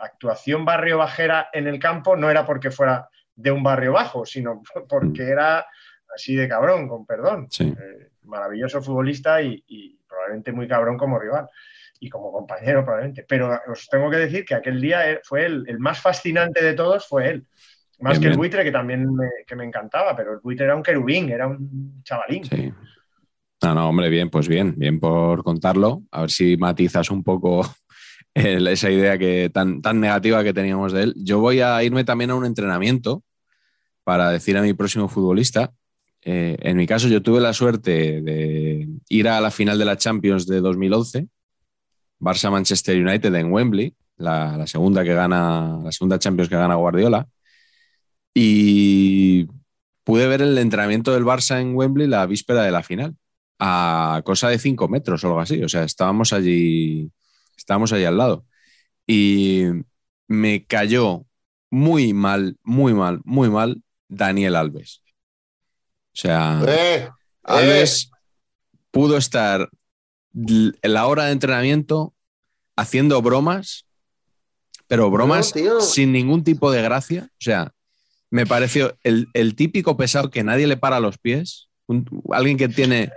[0.00, 4.62] actuación barrio bajera en el campo no era porque fuera de un barrio bajo, sino
[4.88, 5.66] porque era
[6.14, 7.46] así de cabrón, con perdón.
[7.50, 7.64] Sí.
[7.64, 11.48] Eh, maravilloso futbolista y, y probablemente muy cabrón como rival
[12.00, 13.24] y como compañero probablemente.
[13.28, 16.74] Pero os tengo que decir que aquel día eh, fue el, el más fascinante de
[16.74, 17.46] todos, fue él.
[18.00, 18.38] Más Bien, que el bien.
[18.38, 22.00] buitre, que también me, que me encantaba, pero el buitre era un querubín, era un
[22.04, 22.44] chavalín.
[22.44, 22.72] Sí.
[23.60, 26.02] No, no, hombre, bien, pues bien, bien por contarlo.
[26.12, 27.62] A ver si matizas un poco
[28.34, 31.14] el- esa idea que tan, tan negativa que teníamos de él.
[31.16, 33.24] Yo voy a irme también a un entrenamiento
[34.04, 35.72] para decir a mi próximo futbolista.
[36.30, 39.96] Eh, en mi caso, yo tuve la suerte de ir a la final de la
[39.96, 41.26] Champions de 2011,
[42.20, 47.26] Barça-Manchester United en Wembley, la, segunda que gana, la segunda Champions que gana Guardiola.
[48.34, 49.46] Y
[50.04, 53.16] pude ver el entrenamiento del Barça en Wembley la víspera de la final,
[53.58, 55.62] a cosa de cinco metros o algo así.
[55.62, 57.10] O sea, estábamos allí,
[57.56, 58.44] estábamos allí al lado.
[59.06, 59.64] Y
[60.28, 61.26] me cayó
[61.70, 65.02] muy mal, muy mal, muy mal Daniel Alves.
[66.18, 66.60] O sea,
[67.60, 67.82] Eh,
[68.90, 69.68] pudo estar
[70.34, 72.12] en la hora de entrenamiento
[72.76, 73.84] haciendo bromas,
[74.88, 77.28] pero bromas No, sin ningún tipo de gracia.
[77.32, 77.72] O sea,
[78.30, 82.68] me pareció el, el típico pesado que nadie le para los pies, un- alguien que
[82.68, 83.12] tiene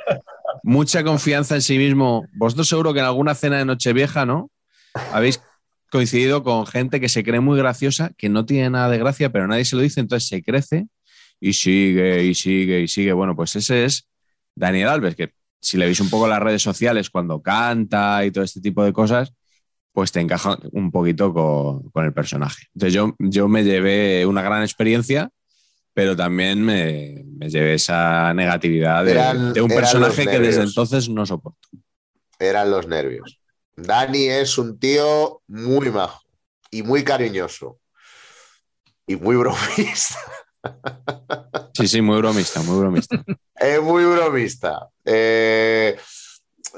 [0.64, 2.28] mucha confianza en sí mismo.
[2.34, 4.52] Vosotros seguro que en alguna cena de Nochevieja, ¿no?
[5.12, 5.42] Habéis
[5.90, 9.48] coincidido con gente que se cree muy graciosa, que no tiene nada de gracia, pero
[9.48, 10.86] nadie se lo dice, entonces se crece
[11.42, 13.14] y sigue y sigue y sigue.
[13.14, 14.08] Bueno, pues ese es
[14.56, 18.46] Daniel Alves, que si le veis un poco las redes sociales cuando canta y todo
[18.46, 19.34] este tipo de cosas,
[19.94, 22.68] pues te encaja un poquito con, con el personaje.
[22.76, 25.32] Entonces yo, yo me llevé una gran experiencia,
[25.94, 31.10] pero también me, me llevé esa negatividad de, Eran- de un personaje que desde entonces
[31.10, 31.68] no soporto.
[32.40, 33.40] eran los nervios.
[33.76, 36.22] Dani es un tío muy majo
[36.72, 37.80] y muy cariñoso
[39.08, 40.16] y muy bromista.
[41.74, 43.24] Sí, sí, muy bromista, muy bromista.
[43.56, 44.90] Es muy bromista.
[45.06, 45.96] Eh,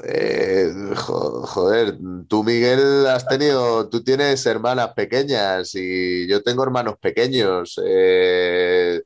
[0.04, 6.96] eh, jo- joder, tú, Miguel, has tenido, tú tienes hermanas pequeñas y yo tengo hermanos
[7.00, 7.80] pequeños.
[7.84, 9.02] Eh,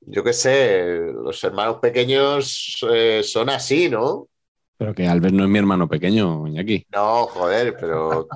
[0.00, 4.28] yo qué sé, los hermanos pequeños eh, son así, ¿no?
[4.76, 6.86] Pero que Alves no es mi hermano pequeño, Iñaki.
[6.92, 8.28] No, joder, pero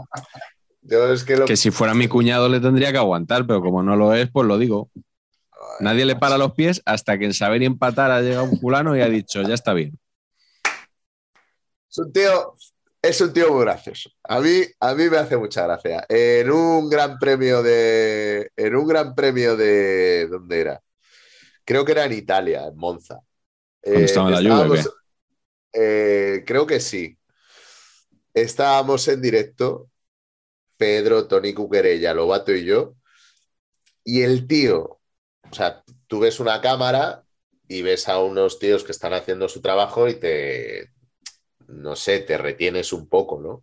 [0.83, 3.83] yo es que lo Que si fuera mi cuñado le tendría que aguantar, pero como
[3.83, 4.91] no lo es, pues lo digo.
[5.81, 8.97] Nadie le para los pies hasta que en saber y empatar ha llegado un fulano
[8.97, 9.99] y ha dicho, ya está bien.
[11.91, 12.55] Es un tío,
[13.03, 14.11] es un tío muy gracioso.
[14.23, 16.07] A mí, a mí me hace mucha gracia.
[16.09, 18.51] En un gran premio de.
[18.57, 20.27] En un gran premio de.
[20.31, 20.83] ¿Dónde era?
[21.65, 23.21] Creo que era en Italia, en Monza.
[23.83, 24.95] Cuando estaba en la estábamos-
[25.75, 27.19] eh, creo que sí.
[28.35, 29.91] Estábamos en directo,
[30.77, 32.95] Pedro, Tony Cuquerella, Lobato y yo.
[34.05, 35.01] Y el tío,
[35.53, 37.25] o sea, tú ves una cámara
[37.69, 40.91] y ves a unos tíos que están haciendo su trabajo y te,
[41.69, 43.63] no sé, te retienes un poco, ¿no?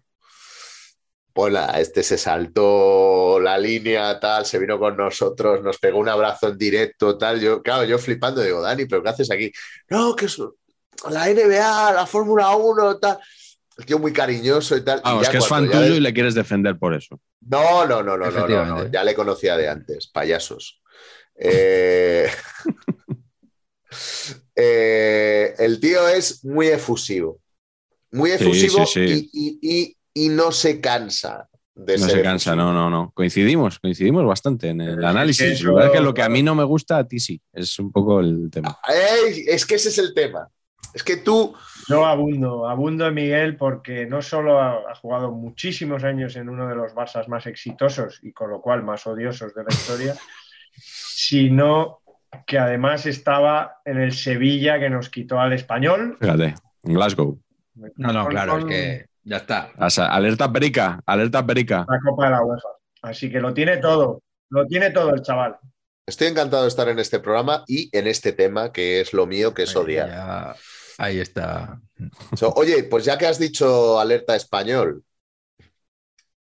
[1.33, 6.09] Pues nada, este se saltó la línea, tal, se vino con nosotros, nos pegó un
[6.09, 7.39] abrazo en directo, tal.
[7.39, 9.51] Yo, claro, yo flipando, digo, Dani, ¿pero qué haces aquí?
[9.89, 10.37] No, que es
[11.09, 13.17] la NBA, la Fórmula 1, tal.
[13.77, 14.99] El tío muy cariñoso y tal.
[14.99, 17.19] y Vamos, ya que es fan tuyo de- y le quieres defender por eso.
[17.41, 20.81] no, no, no, no, no, no, ya le conocía de antes, payasos.
[21.41, 22.27] Eh,
[24.55, 27.39] eh, el tío es muy efusivo,
[28.11, 29.29] muy efusivo sí, sí.
[29.33, 32.73] Y, y- y- y no se cansa de No ser se cansa, efusivo.
[32.73, 33.11] no, no, no.
[33.13, 35.61] Coincidimos, coincidimos bastante en el Pero es que análisis.
[35.61, 37.41] Lo es que lo que a mí no me gusta, a ti sí.
[37.53, 38.77] Es un poco el tema.
[38.87, 40.49] Ey, es que ese es el tema.
[40.93, 41.53] Es que tú,
[41.87, 46.67] Yo abundo, abundo en Miguel porque no solo ha, ha jugado muchísimos años en uno
[46.67, 50.15] de los Barças más exitosos y con lo cual más odiosos de la historia,
[51.23, 51.99] sino
[52.47, 57.37] que además estaba en el Sevilla que nos quitó al español, Fíjate, en Glasgow.
[57.97, 59.71] No, no, claro, es que ya está.
[59.77, 61.85] O sea, alerta perica, alerta perica.
[61.89, 62.69] La Copa de la UEFA.
[63.01, 64.21] Así que lo tiene todo.
[64.49, 65.57] Lo tiene todo el chaval.
[66.07, 69.53] Estoy encantado de estar en este programa y en este tema que es lo mío,
[69.53, 70.07] que es Ahí odiar.
[70.09, 70.55] ya-
[70.97, 71.79] ahí está.
[72.35, 75.03] So, oye, pues ya que has dicho alerta español,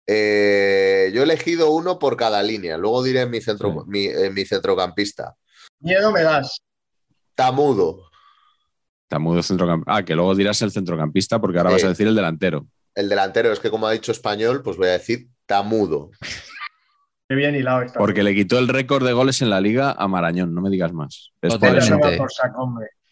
[0.06, 2.76] eh, yo he elegido uno por cada línea.
[2.76, 3.78] Luego diré mi, centro, Sí.
[3.86, 5.34] mi, eh, mi centrocampista.
[5.80, 6.60] Miedo me das.
[7.34, 8.08] Tamudo,
[9.08, 9.94] Tamudo centrocampista.
[9.94, 11.74] Ah, que luego dirás el centrocampista porque ahora Sí.
[11.76, 12.66] vas a decir el delantero.
[12.94, 16.10] el delantero, es que como ha dicho español, pues voy a decir Tamudo.
[17.28, 17.98] Qué bien hilado está.
[17.98, 20.92] Porque le quitó el récord de goles en la liga a Marañón, no me digas
[20.94, 21.30] más.
[21.42, 22.18] Es por Totalmente.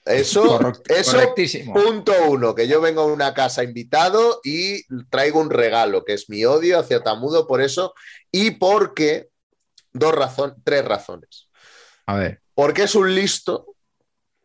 [0.05, 0.61] Eso.
[0.89, 6.05] Eso Correct- punto uno, que yo vengo a una casa invitado y traigo un regalo,
[6.05, 7.95] que es mi odio hacia Tamudo por eso
[8.31, 9.29] y porque,
[9.93, 11.49] dos razones, tres razones.
[12.07, 13.75] A ver, Porque es un listo,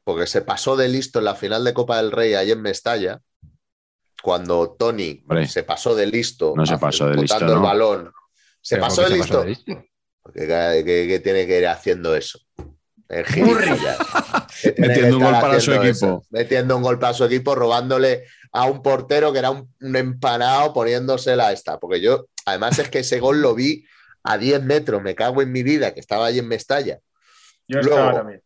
[0.03, 3.19] porque se pasó de listo en la final de Copa del Rey ahí en Mestalla,
[4.23, 5.47] cuando Tony Hombre.
[5.47, 7.65] se pasó de listo, No se pasó de listo, botando el ¿no?
[7.65, 8.11] balón.
[8.61, 9.27] Se ¿pero pasó de se listo.
[9.33, 9.83] pasó de listo?
[10.21, 12.39] Porque ¿qué, qué- qué tiene que ir haciendo eso?
[13.09, 13.97] El gilipollas.
[14.61, 16.23] Que tiene Metiendo un gol para su equipo.
[16.29, 20.73] Metiendo un gol para su equipo, robándole a un portero que era un, un empanado
[20.73, 21.79] poniéndosela a esta.
[21.79, 23.85] Porque yo, además es que ese gol lo vi
[24.23, 26.99] a 10 metros, me cago en mi vida, que estaba ahí en Mestalla.
[27.67, 28.43] Yo Luego, estaba también.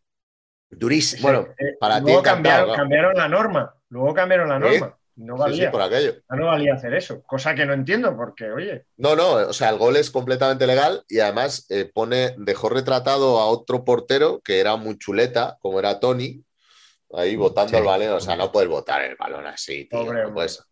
[0.70, 1.22] Durísimo.
[1.24, 2.82] Bueno, eh, para ti luego encantado, cambiaron, claro.
[2.82, 3.76] cambiaron la norma.
[3.90, 4.80] Luego cambiaron la ¿Sí?
[4.80, 4.98] norma.
[5.16, 5.66] No valía.
[5.66, 6.16] sí, por aquello.
[6.30, 7.22] No valía hacer eso.
[7.24, 11.04] Cosa que no entiendo porque, oye, No, no, o sea, el gol es completamente legal
[11.08, 16.00] y además eh, pone, dejó retratado a otro portero que era muy chuleta, como era
[16.00, 16.44] Tony,
[17.14, 17.76] ahí botando Sí.
[17.76, 18.10] el balón.
[18.14, 20.04] O sea, no puedes botar el balón así, tío.
[20.04, 20.64] Pobre no, puedes,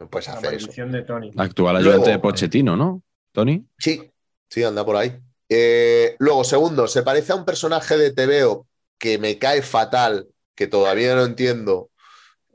[0.00, 0.70] no puedes hacer eso.
[0.86, 1.30] de Tony.
[1.36, 3.02] Actual Luego- ayudante de Pochettino, ¿no?
[3.32, 3.64] Tony.
[3.78, 4.10] Sí,
[4.50, 5.16] sí, anda por ahí.
[5.48, 8.66] Eh, luego, segundo, se parece a un personaje de TVO
[8.98, 10.26] que me cae fatal,
[10.56, 11.90] que todavía no entiendo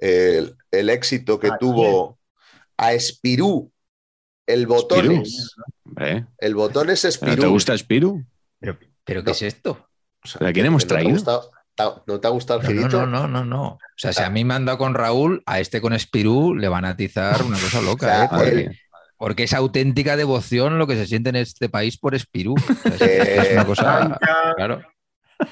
[0.01, 2.19] el, el éxito que ¿A tuvo
[2.77, 3.71] a Espirú.
[4.45, 5.21] El botón Espirú.
[5.21, 7.41] es, Hombre, el botón es ¿pero Espirú.
[7.43, 8.25] ¿Te gusta Spiru?
[8.59, 9.31] ¿Pero, pero qué No.
[9.31, 9.87] es esto?
[10.23, 11.13] O sea, ¿Pero a quién hemos ¿no te ha traído?
[11.13, 11.51] gustado-
[12.05, 13.05] ¿No te ha gustado el No, no, girito?
[13.07, 13.67] no, no, no, no.
[13.69, 16.67] O sea, si a mí me han dado con Raúl, a este con Espirú le
[16.67, 18.71] van a atizar una cosa loca, O sea, ¿eh?
[19.17, 22.53] Porque, es auténtica devoción lo que se siente en este país por Espirú.
[22.55, 23.97] O sea, es, Eh, es una cosa.
[23.99, 24.81] Blanca, Claro.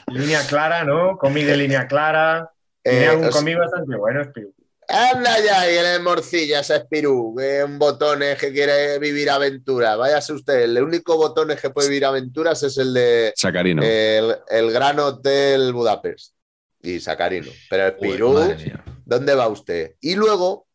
[0.07, 1.17] línea clara, ¿no?
[1.17, 2.51] Comí de línea clara.
[2.83, 4.53] Eh, Tiene algún os- comí bastante bueno, Spiru.
[4.91, 9.95] Anda ya, y el morcilla, ese Espirú, que un botones que quiere vivir aventuras.
[9.95, 13.83] Váyase usted, el único botones que puede vivir aventuras es el de Sacarino.
[13.83, 16.33] el, el Gran Hotel Budapest
[16.81, 17.51] y Sacarino.
[17.69, 18.83] Pero Uy, mía.
[19.05, 19.93] ¿dónde va usted?
[20.01, 20.65] Y luego,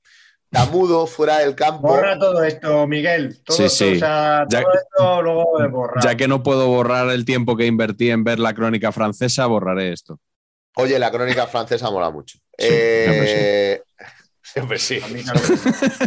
[0.49, 1.89] Tamudo fuera del campo.
[1.89, 3.43] Borra todo esto, Miguel.
[3.43, 3.97] Todo, Sí, sí.
[3.97, 6.05] O sea, Ya- todo esto luego de borrar.
[6.05, 9.93] Ya que no puedo borrar el tiempo que invertí en ver la crónica francesa, borraré
[9.93, 10.21] esto.
[10.77, 12.39] Oye, la crónica francesa mola mucho.
[12.59, 13.83] Sí, Eh,
[14.43, 15.01] Siempre sí.
[15.03, 15.59] A mí también.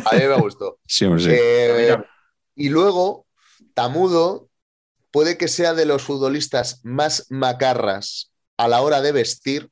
[0.05, 0.79] A mí me gustó.
[0.85, 1.29] Sí, hombre, sí.
[1.31, 1.97] Eh,
[2.55, 3.25] y luego,
[3.73, 4.49] Tamudo
[5.11, 9.69] puede que sea de los futbolistas más macarras a la hora de vestir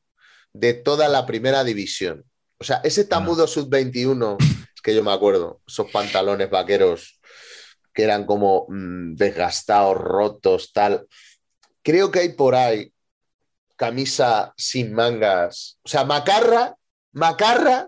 [0.53, 2.25] de toda la primera división.
[2.57, 7.19] O sea, ese Tamudo sub-21, es que yo me acuerdo, esos pantalones vaqueros
[7.93, 11.07] que eran como mm, desgastados, rotos, tal.
[11.81, 12.91] Creo que hay por ahí
[13.75, 15.77] camisa sin mangas.
[15.83, 16.75] O sea, macarra,
[17.13, 17.87] macarra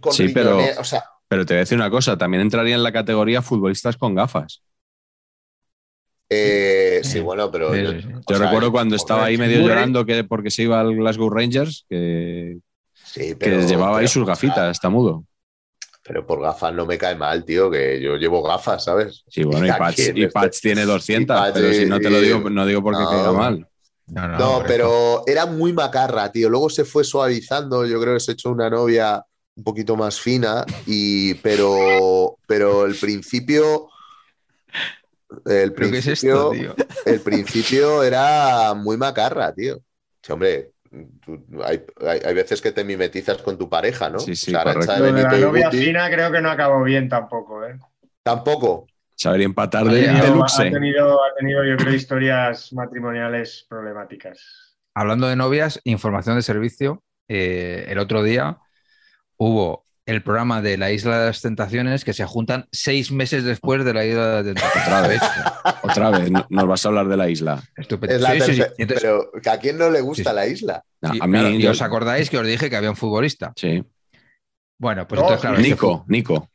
[0.00, 0.80] con Sí, pero, riñonera.
[0.80, 3.96] O sea, pero te voy a decir una cosa, también entraría en la categoría futbolistas
[3.96, 4.62] con gafas.
[6.28, 7.20] Eh, sí, Sí.
[7.20, 8.08] bueno, pero Sí, yo, sí, sí.
[8.08, 10.94] o Yo sea, recuerdo cuando estaba ahí medio Murray- llorando que porque se iba al
[10.96, 12.58] Glasgow Rangers, que,
[12.94, 15.24] sí, que pero- llevaba ahí sus o sea, gafitas, está mudo.
[16.02, 19.24] pero por gafas no me cae mal, tío, que yo llevo gafas, ¿sabes?
[19.28, 22.10] Sí, bueno, y Patch, y este- Patch tiene 200, y Patch pero si no te
[22.10, 23.10] lo digo, no digo porque no.
[23.10, 23.68] caiga mal.
[24.08, 24.68] No, no, No, correcto.
[24.68, 26.48] pero era muy macarra, tío.
[26.50, 27.86] Luego se fue suavizando.
[27.86, 29.24] Yo creo que se echó una novia
[29.56, 33.88] un poquito más fina, y, pero, pero el principio.
[35.46, 36.74] El ¿Pero qué es esto, principio, tío?
[37.04, 39.78] el principio era muy macarra, tío.
[40.22, 40.72] Sí, hombre,
[41.24, 44.18] tú- hay, hay- hay veces que te mimetizas con tu pareja, ¿no?
[44.18, 47.78] Sí, sí, O sea, la novia Guti, fina creo que no acabó bien tampoco, ¿eh?
[48.22, 48.86] Tampoco.
[49.16, 50.70] Saber empatar de, ha de Ha luxe.
[50.70, 54.76] tenido, ha tenido, yo creo, historias matrimoniales problemáticas.
[54.94, 57.02] Hablando de novias, información de servicio.
[57.28, 58.58] eh, el otro día
[59.36, 63.84] hubo el programa de la Isla de las Tentaciones que se juntan seis meses después
[63.84, 64.86] de la Isla de las Tentaciones.
[64.86, 65.20] Otra vez.
[65.82, 67.60] Otra vez, no- nos vas a hablar de la isla.
[67.76, 68.14] Estupendo.
[68.14, 68.46] Es la Sí, sí, sí.
[68.58, 69.02] tercera- Y entonces-
[69.42, 70.84] Pero a quién no le gusta la isla.
[71.00, 73.52] No, a mí, claro, y yo- os acordáis que os dije que había un futbolista.
[73.56, 73.82] Sí.
[74.78, 76.50] Bueno, pues No, entonces, claro, este Nico, Nico.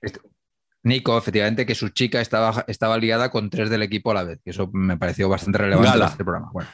[0.83, 4.39] Nico, efectivamente, que su chica estaba, estaba liada con tres del equipo a la vez,
[4.43, 6.05] que eso me pareció bastante relevante Gala.
[6.05, 6.49] en este programa.
[6.51, 6.69] Bueno,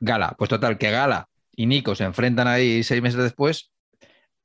[0.00, 3.70] Gala, pues total, que Gala y Nico se enfrentan ahí seis meses después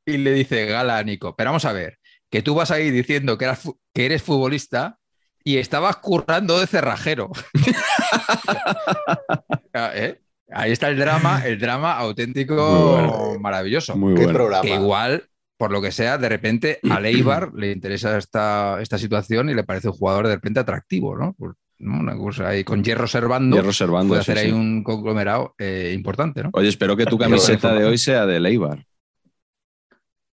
[0.06, 3.38] y le dice Gala a Nico, pero vamos a ver, que tú vas ahí diciendo
[3.38, 4.98] que, eras, que eres futbolista
[5.44, 7.30] y estabas currando de cerrajero.
[9.94, 10.20] ¿Eh?
[10.52, 13.96] Ahí está el drama, el drama auténtico maravilloso.
[13.96, 14.38] Muy ¿Qué bueno.
[14.38, 14.62] programa?
[14.62, 15.24] Que igual,
[15.58, 19.64] por lo que sea, de repente a Leibar le interesa esta, esta situación y le
[19.64, 21.36] parece un jugador de repente atractivo, ¿no?
[21.80, 22.00] ¿no?
[22.00, 23.58] Una cosa ahí con hierro servando.
[23.58, 24.10] Y reservando.
[24.10, 24.56] puede sí, hacer ahí sí.
[24.56, 26.50] un conglomerado eh, importante, ¿no?
[26.54, 28.86] Oye, espero que tu camiseta de hoy sea de Leibar.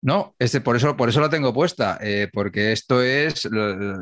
[0.01, 3.95] No, este, por, eso, por eso la tengo puesta, eh, porque esto es el,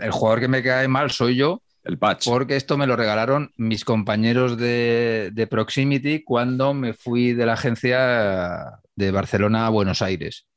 [0.00, 2.24] el jugador que me cae mal soy yo, El patch.
[2.28, 7.52] porque esto me lo regalaron mis compañeros de, de Proximity cuando me fui de la
[7.52, 10.48] agencia de Barcelona a Buenos Aires.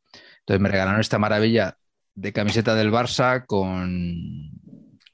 [0.47, 1.75] Entonces me regalaron esta maravilla
[2.15, 4.49] de camiseta del Barça con,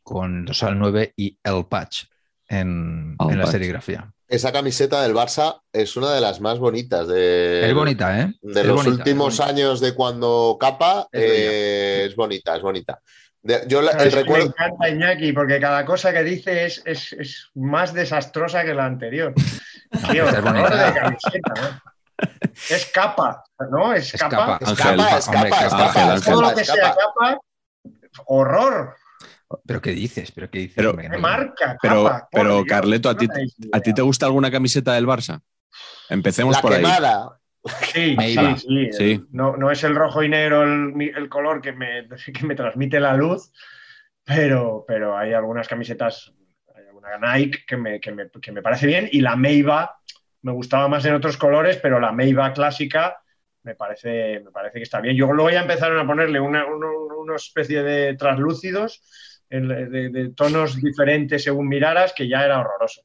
[0.04, 2.04] con los al 9 y el patch
[2.48, 3.52] en, El en la patch.
[3.54, 4.12] serigrafía.
[4.28, 8.34] Esa camiseta del Barça es una de las más bonitas de, Es bonita, ¿eh?
[8.44, 9.56] de Es los bonita, últimos es bonita.
[9.64, 11.08] años de cuando capa.
[11.12, 13.00] Es eh, es bonita, es bonita.
[13.42, 14.46] De- yo la- el recuerdo.
[14.46, 18.86] Me encanta Iñaki, porque cada cosa que dice es, es, es más desastrosa que la
[18.86, 19.34] anterior.
[20.12, 20.88] Tío, es bonita.
[20.88, 21.93] de camiseta, ¿no?
[22.70, 23.94] Es capa, ¿no?
[23.94, 24.30] Es, capa.
[24.30, 24.60] capa.
[24.62, 26.34] Es Ángel, capa, es hombre, capa, es Ángel, capa, es Ángel.
[26.34, 27.40] Todo lo que sea capa.
[28.26, 28.96] horror.
[29.68, 30.32] ¿Pero qué dices?
[30.32, 30.76] ¿Pero qué dices?
[30.76, 31.78] Pero- ¿Qué marca?
[31.82, 33.28] Pero, capa, pero Dios, Carleto, ¿a no ti,
[33.72, 35.42] ¿a ti te gusta alguna camiseta del Barça?
[36.10, 36.78] Empecemos La por ahí.
[36.82, 37.40] quemada.
[37.94, 38.58] Sí, Me sí, iba.
[38.58, 38.90] sí.
[38.92, 39.26] Sí.
[39.32, 43.00] No, no es el rojo y negro el, el color que me, que me transmite
[43.00, 43.52] la luz,
[44.24, 46.34] pero, pero hay algunas camisetas,
[46.76, 49.98] hay alguna Nike que me, que, me, que me parece bien y la Meiba
[50.44, 53.18] me gustaba más en otros colores, pero la Meiba clásica
[53.64, 55.16] me parece, me parece que está bien.
[55.16, 59.02] Yo luego ya empezaron a ponerle una, una especie de translúcidos
[59.50, 63.04] de, de tonos diferentes según miraras, que ya era horroroso.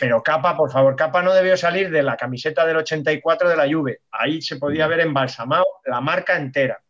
[0.00, 3.70] Pero Capa, por favor, Capa no debió salir de la camiseta del 84 de la
[3.70, 4.00] Juve.
[4.10, 6.82] Ahí se podía ver embalsamado la marca entera.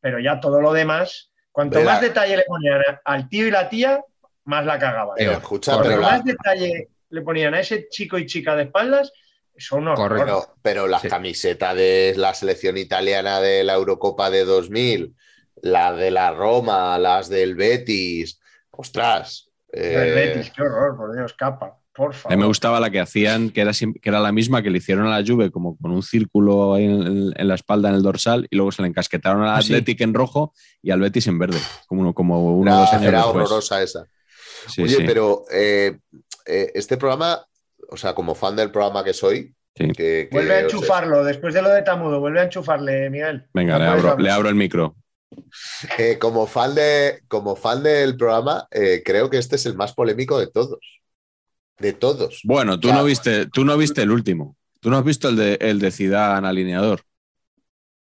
[0.00, 3.50] Pero ya todo lo demás, cuanto De la- más detalle le ponían al tío y
[3.50, 4.02] la tía,
[4.44, 5.14] más la cagaban.
[5.16, 9.12] Pero escucha, pero, la- más detalle le ponían a ese chico y chica de espaldas,
[9.58, 10.24] son unos Correcto.
[10.24, 10.48] horrores.
[10.52, 11.08] pero, pero la Sí.
[11.08, 15.14] camiseta de la selección italiana de la Eurocopa de 2000,
[15.62, 18.40] la de la Roma, las del Betis.
[18.70, 19.50] Ostras.
[19.72, 22.36] eh, El Betis, qué horror, por Dios, Capa, por A favor.
[22.36, 25.06] mí me gustaba la que hacían, que era, que era la misma que le hicieron
[25.06, 28.46] a la Juve, como con un círculo ahí en, en la espalda, en el dorsal,
[28.50, 29.72] y luego se le encasquetaron al Ah, sí.
[29.74, 33.06] Athletic en rojo y al Betis en verde, como uno, como uno era dos años
[33.08, 33.44] era después.
[33.46, 34.06] horrorosa esa.
[34.68, 35.98] Sí, Oye, sí, pero eh,
[36.46, 37.44] eh, este programa,
[37.88, 39.88] o sea, como fan del programa que soy, sí.
[39.88, 43.46] que, que Vuelve a enchufarlo, después de lo de Tamudo, vuelve a enchufarle, Miguel.
[43.52, 44.20] Venga, le abro, hablar.
[44.20, 44.96] le abro el micro.
[45.98, 49.94] eh, como, fan de, como fan del programa, eh, creo que este es el más
[49.94, 51.00] polémico de todos.
[51.78, 52.40] De todos.
[52.44, 54.56] Bueno, tú no viste, tú no viste el último.
[54.80, 57.02] Tú no has visto el de el de Zidane alineador.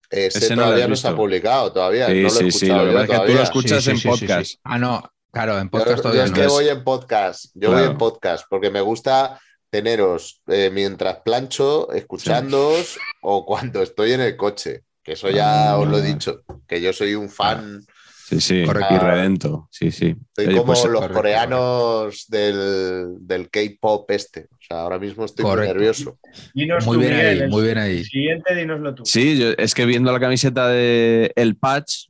[0.09, 2.07] Ese, ese no lo todavía no se ha publicado, todavía.
[2.07, 3.43] Sí, no lo he sí, sí, escuchado lo que yo pasa es que tú lo
[3.43, 4.53] escuchas en podcast.
[4.63, 6.35] Ah, no, claro, en Yo, podcast yo todavía es no.
[6.35, 6.47] que es.
[6.47, 7.45] voy en podcast.
[7.53, 9.39] Yo voy en podcast porque me gusta
[9.71, 14.81] teneros eh, mientras plancho, escuchándoos o cuando estoy en el coche.
[15.03, 15.77] Que eso ya Ah.
[15.79, 16.41] os lo he dicho.
[16.67, 17.81] Que yo soy un fan.
[18.29, 18.93] Sí, sí, Correcto.
[18.93, 19.67] y redento.
[19.71, 20.15] Sí, sí.
[20.37, 24.47] Oye, como pues, los correcto, coreanos del, del K-pop este.
[24.51, 26.17] O sea, ahora mismo estoy muy nervioso.
[26.53, 28.03] Dinos Muy tú, bien Miguel, ahí, muy bien ahí.
[28.05, 29.03] Siguiente, dínoslo tú.
[29.05, 32.05] Sí, yo- es que viendo la camiseta de El Patch,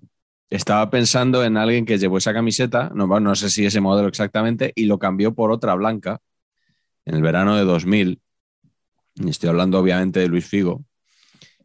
[0.52, 4.74] estaba pensando en alguien que llevó esa camiseta, no, no sé si ese modelo exactamente,
[4.76, 6.20] y lo cambió por otra blanca
[7.06, 8.22] en el verano de 2000.
[9.16, 10.84] Y estoy hablando obviamente de Luis Figo,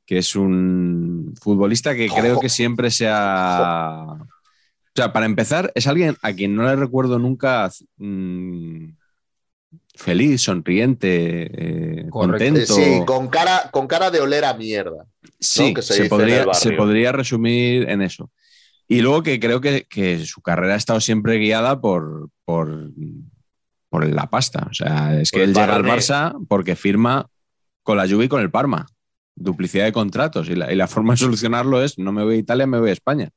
[0.04, 4.06] que es un futbolista que creo que siempre se ha...
[4.08, 8.86] O sea, para empezar, es alguien a quien no le recuerdo nunca mm,
[9.94, 12.74] feliz, sonriente, eh, contento.
[12.74, 15.06] Sí, con cara, con cara de oler a mierda.
[15.38, 18.30] Sí, que se se, podría, se podría resumir en eso.
[18.88, 22.90] Y luego que creo que, que su carrera ha estado siempre guiada por, por,
[23.96, 24.66] por la pasta.
[24.70, 25.82] O sea, es que él llega al.
[25.82, 27.26] Barça porque firma
[27.82, 28.86] con la Juve y con el Parma.
[29.34, 30.50] Duplicidad de contratos.
[30.50, 32.90] Y la, y la forma de solucionarlo es no me voy a Italia, me voy
[32.90, 33.30] a España.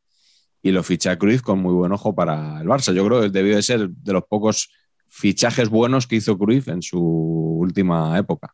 [0.62, 2.94] Y lo ficha Cruz con muy buen ojo para el Barça.
[2.94, 4.70] Yo creo que debió de ser de los pocos
[5.08, 8.54] fichajes buenos que hizo Cruyff en su última época.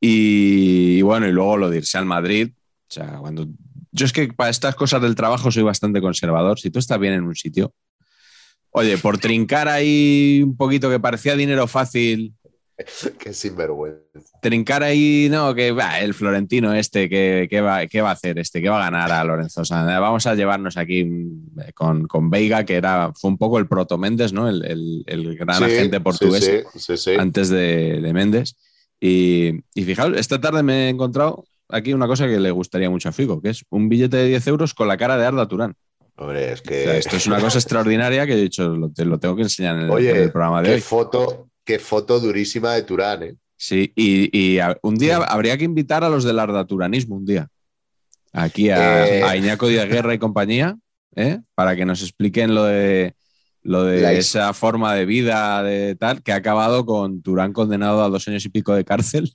[0.00, 2.52] Y, y bueno, y luego lo de irse al Madrid.
[2.88, 3.48] O sea, cuando.
[3.90, 6.60] Yo es que para estas cosas del trabajo soy bastante conservador.
[6.60, 7.74] Si tú estás bien en un sitio,
[8.72, 12.34] oye, por trincar ahí un poquito que parecía dinero fácil,
[13.18, 14.38] Qué sinvergüenza.
[14.40, 18.38] trincar ahí, no, que va, el florentino este, que, que va, ¿qué va a hacer
[18.38, 18.62] este?
[18.62, 19.62] ¿Qué va a ganar a Lorenzo?
[19.70, 23.98] Vamos a llevarnos aquí mm, con, con Veiga, que era, fue un poco el proto
[23.98, 24.48] Méndez, ¿no?
[24.48, 27.10] El, el- el gran Sí, agente sí, portugués Sí, sí, sí.
[27.18, 28.54] antes de, de Méndez.
[28.98, 33.10] Y, y fijaos, esta tarde me he encontrado aquí una cosa que le gustaría mucho
[33.10, 35.74] a Figo, que es un billete de 10 euros con la cara de Arda Turán.
[36.20, 36.84] Hombre, es O que.
[36.84, 39.76] sea, esto es una cosa extraordinaria que he dicho, lo, te lo tengo que enseñar
[39.76, 40.80] en el, Oye, en el programa de qué hoy.
[40.82, 43.34] foto, qué foto durísima de Turán, ¿eh?
[43.56, 45.22] Sí, y, y a- un día Sí.
[45.28, 47.48] habría que invitar a los del ardaturanismo un día.
[48.32, 49.22] Aquí a, Eh.
[49.22, 50.76] a Iñaco Díaz Guerra y compañía,
[51.16, 51.40] ¿eh?
[51.54, 53.14] para que nos expliquen lo de,
[53.62, 58.04] lo de La esa forma de vida de tal, que ha acabado con Turán condenado
[58.04, 59.32] a dos años y pico de cárcel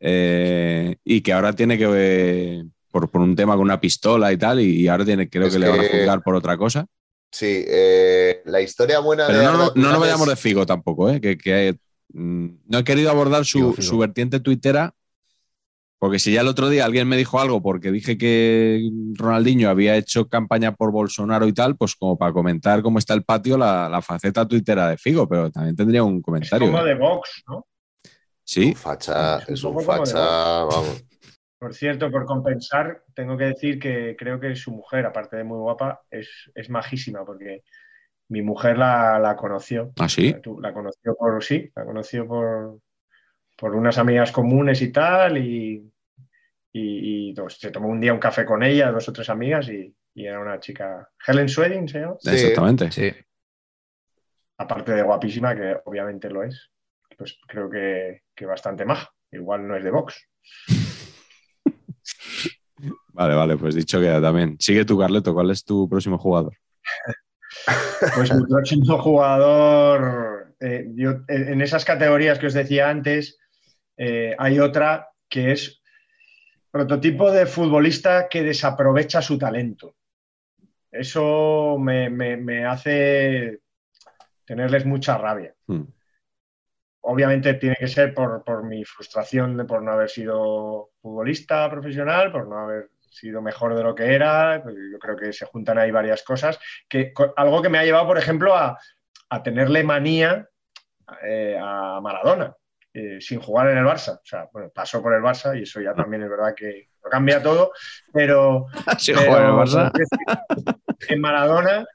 [0.00, 4.60] eh, y que ahora tiene que, por, por un tema con una pistola y tal,
[4.60, 6.86] y ahora tiene, creo Es que, le van a juzgar por otra cosa.
[7.30, 10.66] Sí, eh, la historia buena Pero de no, no, no nos vayamos de es- Figo
[10.66, 11.20] tampoco, ¿eh?
[11.20, 11.76] que, que,
[12.12, 13.88] mm, no he querido abordar su, Figo, Figo.
[13.88, 14.94] su vertiente tuitera,
[15.98, 18.82] porque si ya el otro día alguien me dijo algo porque dije que
[19.14, 23.22] Ronaldinho había hecho campaña por Bolsonaro y tal, pues como para comentar cómo está el
[23.22, 26.70] patio, la, la faceta tuitera de Figo, pero también tendría un Es comentario.
[26.70, 26.88] como ¿eh?
[26.88, 27.66] de Vox, ¿no?
[28.44, 31.04] Sí, Un facha, Es un es como facha, vamos.
[31.62, 35.58] Por cierto, por compensar, tengo que decir que creo que su mujer, aparte de muy
[35.58, 37.62] guapa, es, es majísima, porque
[38.30, 39.92] mi mujer la, la conoció.
[40.00, 40.34] ¿Ah, sí?
[40.60, 42.80] La conoció por, sí, la conoció por,
[43.56, 45.88] por unas amigas comunes y tal, y,
[46.72, 49.68] y- y, pues, se tomó un día un café con ella, dos o tres amigas,
[49.68, 52.30] y, y era una chica, Helen Swedding se llama, Sí.
[52.30, 52.90] exactamente.
[52.90, 53.12] Sí.
[54.58, 56.72] aparte de guapísima, que obviamente lo es,
[57.16, 60.28] pues creo que, que bastante maja, igual no es de Vox.
[63.12, 64.56] Vale, vale, pues dicho queda también.
[64.58, 66.54] Sigue tú, Carleto, ¿cuál es tu próximo jugador?
[68.16, 73.38] Pues mi próximo jugador, eh, yo, en esas categorías que os decía antes,
[73.96, 75.80] eh, hay otra que es
[76.70, 79.94] prototipo de futbolista que desaprovecha su talento.
[80.90, 83.60] Eso me, me- me hace
[84.44, 85.54] tenerles mucha rabia.
[85.66, 85.84] Hmm.
[87.02, 92.30] Obviamente tiene que ser por, por mi frustración de por no haber sido futbolista profesional,
[92.30, 94.60] por no haber sido mejor de lo que era.
[94.62, 96.58] Pues Yo creo que se juntan ahí varias cosas.
[96.88, 98.78] Que, algo que me ha llevado, por ejemplo, a,
[99.30, 100.48] a tenerle manía
[101.22, 102.54] eh, a Maradona,
[102.92, 104.16] eh, sin jugar en el Barça.
[104.16, 107.10] O sea, bueno, pasó por el Barça y eso ya también es verdad que lo
[107.10, 107.72] cambia todo,
[108.12, 108.66] pero
[109.06, 109.92] pero, juega en el Barça.
[110.98, 111.86] que Maradona,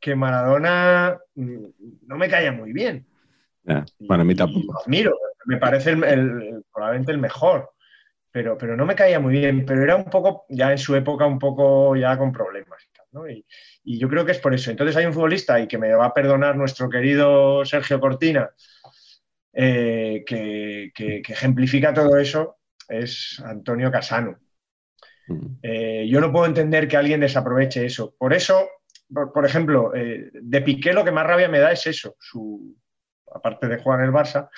[0.00, 1.64] que Maradona mm,
[2.06, 3.06] no me caía muy bien.
[3.64, 4.72] Ya, Bueno, a mí tampoco.
[4.72, 7.70] lo admiro, me parece el- el- el- probablemente el mejor,
[8.30, 11.26] pero, pero no me caía muy bien, pero era un poco, ya en su época,
[11.26, 12.82] un poco ya con problemas.
[12.84, 13.28] y tal, ¿no?
[13.28, 13.44] Y,
[13.84, 14.70] y yo creo que es por eso.
[14.70, 18.50] Entonces hay un futbolista, y que me va a perdonar nuestro querido Sergio Cortina,
[19.52, 22.56] eh, que, que- que ejemplifica todo eso,
[22.88, 24.38] es Antonio Casano.
[25.28, 25.46] Mm.
[25.62, 28.14] Eh, yo no puedo entender que alguien desaproveche eso.
[28.18, 28.66] Por eso,
[29.12, 32.74] por, por ejemplo, eh, de Piqué lo que más rabia me da es eso, su,
[33.34, 34.48] aparte de jugar en el Barça,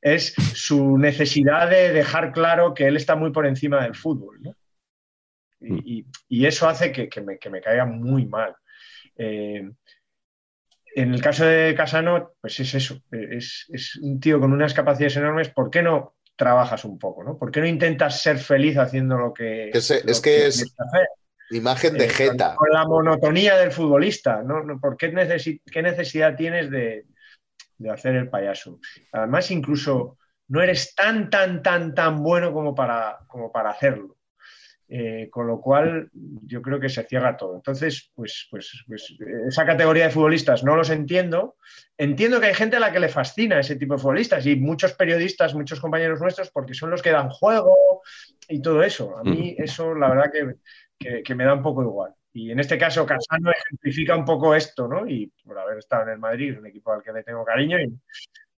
[0.00, 4.40] es su necesidad de dejar claro que él está muy por encima del fútbol.
[4.42, 4.54] ¿no?
[5.60, 8.54] Y, y- y eso hace que, que me, que me caiga muy mal.
[9.16, 9.70] Eh,
[10.96, 15.16] en el caso de Casano, pues es eso, es, es un tío con unas capacidades
[15.16, 15.48] enormes.
[15.48, 17.24] ¿Por qué no trabajas un poco?
[17.24, 17.36] ¿no?
[17.38, 19.70] ¿Por qué no intentas ser feliz haciendo lo que...
[19.80, 21.08] Se- lo es que es- hacer?
[21.50, 22.54] Imagen de Eh, Jeta.
[22.56, 24.62] Con, con la monotonía del futbolista, ¿no?
[24.64, 27.04] No, ¿Por qué, necesi- qué necesidad tienes de,
[27.78, 28.80] de hacer el payaso?
[29.12, 30.18] Además, incluso
[30.48, 34.16] no eres tan, tan, tan, tan bueno como para, como para hacerlo.
[34.86, 37.56] Eh, con lo cual, yo creo que se cierra todo.
[37.56, 39.16] Entonces, pues, pues, pues
[39.48, 41.56] esa categoría de futbolistas no los entiendo.
[41.96, 44.92] Entiendo que hay gente a la que le fascina ese tipo de futbolistas y muchos
[44.92, 48.02] periodistas, muchos compañeros nuestros, porque son los que dan juego
[48.48, 49.16] y todo eso.
[49.16, 50.54] A mí eso, la verdad que,
[50.98, 52.12] que, que me da un poco igual.
[52.36, 55.06] Y en este caso, Casano ejemplifica un poco esto, ¿no?
[55.08, 57.86] Y por haber estado en el Madrid, un equipo al que le tengo cariño, y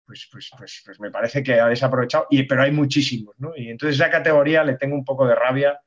[0.07, 3.53] pues, pues, pues, pues me parece que ha desaprovechado, y, pero hay muchísimos, ¿no?
[3.57, 5.81] Y entonces esa categoría le tengo un poco de rabia,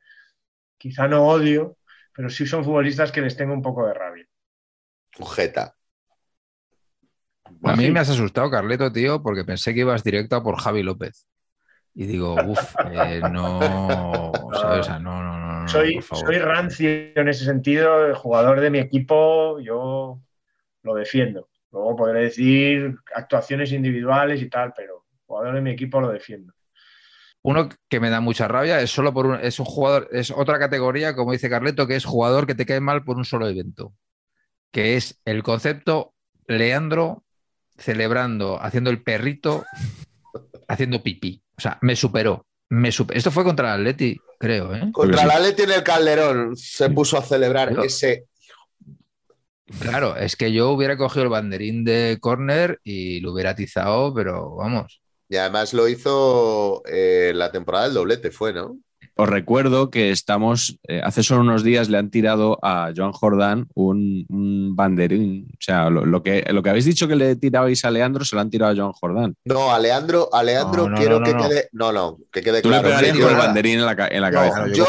[0.77, 1.77] quizá no odio,
[2.13, 4.25] pero sí son futbolistas que les tengo un poco de rabia.
[5.35, 5.73] Jeta.
[7.63, 7.91] A mí Sí.
[7.91, 11.25] me has asustado, Carleto, tío, porque pensé que ibas directo a por Javi López.
[11.93, 12.75] Y digo, uff,
[13.31, 14.81] no, ¿sabes?
[14.81, 18.69] O sea, no, no, no, no, soy, soy rancio en ese sentido, el jugador de
[18.69, 20.19] mi equipo, yo
[20.83, 21.49] lo defiendo.
[21.71, 26.53] Luego podré decir actuaciones individuales y tal, pero jugador de mi equipo lo defiendo.
[27.43, 30.59] Uno que me da mucha rabia es solo por un, es un jugador, es otra
[30.59, 33.93] categoría, como dice Carleto, que es jugador que te cae mal por un solo evento.
[34.71, 36.13] Que es el concepto
[36.47, 37.23] Leandro
[37.77, 39.65] celebrando, haciendo el perrito,
[40.67, 41.43] haciendo pipí.
[41.57, 42.45] O sea, me superó.
[42.69, 44.89] Me super- Esto fue contra el Atleti, creo, ¿eh?
[44.91, 45.27] Contra sí.
[45.27, 48.25] la Leti en el Calderón se puso a celebrar Pero- ese.
[49.79, 54.55] Claro, es que yo hubiera cogido el banderín de córner y lo hubiera atizado, pero
[54.55, 55.01] vamos.
[55.29, 58.77] Y además lo hizo eh, la temporada del doblete, fue, ¿no?
[59.17, 63.67] Os recuerdo que estamos, eh, hace solo unos días le han tirado a Joan Jordán
[63.73, 65.47] un, un banderín.
[65.53, 68.35] O sea, lo, lo que, lo que habéis dicho que le tirabais a Leandro, se
[68.35, 69.35] lo han tirado a Joan Jordán.
[69.45, 71.49] No, a Leandro, a Leandro No, no, quiero no, que no, no.
[71.49, 71.69] quede.
[71.71, 72.87] No, no, que quede Tú le claro.
[72.89, 74.67] pegarías Yo- con el banderín en la, en la No, cabeza.
[74.73, 74.85] Yo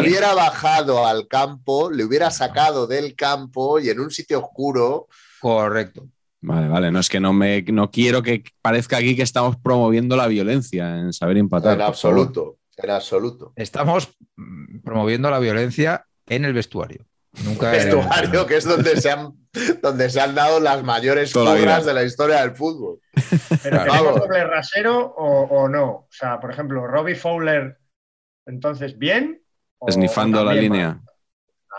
[0.00, 5.08] hubiera bajado al campo, le hubiera sacado del campo y en un sitio oscuro.
[5.40, 6.06] Correcto.
[6.44, 6.90] Vale, vale.
[6.90, 10.98] No es que no me no quiero que parezca aquí que estamos promoviendo la violencia
[10.98, 11.74] en saber empatar.
[11.74, 12.56] en absoluto.
[12.82, 13.52] En absoluto.
[13.56, 17.06] Estamos mm, promoviendo la violencia en el vestuario.
[17.44, 19.32] Nunca Vestuario, que es donde se han,
[19.82, 21.32] donde se han dado las mayores
[21.82, 21.86] vida.
[21.86, 23.00] de la historia del fútbol.
[23.62, 23.90] ¿Pero Claro.
[23.92, 25.88] tenemos doble rasero o, o no?
[25.90, 27.78] O sea, por ejemplo, Robbie Fowler,
[28.46, 29.42] entonces, ¿bien?
[29.86, 31.00] Esnifando la línea.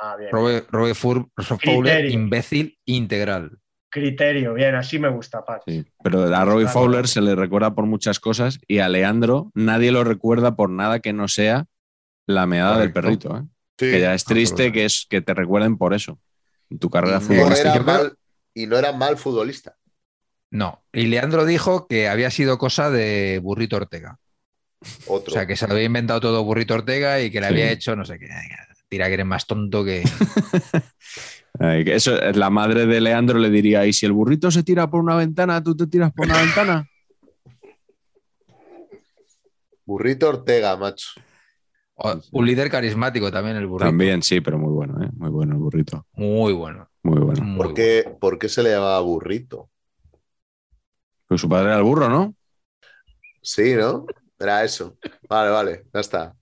[0.02, 0.32] Ah, bien.
[0.32, 1.30] Robe Fur-
[1.64, 3.60] Fowler, imbécil integral.
[3.94, 5.62] Criterio, bien, así me gusta, Pat.
[5.68, 6.68] Sí, pero a Robbie.
[6.68, 11.00] Fowler se le recuerda por muchas cosas y a Leandro nadie lo recuerda por nada
[11.00, 11.66] que no sea
[12.26, 13.38] la meada del perrito.
[13.38, 13.44] ¿eh?
[13.78, 16.20] que ya es triste que, es, que te recuerden por eso.
[16.70, 17.74] En tu carrera Y no, futbolística.
[17.76, 18.18] era mal,
[18.54, 19.76] y no era mal futbolista.
[20.50, 20.84] No.
[20.94, 24.20] Y Leandro dijo que había sido cosa de Burrito Ortega.
[25.08, 25.32] Otro.
[25.32, 27.54] O sea, que se lo había inventado todo Burrito Ortega y que le Sí.
[27.54, 28.28] había hecho no sé qué.
[28.90, 30.04] Tira que eres más tonto que.
[31.60, 35.16] Eso, la madre de Leandro le diría: ¿y si el burrito se tira por una
[35.16, 36.88] ventana, tú te tiras por una ventana?
[39.86, 41.10] Burrito Ortega, macho.
[41.96, 43.90] O- Un líder carismático también, el burrito.
[43.90, 45.10] También, sí, pero muy bueno, ¿eh?
[45.16, 46.08] muy bueno el burrito.
[46.14, 46.90] Muy bueno.
[47.04, 47.44] Muy bueno.
[47.44, 47.76] muy ¿Por bueno.
[47.76, 49.70] qué, por qué se le llamaba burrito?
[51.28, 52.34] Pues su padre era el burro, ¿no?
[53.42, 54.06] Sí, ¿no?
[54.40, 54.98] Era eso.
[55.30, 56.36] Vale, vale, ya está.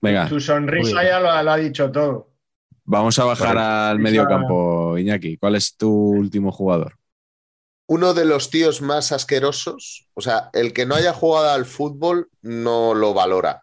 [0.00, 2.33] Venga, Su sonrisa ya lo, lo ha dicho todo.
[2.84, 5.36] Vamos a bajar al medio campo, Iñaki.
[5.38, 6.96] ¿Cuál es tu último jugador?
[7.86, 12.30] Uno de los tíos más asquerosos, o sea, el que no haya jugado al fútbol
[12.40, 13.62] no lo valora.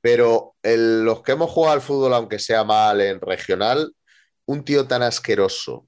[0.00, 3.94] Pero el- los que hemos jugado al fútbol, aunque sea mal en regional,
[4.46, 5.86] un tío tan asqueroso,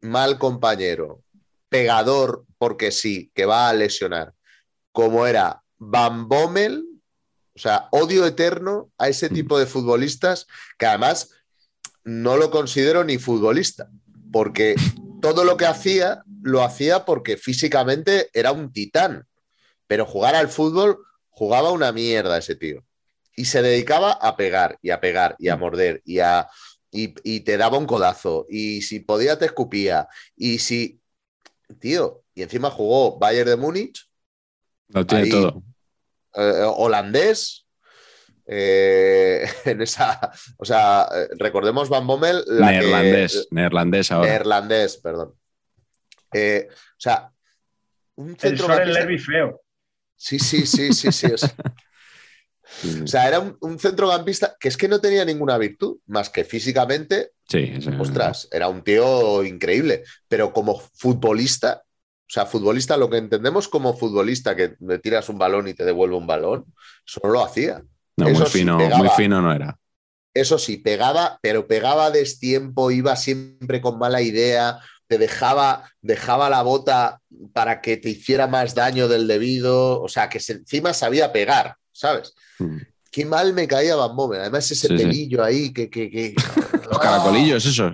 [0.00, 1.22] mal compañero,
[1.68, 4.34] pegador porque sí, que va a lesionar,
[4.92, 6.84] como era Van Bommel,
[7.54, 10.46] o sea, odio eterno a ese tipo de futbolistas
[10.78, 11.30] que además
[12.06, 13.90] no lo considero ni futbolista,
[14.32, 14.76] porque
[15.20, 19.26] todo lo que hacía lo hacía porque físicamente era un titán,
[19.88, 20.98] pero jugar al fútbol
[21.28, 22.84] jugaba una mierda ese tío.
[23.34, 26.48] Y se dedicaba a pegar y a pegar y a morder y a
[26.90, 31.00] y, y te daba un codazo y si podía te escupía y si
[31.80, 34.08] tío, y encima jugó Bayern de Múnich,
[34.88, 35.30] Lo tiene Ahí.
[35.30, 35.62] todo.
[36.34, 37.65] eh, holandés,
[38.46, 44.28] eh, en esa, o sea, recordemos Van Bommel, la que- Neerlandés, neerlandés ahora.
[44.30, 45.34] Neerlandés, perdón.
[46.32, 47.30] Eh, o sea,
[48.16, 49.00] un El Soren centrocampista.
[49.00, 49.62] Levy feo.
[50.16, 51.26] Sí, sí, sí, sí, sí.
[51.26, 51.54] O sea,
[53.04, 56.44] o sea, era un, un centrocampista que es que no tenía ninguna virtud, más que
[56.44, 57.90] físicamente, Sí, sí.
[57.98, 60.02] ostras, era un tío increíble.
[60.28, 65.38] Pero como futbolista, o sea, futbolista, lo que entendemos como futbolista, que le tiras un
[65.38, 66.64] balón y te devuelve un balón,
[67.06, 67.82] eso no lo hacía.
[68.16, 68.96] No, muy sí, fino, pegaba.
[68.98, 69.78] muy fino no era.
[70.34, 76.50] Eso sí, pegaba, pero pegaba a destiempo, iba siempre con mala idea, te dejaba, dejaba
[76.50, 77.20] la bota
[77.52, 81.76] para que te hiciera más daño del debido, o sea, que se- encima sabía pegar,
[81.92, 82.34] ¿sabes?
[82.58, 82.78] Mm.
[83.10, 85.02] Qué mal me caía Van Bommel, además ese Sí, sí.
[85.04, 85.88] pelillo ahí, que...
[85.88, 86.34] que, que-
[86.90, 87.92] Los caracolillos esos.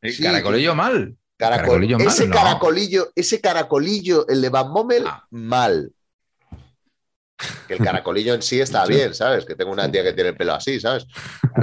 [0.00, 0.22] El Sí.
[0.22, 1.16] Caracolillo mal.
[1.38, 2.34] Caracol- Caracolillo mal, ese no.
[2.34, 5.24] caracolillo, ese caracolillo, el de Van Bommel, Ah.
[5.30, 5.92] mal.
[7.66, 9.44] Que el caracolillo en sí está bien, ¿sabes?
[9.44, 11.06] Que tengo una tía que tiene el pelo así, ¿sabes?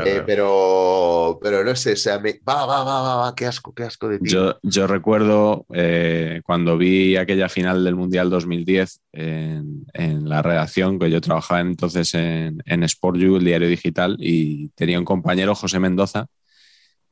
[0.05, 3.73] Eh, pero, pero no sé, o sea, me- va, va, va, va, va, qué asco,
[3.73, 4.29] qué asco de ti.
[4.29, 10.99] Yo, yo recuerdo eh, cuando vi aquella final del Mundial 2010 en, en la redacción,
[10.99, 15.55] que yo trabajaba entonces en, en Sport You, el diario digital, y tenía un compañero,
[15.55, 16.27] José Mendoza,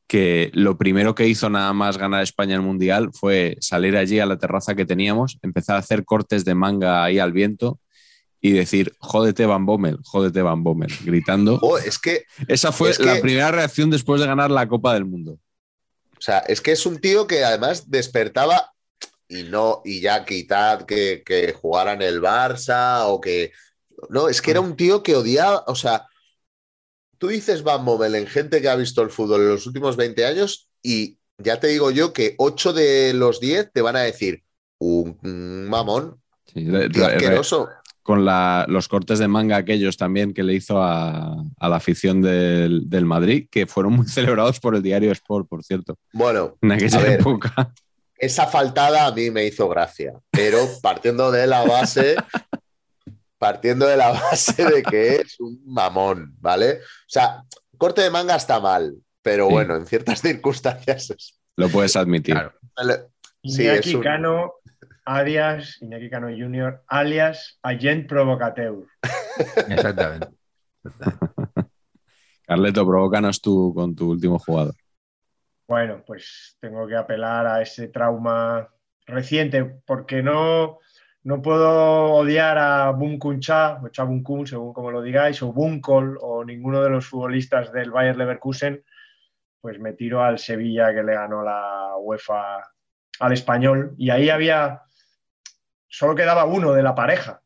[0.08, 4.26] que lo primero que hizo nada más ganar España el Mundial fue salir allí a
[4.26, 7.80] la terraza que teníamos, empezar a hacer cortes de manga ahí al viento
[8.46, 11.58] y decir, jódete Van Bommel, jódete Van Bommel, gritando.
[11.64, 14.94] Oh, es que, Esa fue es que- la primera reacción después de ganar la Copa
[14.94, 15.40] del Mundo.
[16.18, 18.74] o sea, es que es un tío que además despertaba
[19.30, 23.52] y no, y ya quitad que, que jugara en el Barça o que.
[24.10, 26.06] No, es que era un tío que odiaba, o sea,
[27.18, 30.26] tú dices Van Bommel en gente que ha visto el fútbol en los últimos 20
[30.26, 34.44] años y ya te digo yo que 8 de los 10 te van a decir
[34.80, 35.18] un,
[35.70, 36.20] mamón,
[36.54, 37.70] Sí, tío asqueroso.
[38.04, 42.22] Con la- los cortes de manga aquellos también que le hizo a, a la afición
[42.22, 44.08] del, del Madrid, que fueron muy
[44.38, 47.20] celebrados por el diario Sport, por cierto, Bueno, en aquella A ver.
[47.22, 47.74] época.
[48.18, 52.16] esa faltada a mí me hizo gracia, pero partiendo de la base,
[53.38, 56.80] partiendo de la base de que es un mamón, ¿vale?
[56.80, 57.44] O sea,
[57.78, 59.54] corte de manga está mal, pero Sí.
[59.54, 62.36] bueno, en ciertas circunstancias es- Lo puedes admitir.
[62.36, 62.54] Claro.
[63.44, 64.54] Sí, Iñaki es un- Cano,
[65.06, 68.86] alias Iñaki Cano Jr., alias Agent Provocateur.
[69.70, 70.28] Exactamente.
[72.46, 74.76] Carleto, provócanos tú con tu último jugador.
[75.68, 78.68] Bueno, pues tengo que apelar a ese trauma
[79.06, 80.80] reciente, porque no,
[81.24, 85.42] no puedo odiar a Bum Kun Cha, o Cha Bum Kun, según como lo digáis,
[85.42, 88.84] o Bunkol, o ninguno de los futbolistas del Bayer Leverkusen,
[89.62, 92.58] pues me tiro al Sevilla que le ganó la UEFA
[93.20, 93.96] al español.
[93.98, 94.82] Y ahí había,
[95.94, 97.44] solo quedaba uno de la pareja,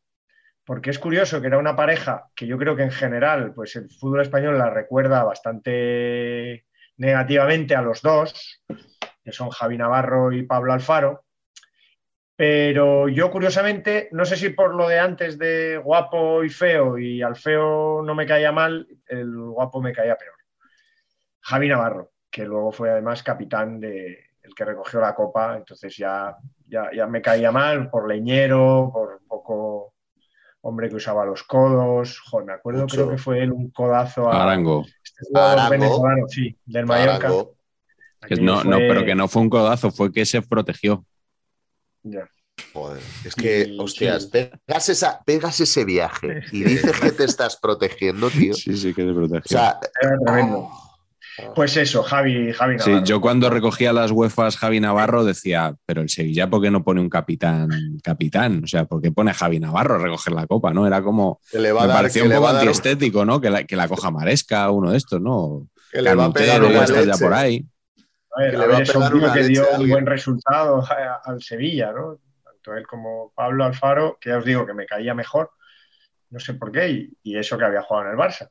[0.64, 3.90] porque es curioso que era una pareja que yo creo que en general, pues el
[3.90, 6.64] fútbol español la recuerda bastante
[6.96, 8.62] negativamente a los dos,
[9.22, 11.26] que son Javi Navarro y Pablo Alfaro.
[12.36, 17.20] Pero yo, curiosamente, no sé si por lo de antes de guapo y feo, y
[17.20, 20.36] al feo no me caía mal, el guapo me caía peor.
[21.42, 26.34] Javi Navarro, que luego fue además capitán de el que recogió la copa, entonces ya,
[26.68, 29.94] ya, ya me caía mal por leñero, por un poco
[30.62, 32.20] hombre que usaba los codos.
[32.30, 32.96] Joder, me acuerdo, Mucho.
[32.96, 34.84] creo que fue él un codazo a Arango.
[35.02, 35.70] este Arango.
[35.70, 37.28] venezolano, sí, del Mallorca.
[38.40, 41.04] No, no, pero que no fue un codazo, fue que se protegió.
[42.02, 42.28] Ya.
[42.72, 44.50] Joder, es que, Y- hostias, sí.
[44.66, 48.52] pegas, esa, pegas ese viaje y dices que te estás protegiendo, tío.
[48.54, 49.42] Sí, sí, que O protegió.
[49.58, 50.58] sea, Era tremendo.
[50.70, 50.87] oh,
[51.54, 53.06] Pues eso, Javi, Javi Sí, Navarro.
[53.06, 57.00] yo cuando recogía las UEFAs Javi Navarro decía, pero el Sevilla, ¿por qué no pone
[57.00, 57.68] un capitán?
[58.02, 60.72] Capitán, o sea, ¿por qué pone a Javi Navarro a recoger la copa?
[60.72, 60.86] ¿No?
[60.86, 63.40] Era como, que le va a me dar, parecía que un poco antiestético, ¿no?
[63.40, 65.68] Que la, que la coja Maresca, uno de estos, ¿no?
[65.90, 66.62] que le va a pegar
[67.06, 67.64] ya por ahí.
[68.34, 69.64] A ver, que a le ver, va a es un pegar tío una que dio
[69.78, 70.84] un buen resultado
[71.24, 72.18] al Sevilla, ¿no?
[72.44, 75.50] Tanto él como Pablo Alfaro, que ya os digo que me caía mejor,
[76.30, 78.48] no sé por qué, y, y eso que había jugado en el Barça.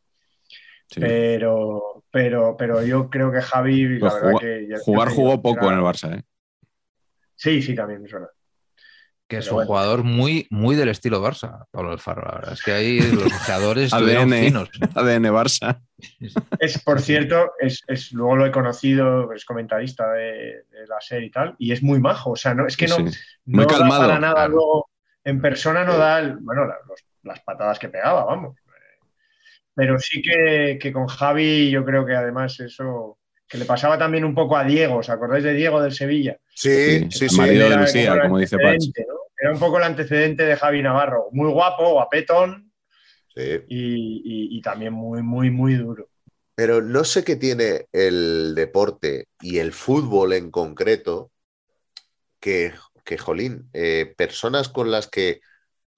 [0.90, 1.00] Sí.
[1.02, 4.68] Pero, pero, pero yo creo que Javi, la Pues verdad jugó- que.
[4.70, 6.24] ya- Jugar ya jugó poco era- en el Barça, ¿eh?
[7.36, 8.30] Sí, sí, también, es verdad.
[9.28, 9.68] Que es Pero un bueno.
[9.68, 12.22] jugador muy, muy del estilo Barça, Pablo Alfaro.
[12.26, 14.44] La verdad es que ahí los jugadores estuvieron ADN.
[14.46, 14.70] finos.
[14.96, 15.82] ADN Barça.
[16.60, 21.28] Es, por cierto, es, es- luego lo he conocido, es comentarista de, de la serie
[21.28, 22.32] y tal, y es muy majo.
[22.32, 23.18] O sea, no, es que Sí, no, sí.
[23.48, 24.50] no Muy da calmado, para nada claro.
[24.54, 24.90] luego
[25.26, 28.56] en persona no da el- bueno la- los- las patadas que pegaba vamos
[29.78, 34.26] pero sí que, que con Javi yo creo que además eso que le pasaba también
[34.26, 36.38] un poco a Diego ¿os acordáis de Diego del Sevilla?
[36.54, 37.38] Sí, sí, sí.
[37.38, 38.66] marido de Era Lucía, como dice Pach.
[38.74, 39.16] antecedente, ¿no?
[39.40, 42.74] era un poco el antecedente de Javi Navarro muy guapo guapetón
[43.36, 43.62] Sí.
[43.68, 46.10] y, y- y también muy muy muy duro
[46.56, 51.30] Pero no sé qué tiene el deporte y el fútbol en concreto
[52.40, 52.74] que,
[53.06, 55.40] que jolín, eh, personas con las que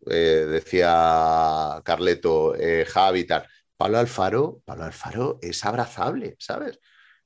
[0.10, 3.46] eh, decía Carleto, eh, Javi y tal,
[3.80, 6.80] Pablo Alfaro, Pablo Alfaro es abrazable, ¿sabes?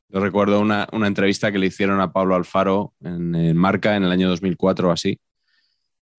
[0.07, 4.03] Yo recuerdo una, una entrevista que le hicieron a Pablo Alfaro en, en Marca en
[4.03, 5.19] el año 2004 o así,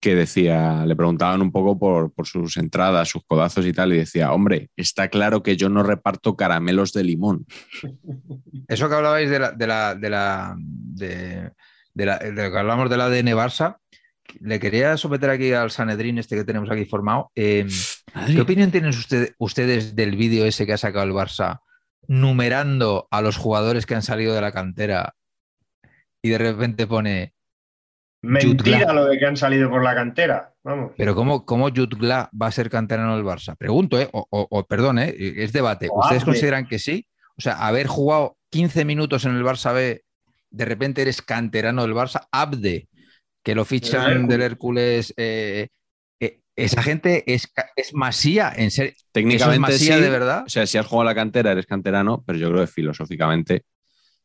[0.01, 3.97] que decía, le preguntaban un poco por, por sus entradas, sus codazos y tal, y
[3.97, 7.45] decía, hombre, está claro que yo no reparto caramelos de limón.
[8.67, 11.51] Eso que hablabais de la, de la, de la, de,
[11.93, 13.77] de la- de lo que hablamos del ADN Barça,
[14.41, 17.31] le quería someter aquí al Sanedrín este que tenemos aquí formado.
[17.35, 17.65] Eh,
[18.27, 21.61] ¿Qué opinión tienen usted- ustedes del vídeo ese que ha sacado el Barça
[22.07, 25.15] numerando a los jugadores que han salido de la cantera
[26.21, 27.33] y de repente pone,
[28.21, 32.47] mentira lo de que han salido por la cantera vamos pero ¿cómo, cómo Jutgla va
[32.47, 33.55] a ser canterano del Barça?
[33.57, 34.09] Pregunto, ¿eh?
[34.13, 35.13] O, o- o, perdón, ¿eh?
[35.17, 35.87] Es debate.
[35.91, 37.07] O ¿Ustedes consideran que sí?
[37.37, 40.03] O sea, haber jugado 15 minutos en el Barça B,
[40.49, 42.87] de repente eres canterano del Barça, Abde,
[43.45, 44.27] que lo fichan Hércules.
[44.29, 45.13] del Hércules.
[45.17, 45.67] eh,
[46.19, 48.91] eh, esa gente es, es masía, en serio.
[48.91, 50.43] ¿Eso es Técnicamente masía sí, de verdad?
[50.45, 53.63] O sea, si has jugado a la cantera, eres canterano, pero yo creo que filosóficamente,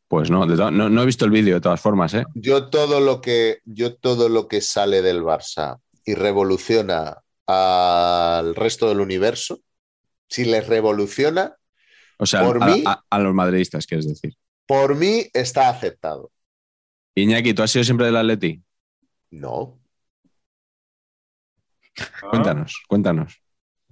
[0.09, 0.47] pues no.
[0.47, 2.25] No, no he visto el vídeo de todas formas, ¿eh?
[2.35, 8.89] Yo todo lo que, yo todo lo que sale del Barça y revoluciona al resto
[8.89, 9.61] del universo,
[10.29, 11.55] si les revoluciona,
[12.19, 14.35] O sea, Por a, mí- a- a los madridistas, quieres decir.
[14.67, 16.31] por mí está aceptado.
[17.17, 18.63] Iñaki, ¿tú has sido siempre del Atleti?
[19.32, 19.81] No,
[22.31, 23.31] Cuéntanos, cuéntanos.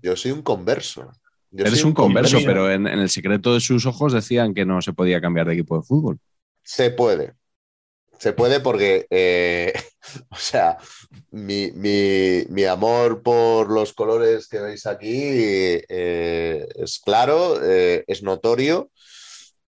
[0.02, 1.10] yo soy un converso.
[1.50, 2.44] Yo Eres soy un converso, converso.
[2.44, 5.54] pero en, en el secreto de sus ojos decían que no se podía cambiar de
[5.54, 6.18] equipo de fútbol.
[6.62, 7.34] Se puede.
[8.18, 9.72] Se puede porque, eh,
[10.30, 10.78] o sea,
[11.32, 18.22] mi, mi- mi amor por los colores que veis aquí eh, es claro, eh, es
[18.22, 18.90] notorio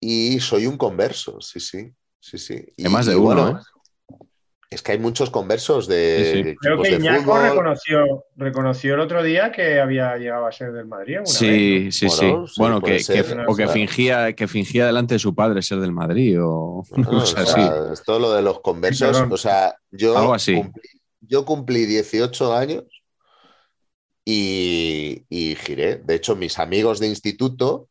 [0.00, 2.64] y soy un converso, sí, sí, sí, sí.
[2.76, 3.56] Y- más de y uno, bueno, ¿eh?
[4.72, 6.38] Es que hay muchos conversos de Sí, sí.
[6.38, 10.72] equipos Creo que de Iñaco reconoció, reconoció el otro día que había llegado a ser
[10.72, 11.16] del Madrid.
[11.16, 12.54] alguna vez, Sí, sí, Bueno, sí.
[12.56, 13.24] Bueno, que, ser.
[13.26, 16.84] que- No, o que fingía, que fingía delante de su padre ser del Madrid o
[16.96, 17.10] ¿no?
[17.10, 17.34] O así.
[17.52, 19.08] sea, es todo lo de los conversos.
[19.10, 19.32] perdón.
[19.32, 20.54] o sea, yo Algo así.
[20.54, 20.82] Cumplí,
[21.20, 22.84] yo cumplí 18 años
[24.24, 25.96] y, y giré.
[25.96, 27.88] De hecho, mis amigos de instituto,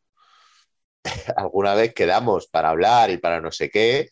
[1.35, 4.09] alguna vez quedamos para hablar y para no sé qué,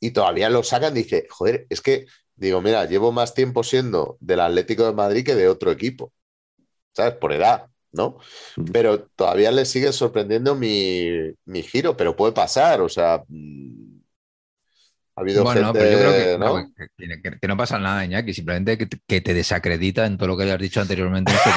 [0.00, 0.94] y todavía lo sacan.
[0.94, 2.06] Dice, joder, es que,
[2.36, 6.12] digo, mira, llevo más tiempo siendo del Atlético de Madrid que de otro equipo.
[6.92, 7.14] ¿Sabes?
[7.14, 8.18] Por edad, ¿no?
[8.72, 11.08] Pero todavía les sigue sorprendiendo mi,
[11.44, 13.22] mi giro, pero puede pasar, o sea.
[13.28, 14.00] mm,
[15.16, 16.54] Ha habido Bueno, gente, pero yo creo que ¿no?
[16.56, 20.16] no, que, que- que no pasa nada, Iñaki, simplemente que te, que te desacredita en
[20.16, 21.50] todo lo que hayas dicho anteriormente este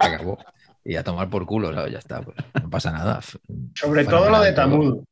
[0.00, 0.38] se acabó.
[0.84, 1.92] Y a tomar por culo, ¿sabes?
[1.92, 3.20] Ya está, pues no pasa nada.
[3.74, 5.04] Sobre todo lo de Tamudo.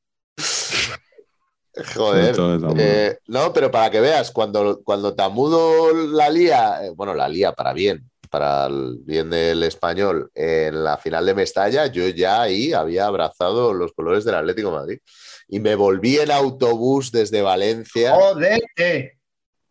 [1.94, 2.36] Joder.
[2.78, 7.52] Eh, no, pero para que veas, cuando, cuando Tamudo la lía, eh, bueno, la lía
[7.52, 12.72] para bien, para el bien del español, en la final de Mestalla, yo ya ahí
[12.72, 14.98] había abrazado los colores del Atlético de Madrid.
[15.48, 18.14] Y me volví en autobús desde Valencia.
[18.14, 19.18] ¡Jodete!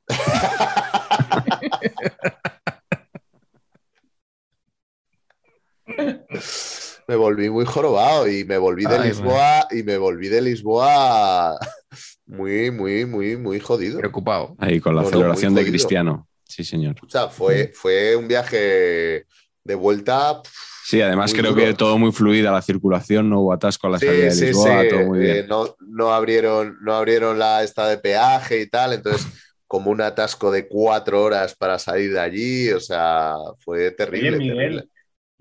[7.07, 11.57] Me volví muy jorobado y me volví de Ay, Lisboa y me volví de Lisboa
[12.25, 13.99] muy, muy, muy, muy jodido.
[13.99, 14.55] Preocupado.
[14.59, 15.65] Ahí con la celebración de.
[15.65, 16.27] Cristiano.
[16.45, 16.95] Sí, señor.
[17.05, 19.25] O sea, fue, fue un viaje
[19.63, 20.41] de vuelta.
[20.85, 21.65] Sí, además Muy creo duro.
[21.65, 24.45] que todo muy fluida la circulación, no hubo atasco a la salida de Sí, sí,
[24.47, 24.89] Lisboa, sí.
[24.89, 25.37] todo muy bien.
[25.37, 29.25] Eh, no, no abrieron, no abrieron la esta de peaje y tal, entonces
[29.67, 34.29] como un atasco de cuatro horas para salir de allí, o sea, fue terrible.
[34.29, 34.89] Oye, Miguel, terrible.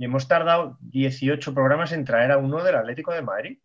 [0.02, 3.58] Y hemos tardado 18 programas en traer a uno del Atlético de Madrid.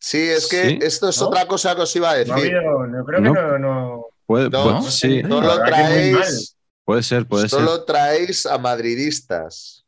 [0.00, 0.78] Sí, es que Sí.
[0.82, 1.28] esto es ¿No?
[1.28, 2.56] otra cosa que os iba a No, ha decir.
[2.56, 3.32] habido, no creo No.
[3.32, 4.82] que no, no- Puede, No, ¿no?
[4.82, 5.62] sí, No, muy mal.
[5.64, 7.60] traéis, puede ser, puede ser.
[7.60, 9.84] solo traéis a madridistas.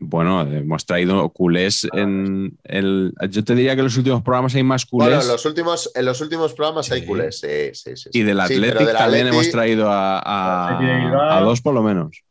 [0.00, 3.12] Bueno, hemos traído culés en el.
[3.30, 5.10] Yo te diría que en los últimos programas hay más culés.
[5.10, 8.10] Bueno, en los últimos, en los últimos programas hay culés, sí, sí, sí.
[8.12, 12.24] y del del también Atleti- hemos traído a dos por lo menos.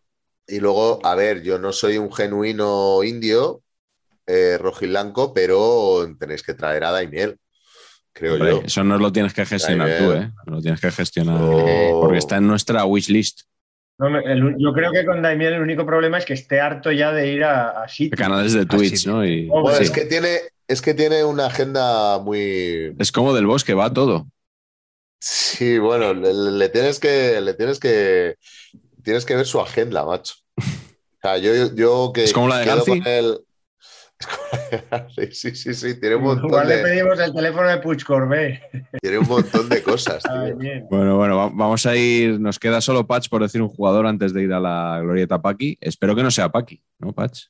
[0.49, 3.61] Y luego, a ver, yo no soy un genuino indio
[4.27, 7.37] eh, rojiblanco, pero tenéis que traer a Daimiel,
[8.13, 8.61] creo Hombre, yo.
[8.65, 10.11] Eso no lo tienes que gestionar tú.
[10.11, 10.31] ¿eh?
[10.45, 11.37] Lo tienes que gestionar.
[11.41, 12.01] Oh.
[12.01, 13.41] Porque está en nuestra wishlist.
[13.97, 17.11] no el- yo creo que con Daimiel el único problema es que esté harto ya
[17.11, 18.19] de ir a, a sitios.
[18.19, 19.05] canales de Twitch.
[19.07, 19.25] ¿no?
[19.25, 19.83] Y, Bueno, sí.
[19.83, 22.95] es que tiene, es que tiene una agenda muy.
[22.99, 24.27] Es como del bosque, va todo.
[25.21, 28.35] Sí, bueno, le, le tienes que, le tienes que,
[29.09, 30.35] tienes que ver su agenda, macho.
[30.55, 30.61] O
[31.21, 33.01] sea, yo, yo que Es como la de la de Garci,
[35.31, 38.61] Sí, sí, sí, tiene un montón Igual le de, pedimos el teléfono de Puig Corbé.
[39.01, 40.21] tiene un montón de cosas,
[40.59, 40.85] tío.
[40.89, 42.39] Bueno, bueno, va- vamos a ir.
[42.39, 45.77] Nos queda solo Patch por decir un jugador antes de ir a la glorieta Paki.
[45.81, 47.45] Espero que no sea Paki, ¿no, Patch?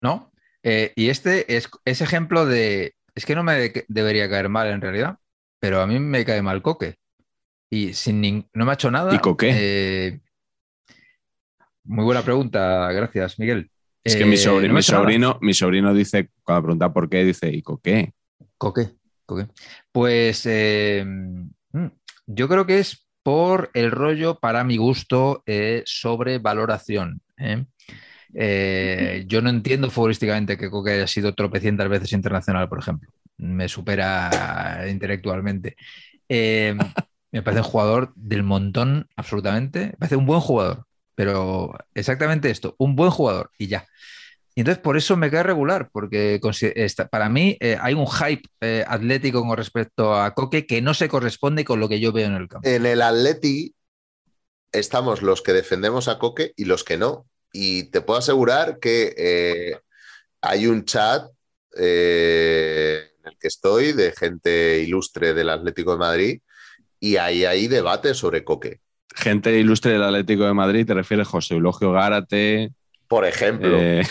[0.00, 0.32] ¿No?
[0.62, 2.94] Eh, y este es, es ejemplo de.
[3.14, 5.18] Es que no me de- debería caer mal en realidad,
[5.60, 6.96] pero a mí me cae mal Coque.
[7.70, 9.14] Y sin nin- no me ha hecho nada.
[9.14, 9.50] ¿Y Coque?
[9.52, 10.20] Eh,
[11.86, 13.70] muy buena pregunta, gracias, Miguel.
[14.04, 17.24] Es que mi, Eh, sobrino, no mi, sobrino, mi sobrino dice, cuando pregunta por qué,
[17.24, 18.12] dice, ¿y con qué?
[18.58, 18.90] Coque,
[19.26, 19.48] Coque.
[19.92, 21.86] Pues eh, mm,
[22.26, 27.20] yo creo que es por el rollo, para mi gusto, eh, sobre valoración.
[27.38, 27.64] ¿eh?
[28.34, 33.10] Eh, yo no entiendo futbolísticamente que Coque haya sido tropecientas veces internacional, por ejemplo.
[33.38, 35.76] Me supera intelectualmente.
[36.28, 36.76] Eh,
[37.32, 39.86] me parece un jugador del montón, absolutamente.
[39.86, 40.85] Me parece un buen jugador,
[41.16, 43.88] pero exactamente esto, un buen jugador y ya.
[44.54, 46.40] Entonces por eso me cae regular, porque
[47.10, 51.08] para mí eh, hay un hype eh, atlético con respecto a Coque que no se
[51.08, 52.66] corresponde con lo que yo veo en el campo.
[52.66, 53.74] En el Atleti
[54.72, 57.26] estamos los que defendemos a Coque y los que no.
[57.52, 59.78] Y te puedo asegurar que eh,
[60.40, 61.30] hay un chat
[61.78, 66.40] en el que estoy de gente ilustre del Atlético de Madrid
[66.98, 68.80] y ahí hay debate sobre Coque.
[69.16, 72.72] Gente ilustre del Atlético de Madrid, te refieres José Eulogio Gárate
[73.08, 74.06] Por ejemplo, eh,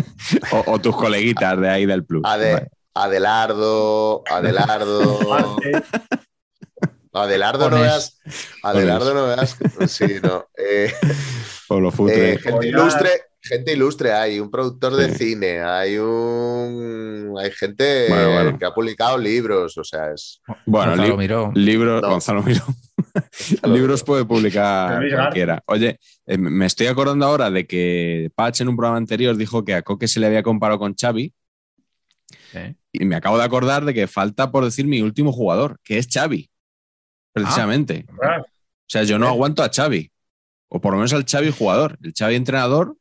[0.52, 2.22] o, o tus coleguitas de ahí del plus.
[2.24, 2.68] Ade- Vale.
[2.94, 5.18] Adelardo, Adelardo.
[7.12, 8.20] Adelardo no veas.
[8.62, 9.56] Adelardo no veas.
[9.88, 10.46] Sí, no.
[10.56, 10.92] Eh,
[11.66, 12.32] Futre.
[12.34, 12.64] Eh, gente Follar.
[12.66, 13.10] ilustre,
[13.42, 15.30] gente ilustre, hay un productor de Sí.
[15.30, 18.58] cine, hay un hay gente Bueno, bueno.
[18.58, 21.52] que ha publicado libros, o sea, es bueno, Gonzalo li- Miró.
[21.54, 22.08] libros, No.
[22.10, 22.62] Gonzalo Miró.
[23.64, 25.62] libros puede publicar cualquiera.
[25.66, 29.74] Oye, eh, me estoy acordando ahora de que Patch en un programa anterior dijo que
[29.74, 31.32] a Coque se le había comparado con Xavi
[32.54, 32.74] ¿eh?
[32.92, 36.08] y me acabo de acordar de que falta por decir mi último jugador, que es
[36.12, 36.50] Xavi,
[37.32, 38.04] precisamente.
[38.22, 38.42] ah,
[38.86, 40.10] sea, yo no aguanto a Xavi.
[40.72, 41.96] O por lo menos al Xavi jugador.
[42.02, 42.96] El Xavi entrenador,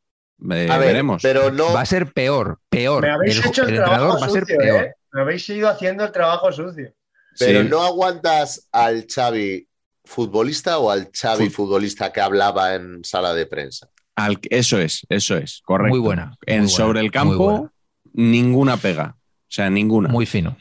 [0.51, 1.21] eh, A ver, veremos.
[1.21, 1.73] pero no.
[1.73, 3.01] Va a ser peor, peor.
[3.03, 4.83] Me habéis el, hecho el, el trabajo entrenador va a ser sucio, peor.
[4.85, 4.93] ¿eh?
[5.13, 6.93] Me habéis ido haciendo el trabajo sucio.
[7.37, 7.67] Pero Sí.
[7.69, 9.67] no aguantas al Xavi
[10.03, 13.87] futbolista o al Xavi Fut- futbolista que hablaba en sala de prensa.
[14.15, 15.89] Al- eso es, eso es, correcto.
[15.95, 17.69] Muy buena, muy En buena, sobre el campo,
[18.13, 19.15] ninguna pega.
[19.17, 20.09] O sea, ninguna.
[20.09, 20.57] Muy fino.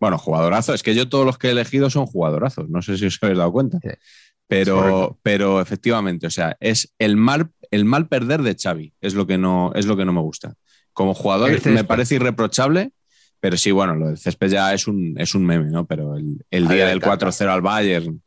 [0.00, 0.72] Bueno, jugadorazo.
[0.74, 2.68] Es que yo todos los que he elegido son jugadorazos.
[2.70, 3.78] No sé si os habéis dado cuenta.
[3.82, 3.88] Sí.
[4.46, 8.92] Pero, pero efectivamente, o sea, es el mal, el mal perder de Xavi.
[9.00, 10.54] Es lo que no, es lo que no me gusta.
[10.92, 12.92] Como jugador me parece irreprochable,
[13.40, 15.86] pero sí, bueno, lo del césped ya es un, es un meme, ¿no?
[15.86, 17.30] Pero el, el día del encanta.
[17.30, 18.22] 4-0 al Bayern,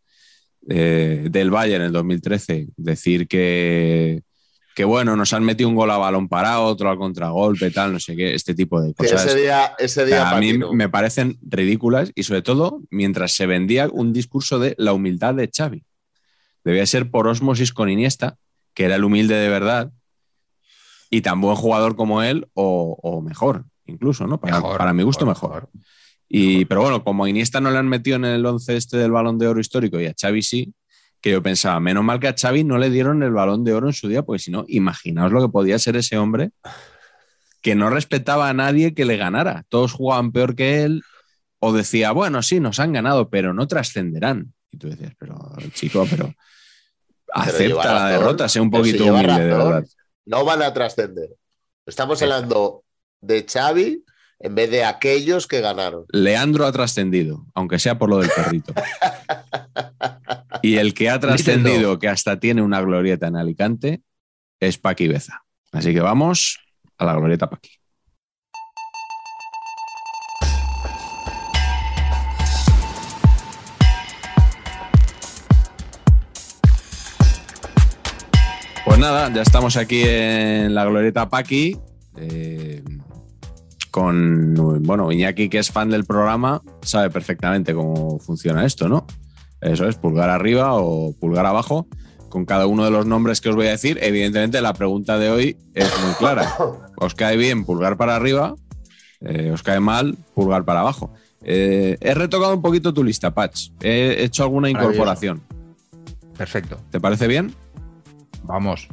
[0.67, 4.23] eh, del Bayern en el 2013, decir que,
[4.75, 7.99] que, bueno, nos han metido un gol a balón parado, otro al contragolpe, tal, no
[7.99, 9.25] sé qué, este tipo de cosas.
[9.25, 13.33] ese día, ese O día sea, a mí me parecen ridículas y sobre todo mientras
[13.33, 15.83] se vendía un discurso de la humildad de Xavi.
[16.63, 18.37] Debía ser por osmosis con Iniesta,
[18.73, 19.91] que era el humilde de verdad
[21.09, 24.39] y tan buen jugador como él o, o mejor, incluso, ¿no?
[24.39, 25.69] Para, Mejor, para mi gusto mejor.
[26.27, 29.11] Y, pero bueno, como a Iniesta no le han metido en el 11 este del
[29.11, 30.73] balón de oro histórico y a Xavi sí,
[31.21, 33.87] que yo pensaba, menos mal que a Xavi no le dieron el balón de oro
[33.87, 36.51] en su día, porque si no, imaginaos lo que podía ser ese hombre
[37.61, 39.63] que no respetaba a nadie que le ganara.
[39.69, 41.01] Todos jugaban peor que él
[41.59, 44.53] o decía, bueno, sí, nos han ganado, pero no trascenderán.
[44.69, 45.39] Y tú decías, pero
[45.71, 46.33] chico, pero
[47.33, 49.85] acepta la derrota, sé un poquito humilde, de verdad.
[50.25, 51.29] No van a trascender.
[51.85, 52.83] Estamos hablando
[53.21, 54.03] de Xavi
[54.39, 56.05] en vez de aquellos que ganaron.
[56.09, 58.73] Leandro ha trascendido, aunque sea por lo del perrito.
[60.61, 64.01] y el que ha trascendido, que hasta tiene una glorieta en Alicante,
[64.59, 65.43] es Paqui Beza.
[65.71, 66.59] Así que vamos
[66.97, 67.71] a la glorieta Paqui.
[78.85, 81.77] Pues nada, ya estamos aquí en la glorieta Paqui.
[82.17, 82.83] eh,
[83.93, 89.05] con, bueno, Iñaki, que es fan del programa, sabe perfectamente cómo funciona esto, ¿no?
[89.61, 91.85] Eso es, pulgar arriba o pulgar abajo,
[92.27, 93.99] con cada uno de los nombres que os voy a decir.
[94.01, 96.55] Evidentemente, la pregunta de hoy es muy clara.
[96.97, 98.55] ¿Os cae bien pulgar para arriba?
[99.21, 101.13] Eh, ¿Os cae mal pulgar para abajo?
[101.43, 103.69] Eh, he retocado un poquito tu lista, Patch.
[103.79, 105.43] He hecho alguna incorporación.
[106.35, 106.79] Perfecto.
[106.89, 107.53] ¿Te parece bien?
[108.43, 108.87] Vamos.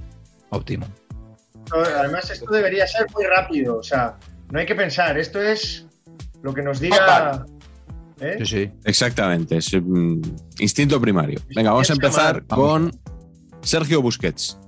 [0.51, 0.87] Óptimo.
[1.73, 3.79] Además, esto debería ser muy rápido.
[3.79, 4.19] O sea,
[4.51, 5.19] no hay que pensar.
[5.19, 5.87] Esto es
[6.43, 7.47] lo que nos diga.
[8.21, 8.37] ¿eh?
[8.41, 8.73] Sí, sí.
[8.85, 10.21] Exactamente, es mm,
[10.59, 11.41] instinto primario.
[11.55, 12.67] Venga, vamos a empezar Vamos.
[12.67, 13.01] con
[13.63, 14.59] Sergio Busquets.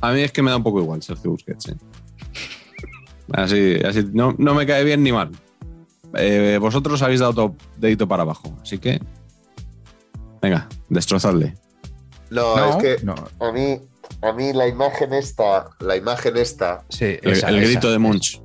[0.00, 1.68] A mí es que me da un poco igual Sergio Busquets.
[1.70, 1.76] ¿eh?
[3.32, 5.30] Así, así no, no me cae bien ni mal.
[6.14, 9.00] Eh, vosotros habéis dado dedito para abajo, así que
[10.40, 11.54] venga, destrozadle.
[12.30, 13.14] No, No, es que no.
[13.40, 13.80] a mí,
[14.22, 17.66] a mí la imagen esta, la imagen esta, Sí, El, esa, el esa.
[17.70, 18.40] grito de Munch.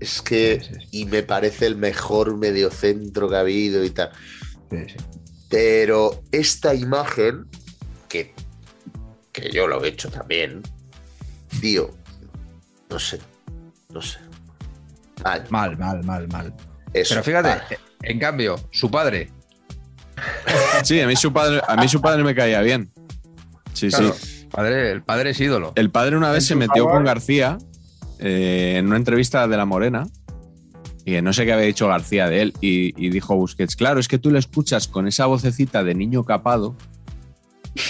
[0.00, 0.88] es que, Sí, sí.
[1.02, 4.10] y me parece el mejor mediocentro que ha habido y tal.
[4.70, 4.96] Sí, sí.
[5.48, 7.46] Pero esta imagen,
[8.08, 8.34] que,
[9.32, 10.62] que yo lo he hecho también,
[11.60, 11.90] tío,
[12.88, 13.18] no sé,
[13.90, 14.18] no sé.
[15.22, 16.54] Mal, Mal, mal, mal, mal.
[16.94, 17.62] eso, Pero fíjate, mal.
[18.02, 19.30] en cambio, su padre,
[20.84, 22.91] Sí, a mí su padre, a mí su padre me caía bien.
[23.72, 24.12] Sí, Claro.
[24.12, 24.46] sí.
[24.50, 25.72] padre, el padre es ídolo.
[25.76, 26.92] El padre una vez se metió favor.
[26.98, 27.58] con García
[28.18, 30.06] eh, en una entrevista de La Morena
[31.04, 34.06] y no sé qué había dicho García de él y, y dijo Busquets, claro, es
[34.08, 36.76] que tú le escuchas con esa vocecita de niño capado.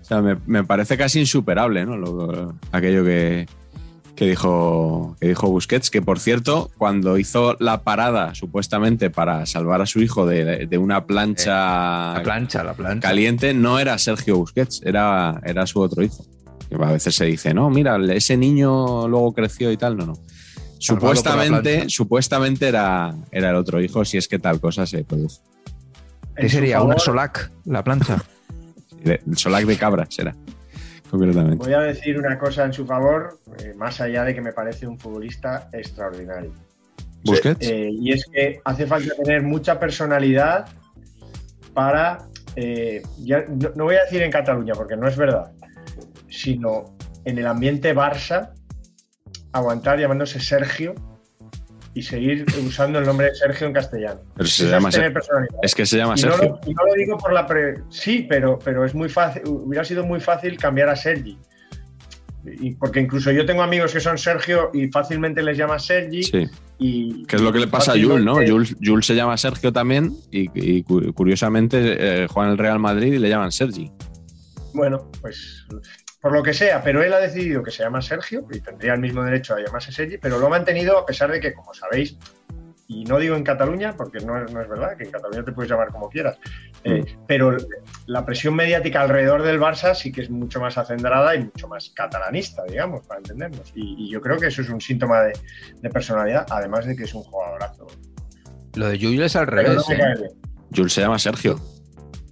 [0.00, 1.96] O sea, me, me parece casi insuperable, ¿no?
[1.96, 3.46] Lo- aquello que,
[4.16, 9.82] que dijo, que dijo Busquets, que por cierto, cuando hizo la parada supuestamente para salvar
[9.82, 13.08] a su hijo de, de una plancha La plancha, la plancha.
[13.08, 16.24] caliente no era Sergio Busquets, era, era su otro hijo.
[16.68, 19.96] Que a veces se dice, no, mira, ese niño luego creció y tal.
[19.96, 20.14] No, no.
[20.78, 25.40] Supuestamente, supuestamente era, era el otro hijo, si es que tal cosa se produce.
[26.36, 26.82] ¿Qué sería?
[26.82, 27.50] ¿Una Solac?
[27.64, 28.22] La plancha.
[29.04, 30.34] El solac de cabras era,
[31.18, 31.64] concretamente.
[31.64, 34.86] Voy a decir una cosa en su favor, eh, más allá de que me parece
[34.86, 36.52] un futbolista extraordinario.
[37.24, 37.66] Busquets.
[37.66, 40.66] Eh, y es que hace falta tener mucha personalidad
[41.72, 42.18] para,
[42.56, 45.52] eh, ya- no, no voy a decir en Cataluña porque no es verdad,
[46.28, 48.50] sino en el ambiente Barça,
[49.52, 50.94] aguantar llamándose Sergio
[51.94, 54.20] y seguir usando el nombre de Sergio en castellano.
[54.36, 54.90] Pero se llama
[55.62, 56.58] es que se llama Y no, Sergio.
[56.64, 57.76] lo, y no lo digo por la pre...
[57.88, 61.38] Sí, pero, pero es muy fácil, hubiera sido muy fácil cambiar a Sergi.
[62.46, 66.46] Y porque incluso yo tengo amigos que son Sergio y fácilmente les llama Sergi, Sí.
[66.76, 68.34] Y, Que es lo que le pasa a Jules, ¿no?
[68.34, 71.78] Jules, Jules se llama Sergio también y, y cu- curiosamente
[72.24, 73.90] eh, juega en el Real Madrid y le llaman Sergi.
[74.74, 75.64] Bueno, pues
[76.24, 79.00] por lo que sea, pero él ha decidido que se llama Sergio y tendría el
[79.00, 82.16] mismo derecho a llamarse Sergi, pero lo ha mantenido a pesar de que, como sabéis,
[82.88, 85.52] y no digo en Cataluña, porque no es, no es verdad, que en Cataluña te
[85.52, 86.38] puedes llamar como quieras,
[86.82, 87.54] eh, pero
[88.06, 91.90] la presión mediática alrededor del Barça sí que es mucho más acendrada y mucho más
[91.90, 93.70] catalanista, digamos, para entendernos.
[93.74, 95.34] Y, y yo creo que eso es un síntoma de,
[95.82, 97.86] de personalidad, además de que es un jugadorazo.
[98.76, 99.84] Lo de Jules es al Pero revés.
[99.90, 100.30] no ¿eh?
[100.74, 101.60] Jules se llama Sergio.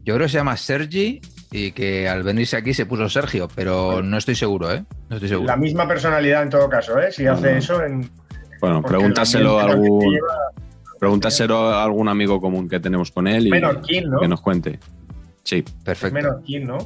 [0.02, 1.20] Yo creo que se llama Sergi
[1.52, 4.84] y que al venirse aquí se puso Sergio, pero no estoy seguro, ¿eh?
[5.08, 5.46] No estoy seguro.
[5.48, 7.12] La misma personalidad en todo caso, ¿eh?
[7.12, 7.58] Si hace no.
[7.58, 8.10] eso en...
[8.60, 10.50] Bueno, pregúntaselo el a algún, lleva-
[10.98, 14.20] pregúntaselo a algún amigo común que tenemos con él y Menorquín, ¿no?
[14.20, 14.78] que nos cuente.
[15.44, 16.14] Sí, Perfecto.
[16.14, 16.78] Menorquín, ¿no?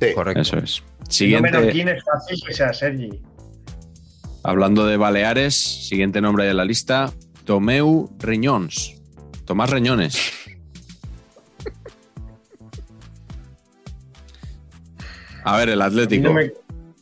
[0.00, 0.12] Sí.
[0.14, 0.40] Correcto.
[0.42, 0.72] eso es.
[0.74, 3.20] Si no Siguiente, Menorquín es fácil que sea Sergi.
[4.42, 5.54] hablando de Baleares,
[5.88, 7.12] siguiente nombre de la lista,
[7.44, 8.96] Tomeu Riñons.
[9.44, 10.18] Tomás Reñones.
[15.44, 16.28] A ver, el Atlético.
[16.28, 16.52] no me-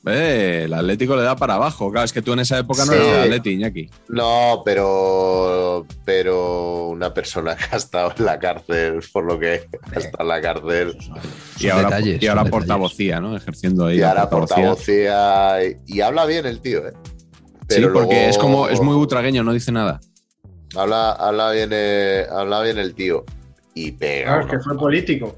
[0.04, 1.88] Eh, el Atlético le da para abajo.
[1.92, 2.98] Claro, es que tú en esa época no Sí.
[2.98, 3.88] eras Atleti, Iñaki.
[4.08, 9.98] No, pero, pero una persona que ha estado en la cárcel, por lo que ha
[9.98, 10.96] estado en la cárcel,
[11.60, 13.36] Y ahora, detalles, y ahora portavocía, ¿no?
[13.36, 14.70] Ejerciendo ahí y ahora portavocía.
[14.70, 15.64] portavocía.
[15.86, 16.92] Y, y habla bien el tío, ¿eh?
[17.68, 20.00] Sí, Pero porque luego- es como es muy butragueño, no dice nada.
[20.74, 23.24] Habla, habla, bien, eh, habla bien el tío.
[23.74, 24.24] Y pega.
[24.32, 25.36] Claro, es que fue político.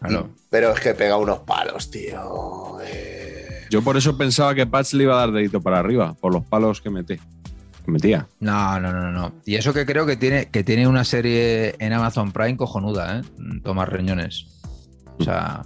[0.00, 0.30] Claro.
[0.54, 2.78] Pero es que pega unos palos, tío.
[2.84, 3.66] eh.
[3.70, 6.44] Yo por eso pensaba que Patch le iba a dar dedito para arriba, por los
[6.44, 7.16] palos que metí.
[7.84, 8.28] Que metía.
[8.38, 9.32] No, no, no, no.
[9.44, 13.22] Y eso que creo que tiene, que tiene una serie en Amazon Prime cojonuda, ¿eh?
[13.64, 14.46] Tomás Reñones.
[15.18, 15.64] O sea,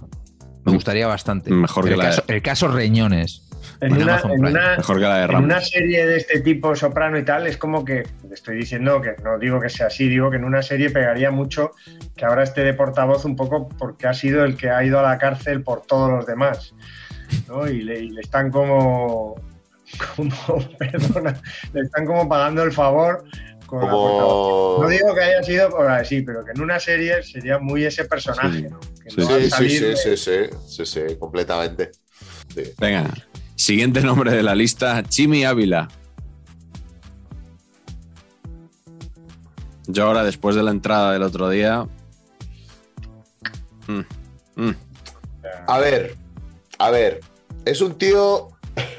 [0.65, 1.51] me gustaría bastante.
[1.51, 3.43] Mejor que el la de- el caso Reñones.
[3.81, 5.45] En, En una, en una- Mejor que la de en Ramos.
[5.45, 9.15] una serie de este tipo soprano y tal, es como que, le estoy diciendo que
[9.23, 11.71] no digo que sea así, digo que en una serie pegaría mucho
[12.17, 15.03] que ahora esté de portavoz un poco porque ha sido el que ha ido a
[15.03, 16.73] la cárcel por todos los demás.
[17.47, 17.67] ¿no?
[17.69, 19.35] Y, le, y le están como,
[20.15, 20.29] como,
[20.77, 21.41] perdona,
[21.73, 23.23] le están como pagando el favor
[23.65, 24.75] con la portavoz.
[24.75, 24.83] Como.
[24.83, 28.03] No digo que haya sido por así, pero que en una serie sería muy ese
[28.05, 28.63] personaje, Sí.
[28.69, 28.79] ¿no?
[29.03, 30.33] Que Sí, no Sí, sí, sí, de- sí, sí,
[30.67, 31.91] sí, sí, completamente.
[32.53, 32.63] Sí.
[32.79, 33.05] Venga,
[33.59, 35.89] siguiente nombre de la lista, Chimi Ávila.
[39.87, 41.85] Yo ahora, después de la entrada del otro día...
[43.87, 44.01] mm,
[44.55, 44.75] mm,
[45.67, 46.15] A ver,
[46.77, 47.19] a ver,
[47.65, 48.49] es un tío.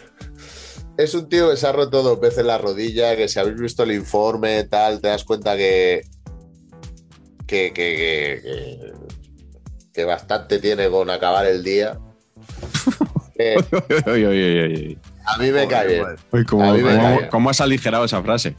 [0.96, 3.84] Es un tío que se ha roto dos veces la rodilla, que si habéis visto
[3.84, 6.02] el informe, tal, te das cuenta que.
[7.46, 8.92] que, que, que, que-
[9.94, 11.98] que bastante tiene con acabar el día.
[13.42, 14.96] Eh,
[15.26, 16.04] a mí me cae bien.
[16.32, 17.30] Uy, ¿cómo, A mí me cómo- cae bien.
[17.30, 18.56] cómo has aligerado esa frase?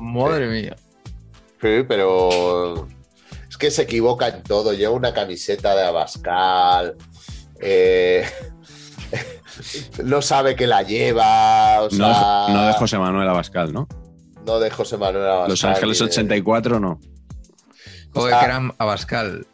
[0.00, 0.76] Madre mía.
[1.62, 2.86] Sí, pero
[3.48, 4.72] es que se equivoca en todo.
[4.72, 6.96] Lleva una camiseta de Abascal.
[7.60, 8.24] eh,
[10.04, 11.80] no sabe que la lleva.
[11.82, 13.88] O No, sea, no de José Manuel Abascal, ¿no?
[14.44, 15.48] no de José Manuel Abascal.
[15.50, 17.00] Los Ángeles ni de- 84 no.
[18.12, 19.46] Joder, sea- que eran Abascal.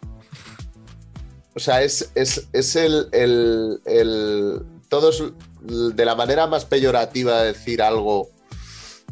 [1.54, 5.32] O sea, es, es, es el, el, el- Todos.
[5.62, 8.28] De la manera más peyorativa de decir algo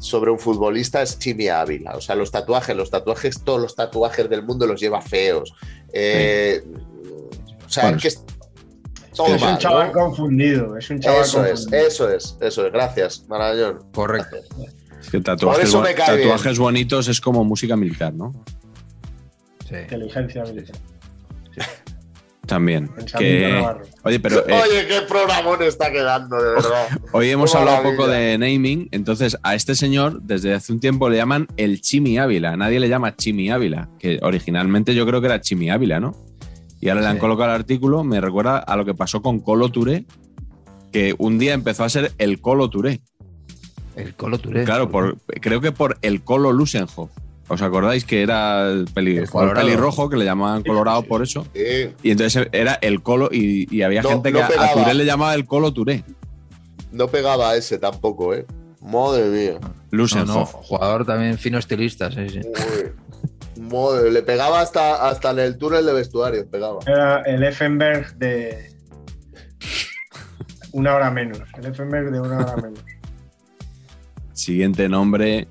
[0.01, 1.95] sobre un futbolista es Chimi Ávila.
[1.97, 5.53] O sea, los tatuajes, los tatuajes, todos los tatuajes del mundo los lleva feos.
[5.93, 6.63] Eh,
[7.67, 8.25] O sea, Bueno, es que es
[9.15, 9.93] todo es mal, un chaval ¿no?
[9.93, 11.87] confundido, es un chaval Eso es, confundido.
[11.89, 12.73] eso es, eso es.
[12.73, 13.81] Gracias, Marañón.
[13.93, 14.37] Correcto.
[15.01, 16.29] Es que tatuajes, Por eso bo- me cae bien.
[16.29, 18.33] tatuajes bonitos es como música militar, ¿no?
[19.69, 19.75] Sí.
[19.77, 20.77] Inteligencia militar.
[22.49, 22.91] También.
[23.19, 23.63] Que-.
[24.05, 26.89] Oye, pero eh, Oye, qué programón está quedando, de verdad.
[27.13, 27.97] hoy hemos hablado maravilla.
[27.97, 32.17] poco de naming, entonces a este señor desde hace un tiempo le llaman el Chimi
[32.19, 32.57] Ávila.
[32.57, 36.17] Nadie le llama Chimi Ávila, que originalmente yo creo que era Chimi Ávila, ¿no?
[36.81, 39.69] Y ahora le han colocado el artículo, me recuerda a lo que pasó con Colo
[39.69, 40.07] Touré,
[40.91, 43.03] que un día empezó a ser el Colo Touré.
[43.95, 44.65] El Colo Touré.
[44.65, 47.11] Claro, por, creo que por el Colo Lusenhoff.
[47.49, 51.47] ¿Os acordáis que era el, peli- El pelirrojo, que le llamaban Colorado por eso?
[51.55, 54.73] Sí, Y entonces era el Colo, y, y había No, gente que a-.
[54.75, 56.05] Touré le llamaba el Colo Touré.
[56.93, 58.45] no pegaba a ese tampoco, ¿eh?
[58.83, 59.59] Madre mía.
[59.91, 62.41] No, no, jugador también fino estilista, sí, sí.
[63.61, 66.79] Madre, le pegaba hasta, hasta en el túnel de vestuario, pegaba.
[66.87, 68.73] Era el Effenberg de
[70.73, 71.41] una hora menos.
[71.59, 72.81] El Effenberg de una hora menos.
[74.33, 75.49] Siguiente nombre,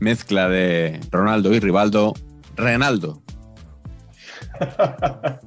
[0.00, 2.14] mezcla de Ronaldo y Rivaldo,
[2.56, 3.22] Renaldo.
[4.58, 4.60] A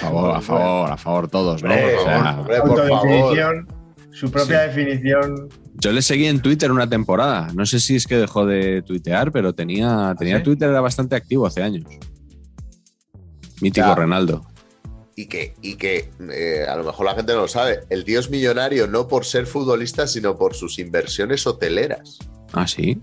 [0.00, 1.70] favor, a favor, a favor todos, ¿no?
[1.70, 2.90] Hombre, O sea, hombre, por favor.
[2.92, 3.68] Autodefinición,
[4.10, 5.48] su propia definición.
[5.74, 7.48] Yo le seguí en Twitter una temporada.
[7.54, 10.44] No sé si es que dejó de tuitear, pero tenía, tenía sí?
[10.44, 11.84] Twitter, era bastante activo hace años.
[13.60, 13.94] Mítico Ya.
[13.94, 14.44] Ronaldo.
[15.14, 17.80] Y que, y que eh, a lo mejor la gente no lo sabe.
[17.90, 22.18] El tío es millonario no por ser futbolista, sino por sus inversiones hoteleras.
[22.52, 23.00] Ah, sí.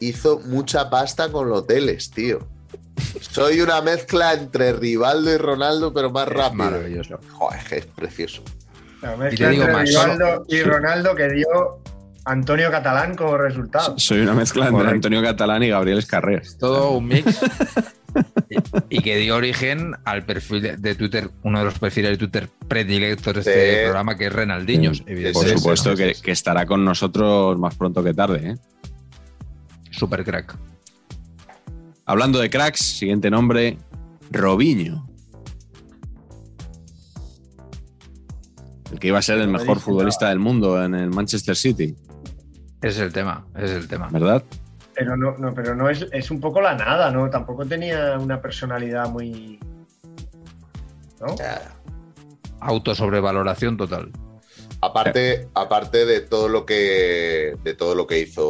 [0.00, 2.46] Hizo mucha pasta con hoteles, tío.
[3.20, 6.64] Soy una mezcla entre Rivaldo y Ronaldo, pero más rápido.
[6.64, 7.18] Maravilloso.
[7.32, 8.42] Joder, es precioso.
[9.02, 10.62] La Y mezcla te digo entre más, Rivaldo y.
[10.62, 11.46] Ronaldo que dio
[12.24, 13.98] Antonio Catalán como resultado.
[13.98, 14.88] Soy una mezcla entre.
[14.88, 16.42] Antonio Catalán y Gabriel Escarrer.
[16.58, 17.38] Todo un mix.
[18.88, 23.34] y, que dio origen al perfil de, Twitter, uno de los perfiles de Twitter predilectos
[23.34, 23.84] de este Sí.
[23.84, 25.52] programa, que es Renaldiños, Sí, Sí, evidentemente.
[25.52, 28.50] Por supuesto que, estará con nosotros más pronto que tarde.
[28.50, 28.56] ¿eh?
[29.90, 30.56] Super crack.
[32.04, 33.78] Hablando de cracks, siguiente nombre,
[34.30, 35.08] Robinho.
[38.92, 41.96] El que iba a ser el mejor futbolista del mundo en el Manchester City,
[42.80, 44.08] Ese es el tema, ese es el tema.
[44.10, 44.44] ¿verdad?
[44.96, 47.28] Pero no, no, pero no es, es un poco la nada, ¿no?
[47.28, 49.58] Tampoco tenía una personalidad muy.
[51.20, 51.34] ¿No?
[52.60, 54.10] Autosobrevaloración total.
[54.80, 58.46] Aparte, aparte de todo lo que de todo lo que hizo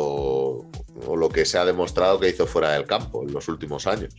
[1.06, 4.14] o lo que se ha demostrado que hizo fuera del campo en los últimos años.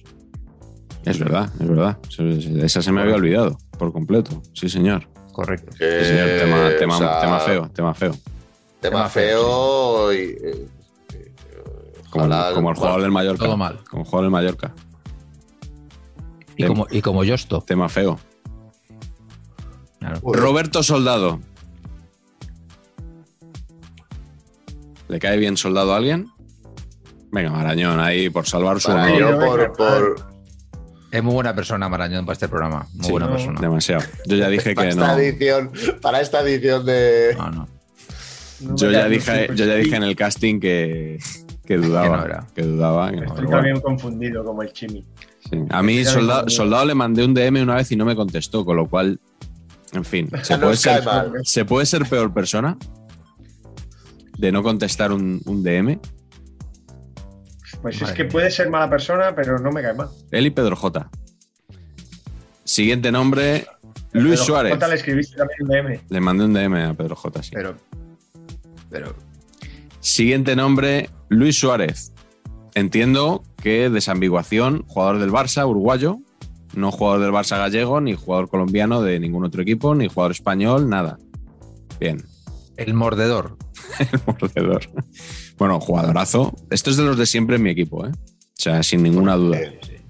[1.05, 1.97] Es verdad, es verdad.
[2.63, 4.41] Esa se me había olvidado por completo.
[4.53, 5.07] Sí, señor.
[5.31, 5.71] Correcto.
[5.73, 6.27] Sí, señor.
[6.39, 8.11] Tema, tema- o sea, tema feo, tema feo.
[8.11, 8.23] Tema
[8.81, 10.17] Tema feo y.
[10.17, 10.67] eh, eh,
[12.09, 13.45] Como, el jugador del Mallorca.
[13.45, 13.79] Todo mal.
[13.89, 14.73] Como el jugador del Mallorca.
[16.55, 17.61] Y como, y como Justo.
[17.61, 18.19] Tema feo.
[19.99, 20.19] Claro.
[20.23, 21.39] Roberto Soldado.
[25.07, 26.29] ¿Le cae bien Soldado a alguien?
[27.31, 29.39] Venga, Marañón, ahí por salvar su honor.
[29.39, 30.15] por, por-
[31.11, 32.87] Es muy buena persona, Marañón, para este programa.
[32.93, 33.61] Muy Sí, buena no, persona.
[33.61, 34.03] Demasiado.
[34.25, 35.17] Yo ya dije para que esta no.
[35.19, 35.71] edición,
[36.01, 37.35] para esta edición de.
[37.37, 37.67] No, no.
[38.59, 41.19] No Yo ya dije, yo ya dije en el casting que,
[41.67, 42.23] que dudaba.
[42.27, 42.47] Que no.
[42.55, 43.11] Que dudaba.
[43.11, 45.05] que Estoy también confundido como el Chimi.
[45.49, 45.63] sí.
[45.69, 48.77] A mí, soldado, soldado le mandé un DM una vez y no me contestó, con
[48.77, 49.19] lo cual,
[49.93, 51.31] en fin, se puede, ser, mal.
[51.43, 52.77] ¿se puede ser peor persona
[54.37, 55.99] de no contestar un, un DM.
[57.81, 60.09] Pues es que puede ser mala persona, pero no me cae mal.
[60.31, 61.09] Él y Pedro J.
[62.63, 63.65] Siguiente nombre,
[64.13, 64.77] Luis Suárez.
[64.79, 65.99] Le escribiste también un DM.
[66.09, 67.43] Le mandé un DM a Pedro J.
[67.43, 67.51] sí.
[67.53, 67.75] Pero.
[68.89, 69.26] Pero.
[70.11, 72.13] Siguiente nombre, Luis Suárez.
[72.75, 76.19] Entiendo que desambiguación, jugador del Barça, uruguayo,
[76.75, 80.89] no jugador del Barça gallego, ni jugador colombiano de ningún otro equipo, ni jugador español,
[80.89, 81.17] nada.
[81.99, 82.23] Bien,
[82.77, 83.57] El mordedor.
[83.99, 84.81] el mordedor.
[85.57, 86.53] Bueno, jugadorazo.
[86.69, 88.11] Esto es de los de siempre en mi equipo, ¿eh?
[88.13, 89.59] O sea, sin ninguna duda.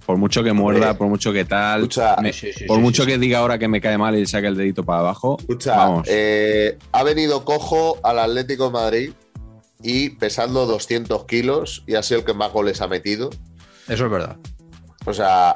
[0.06, 3.04] Por mucho que muerda, por mucho que tal, Escucha, me- Sí, sí, por sí, mucho
[3.04, 5.38] sí, que diga ahora que me cae mal y le saque el dedito para abajo,
[5.40, 6.08] Escucha, vamos.
[6.10, 9.12] eh, ha venido cojo al Atlético de Madrid
[9.82, 13.30] y pesando 200 kilos y ha sido el que más goles ha metido.
[13.88, 14.38] Eso es verdad.
[15.06, 15.56] O sea,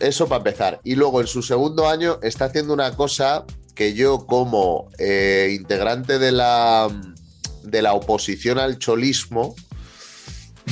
[0.00, 0.80] eso para empezar.
[0.84, 3.44] Y luego en su segundo año está haciendo una cosa
[3.74, 6.88] que yo como eh, integrante de la,
[7.62, 9.54] de la oposición al cholismo,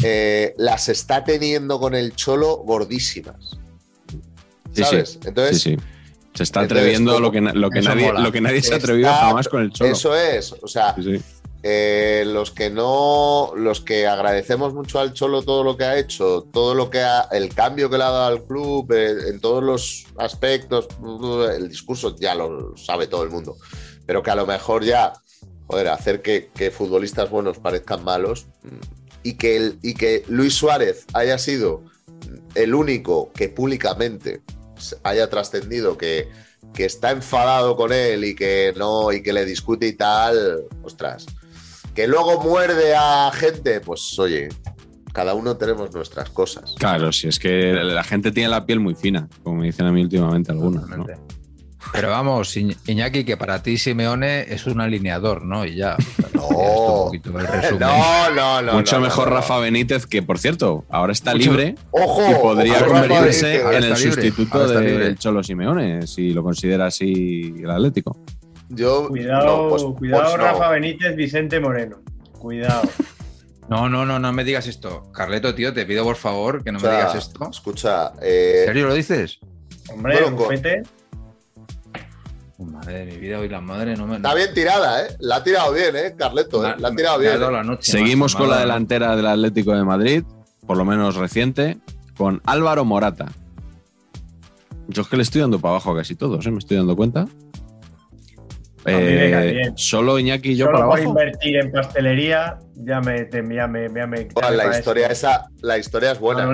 [0.02, 3.58] eh, las está teniendo con el cholo gordísimas.
[4.72, 5.10] Sí, ¿Sabes?
[5.12, 5.18] sí.
[5.24, 5.82] Entonces, sí, sí.
[6.34, 9.20] Se está atreviendo lo que, lo, que nadie, lo que nadie se ha atrevido está-
[9.26, 9.90] jamás con el cholo.
[9.90, 10.54] Eso es.
[10.62, 11.24] O sea, Sí, sí.
[11.62, 16.48] Eh, los que no, los que agradecemos mucho al Cholo todo lo que ha hecho,
[16.50, 19.62] todo lo que ha, el cambio que le ha dado al club eh, en todos
[19.62, 20.88] los aspectos,
[21.54, 23.58] el discurso ya lo sabe todo el mundo,
[24.06, 25.12] pero que a lo mejor ya,
[25.66, 31.04] joder, hacer que, futbolistas buenos parezcan malos mm, y que, el, y que Luis Suárez
[31.12, 31.82] haya sido
[32.54, 34.40] el único que públicamente
[35.02, 36.26] haya trascendido que,
[36.72, 41.26] que está enfadado con él y que no y que le discute y tal, ostras.
[41.94, 44.48] Que luego muerde a gente, pues oye,
[45.12, 46.74] cada uno tenemos nuestras cosas.
[46.78, 49.92] Claro, si es que la gente tiene la piel muy fina, como me dicen a
[49.92, 50.84] mí últimamente algunos.
[51.92, 55.64] Pero vamos, Iñ- Iñaki, que para ti Simeone es un alineador, ¿no?
[55.64, 55.96] Y ya.
[56.40, 56.42] No.
[56.42, 57.80] Esto un poquito el resumen.
[57.80, 58.72] No, no, no.
[58.74, 59.36] Mucho no, mejor no, no.
[59.40, 63.66] Rafa Benítez, que por cierto, ahora está Mucho- libre Ojo, y podría ojo, convertirse en
[63.74, 65.18] el libre, sustituto del.
[65.18, 68.16] Cholo Simeone, si lo considera así el Atlético.
[68.70, 70.42] Yo, Cuidado, no, pues- cuidado pues no.
[70.44, 71.98] Rafa Benítez, Vicente Moreno.
[72.38, 72.82] Cuidado.
[73.68, 75.12] No, no, no, no me digas esto.
[75.12, 77.48] Carleto, tío, te pido por favor que no O me digas esto.
[77.48, 79.38] Escucha, ¿En eh, serio lo dices?
[79.92, 80.82] Hombre, Bueno, Bufete,
[82.58, 84.16] Oh, madre de mi vida, hoy la madre no me.
[84.16, 85.16] está bien tirada, ¿eh?
[85.20, 86.16] La ha tirado bien, ¿eh?
[86.18, 86.74] Carleto, ¿eh?
[86.78, 87.34] La ha tirado bien.
[87.34, 87.52] dado ¿eh?
[87.52, 90.24] la noche, Seguimos con la delantera del Atlético de Madrid,
[90.66, 91.78] por lo menos reciente,
[92.16, 93.26] con Álvaro Morata.
[94.88, 96.50] Yo es que le estoy dando para abajo a casi todos, ¿eh?
[96.50, 97.28] me estoy dando cuenta.
[98.86, 99.72] Eh, bien.
[99.76, 101.10] solo Iñaki y yo Solo para por abajo.
[101.10, 105.76] invertir en pastelería, ya me, te- ya me, ya me- Bueno, la historia esa, la
[105.78, 106.48] historia es buena.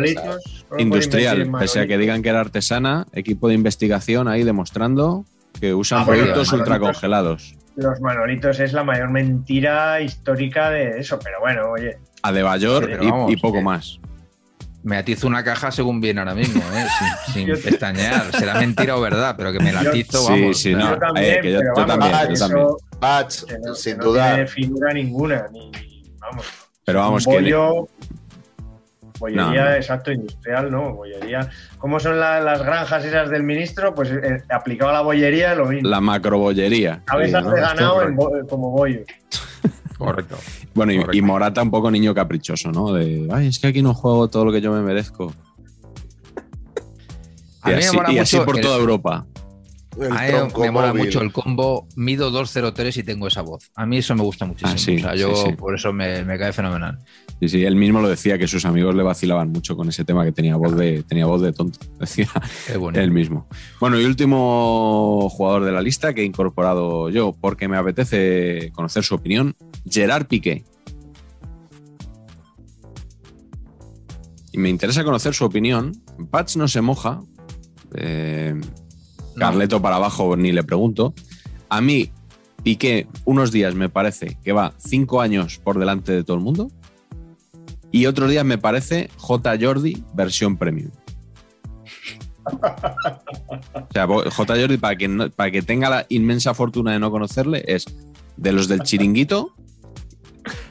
[0.78, 5.24] Industrial, pese a que digan que era artesana, equipo de investigación ahí demostrando
[5.60, 6.74] que usan Ah, bueno, productos Manolitos.
[6.74, 7.54] ultracongelados.
[7.76, 11.98] Los Manolitos es la mayor mentira histórica de eso, pero bueno, oye.
[12.22, 14.00] A de Bayor y, vamos, y poco que- más.
[14.86, 16.86] Me atizo una caja según viene ahora mismo, ¿eh?
[17.34, 18.30] sin, sin pestañear.
[18.30, 20.58] Será mentira o verdad, pero que me la atizo, Sí, vamos.
[20.58, 20.90] sí, sea, no.
[20.94, 22.66] yo también, eh, que yo- pero yo vamos, también, yo eso también.
[23.00, 24.28] Patch, que no- sin que no duda.
[24.34, 25.72] tiene figura ninguna, ni,
[26.20, 26.46] vamos.
[26.84, 27.88] Pero vamos, un que bollo,
[29.18, 29.72] bollería, No, no.
[29.74, 30.94] exacto, industrial, ¿no?
[30.94, 31.50] Bollería.
[31.78, 33.92] ¿Cómo son la- las granjas esas del ministro?
[33.92, 35.88] Pues eh, aplicado a la bollería lo mismo.
[35.88, 37.02] la macrobollería.
[37.06, 37.54] Cabezas Sí, ¿no?
[37.56, 39.00] de ganado Esto en bo- como bollo.
[39.98, 40.36] Correcto.
[40.74, 41.16] Bueno, y, Correcto.
[41.16, 42.92] y Morata un poco niño caprichoso, ¿no?
[42.92, 45.32] De, ay, es que aquí no juego todo lo que yo me merezco.
[47.62, 49.26] A Y mí me así, mola y así por el- toda Europa.
[49.98, 51.06] A mí me mola móvil.
[51.06, 53.70] mucho el combo Mido 203 y tengo esa voz.
[53.74, 54.74] A mí eso me gusta muchísimo.
[54.74, 55.52] Ah, sí, o sea, yo sí, sí.
[55.56, 56.98] por eso me, me cae fenomenal.
[57.40, 60.24] Sí, sí, él mismo lo decía que sus amigos le vacilaban mucho con ese tema
[60.24, 61.78] que tenía voz de, tenía voz de tonto.
[62.00, 62.28] Decía
[62.94, 63.46] él mismo.
[63.78, 69.04] Bueno, y último jugador de la lista que he incorporado yo, porque me apetece conocer
[69.04, 69.54] su opinión,
[69.88, 70.64] Gerard Piqué.
[74.52, 75.92] Y me interesa conocer su opinión.
[76.30, 77.20] Patch no se moja.
[77.94, 78.54] Eh,
[79.34, 79.40] No.
[79.40, 81.12] Carleto para abajo ni le pregunto.
[81.68, 82.10] A mí,
[82.62, 86.70] Piqué, unos días me parece que va cinco años por delante de todo el mundo.
[87.96, 89.56] Y otros días me parece J.
[89.58, 90.90] Jordi versión premium.
[92.44, 94.54] O sea, J.
[94.60, 97.86] Jordi, para que, no- para que tenga la inmensa fortuna de no conocerle, es
[98.36, 99.54] de los del chiringuito,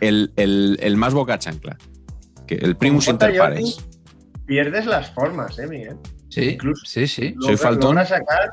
[0.02, 1.77] el, el- el más boca chancla.
[2.45, 3.14] Que el primus J.
[3.27, 3.73] inter pares.
[3.76, 3.95] Jordi
[4.45, 5.97] Pierdes las formas, ¿eh, Miguel?
[6.30, 7.34] Sí, Incluso- sí, sí.
[7.41, 7.95] Soy faltón.
[8.06, 8.52] Sacar,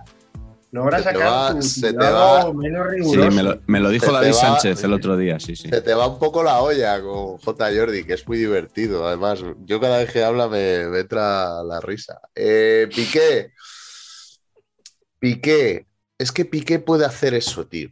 [0.72, 3.30] logra sacar va- tu- se te va- menos Sí, riguroso.
[3.30, 5.68] me lo, me lo dijo Se David va- Sánchez el otro día, sí, sí.
[5.68, 7.70] Se te va un poco la olla con J.
[7.76, 9.06] Jordi, que es muy divertido.
[9.06, 12.20] Además, yo cada vez que habla me, me entra la risa.
[12.34, 13.52] Eh, Piqué.
[15.18, 15.86] Piqué.
[16.18, 17.90] Es que Piqué puede hacer eso, tío.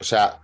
[0.00, 0.40] O sea,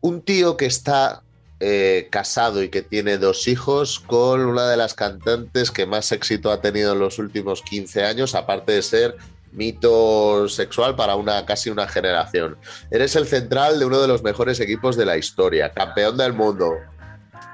[0.00, 1.22] un tío que está
[1.60, 6.50] eh, casado y que tiene dos hijos con una de las cantantes que más éxito
[6.50, 9.16] ha tenido en los últimos 15 años, aparte de ser
[9.54, 12.56] mito sexual para una casi una generación.
[12.90, 16.74] Eres el central de uno de los mejores equipos de la historia, campeón del mundo,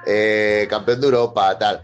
[0.05, 1.83] eh, campeón de Europa, tal.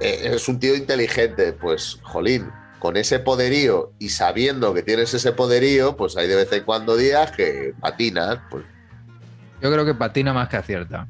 [0.00, 5.30] Eh, eres un tío inteligente, pues, jolín, con ese poderío y sabiendo que tienes ese
[5.30, 8.64] poderío, pues hay de vez en cuando días que patinas, pues
[9.60, 11.06] Yo creo que patina más que acierta.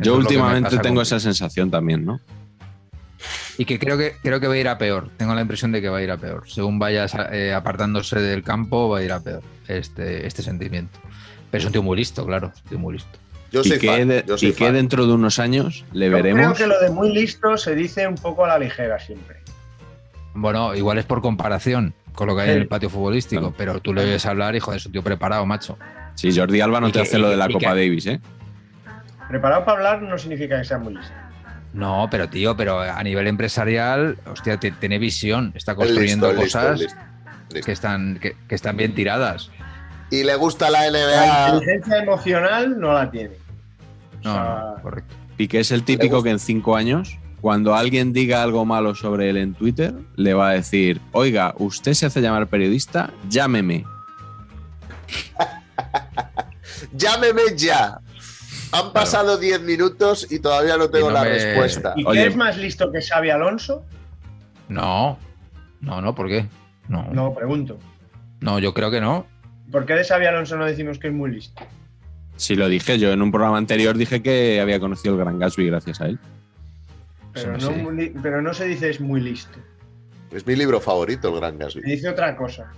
[0.00, 2.20] Yo últimamente tengo esa sensación también, ¿no?
[3.60, 5.10] Y que creo que creo que va a ir a peor.
[5.18, 6.44] Tengo la impresión de que va a ir a peor.
[6.48, 10.98] Según vayas eh, apartándose del campo, va a ir a peor este, este sentimiento.
[11.50, 12.52] Pero es un tío muy listo, claro.
[12.64, 13.18] Un tío muy listo.
[13.52, 14.08] yo soy fan.
[14.08, 14.74] de- yo soy Piqué fan.
[14.74, 16.40] dentro de unos años le Yo veremos.
[16.40, 19.36] creo que lo de muy listo se dice un poco a la ligera siempre.
[20.32, 23.54] Bueno, igual es por comparación con lo que hay en el patio futbolístico, Claro.
[23.58, 25.76] pero tú le oyes hablar y joder, es un tío preparado, macho.
[26.14, 27.74] Sí, Jordi Alba no Y te que- hace lo y de la que- y Copa
[27.74, 28.20] que- Davis, ¿eh?
[29.28, 31.12] Preparado para hablar no significa que sea muy listo.
[31.72, 36.42] No, pero tío, pero a nivel empresarial, hostia, te- tiene visión, está Es construyendo listo,
[36.42, 36.96] cosas listo,
[37.50, 37.66] listo.
[37.66, 39.50] que están que, que están bien tiradas.
[40.10, 41.48] Y le gusta la La NBA.
[41.58, 43.34] inteligencia emocional no la tiene.
[44.22, 44.42] O No, sea,
[44.76, 45.14] no, correcto.
[45.36, 49.36] Piqué es el típico que en cinco años, cuando alguien diga algo malo sobre él
[49.36, 53.84] en Twitter, le va a decir, oiga, usted se hace llamar periodista, llámeme.
[56.92, 57.98] Llámeme ya.
[58.72, 61.92] Han pasado 10 minutos y todavía no tengo no la me- respuesta.
[61.96, 62.22] ¿Y Oye.
[62.22, 63.84] qué es más listo que Xavi Alonso?
[64.68, 65.18] No,
[65.80, 66.46] no, no, ¿por qué?
[66.88, 67.78] No, no, No, pregunto.
[68.60, 69.26] yo creo que no.
[69.70, 71.62] ¿Por qué de Xavi Alonso no decimos que es muy listo?
[72.36, 75.66] Si lo dije yo en un programa anterior, dije que había conocido el Gran Gatsby
[75.66, 76.18] gracias a él.
[77.32, 78.12] Pero, Sí, no, sí.
[78.22, 79.58] pero no se dice es muy listo.
[80.32, 81.82] Es mi libro favorito, el Gran Se Gatsby.
[81.82, 82.72] dice otra cosa.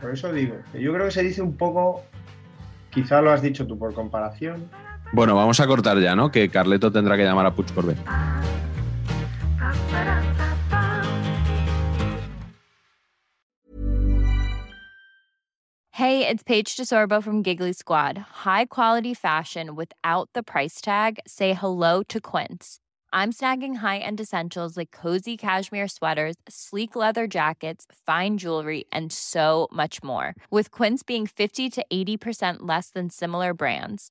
[0.00, 2.02] Por eso digo, yo creo que se dice un poco,
[2.90, 4.68] quizá lo has dicho tú por comparación.
[5.12, 6.30] Bueno, vamos a cortar ya, ¿no?
[6.30, 7.98] Que Carleto tendrá que llamar a Puig Corbet.
[15.92, 18.18] Hey, it's Paige DeSorbo from Giggly Squad.
[18.44, 21.20] High quality fashion without the price tag.
[21.24, 22.80] Say hello to Quince.
[23.12, 29.68] I'm snagging high-end essentials like cozy cashmere sweaters, sleek leather jackets, fine jewelry, and so
[29.70, 30.34] much more.
[30.50, 34.10] With Quince being 50 to 80% less than similar brands.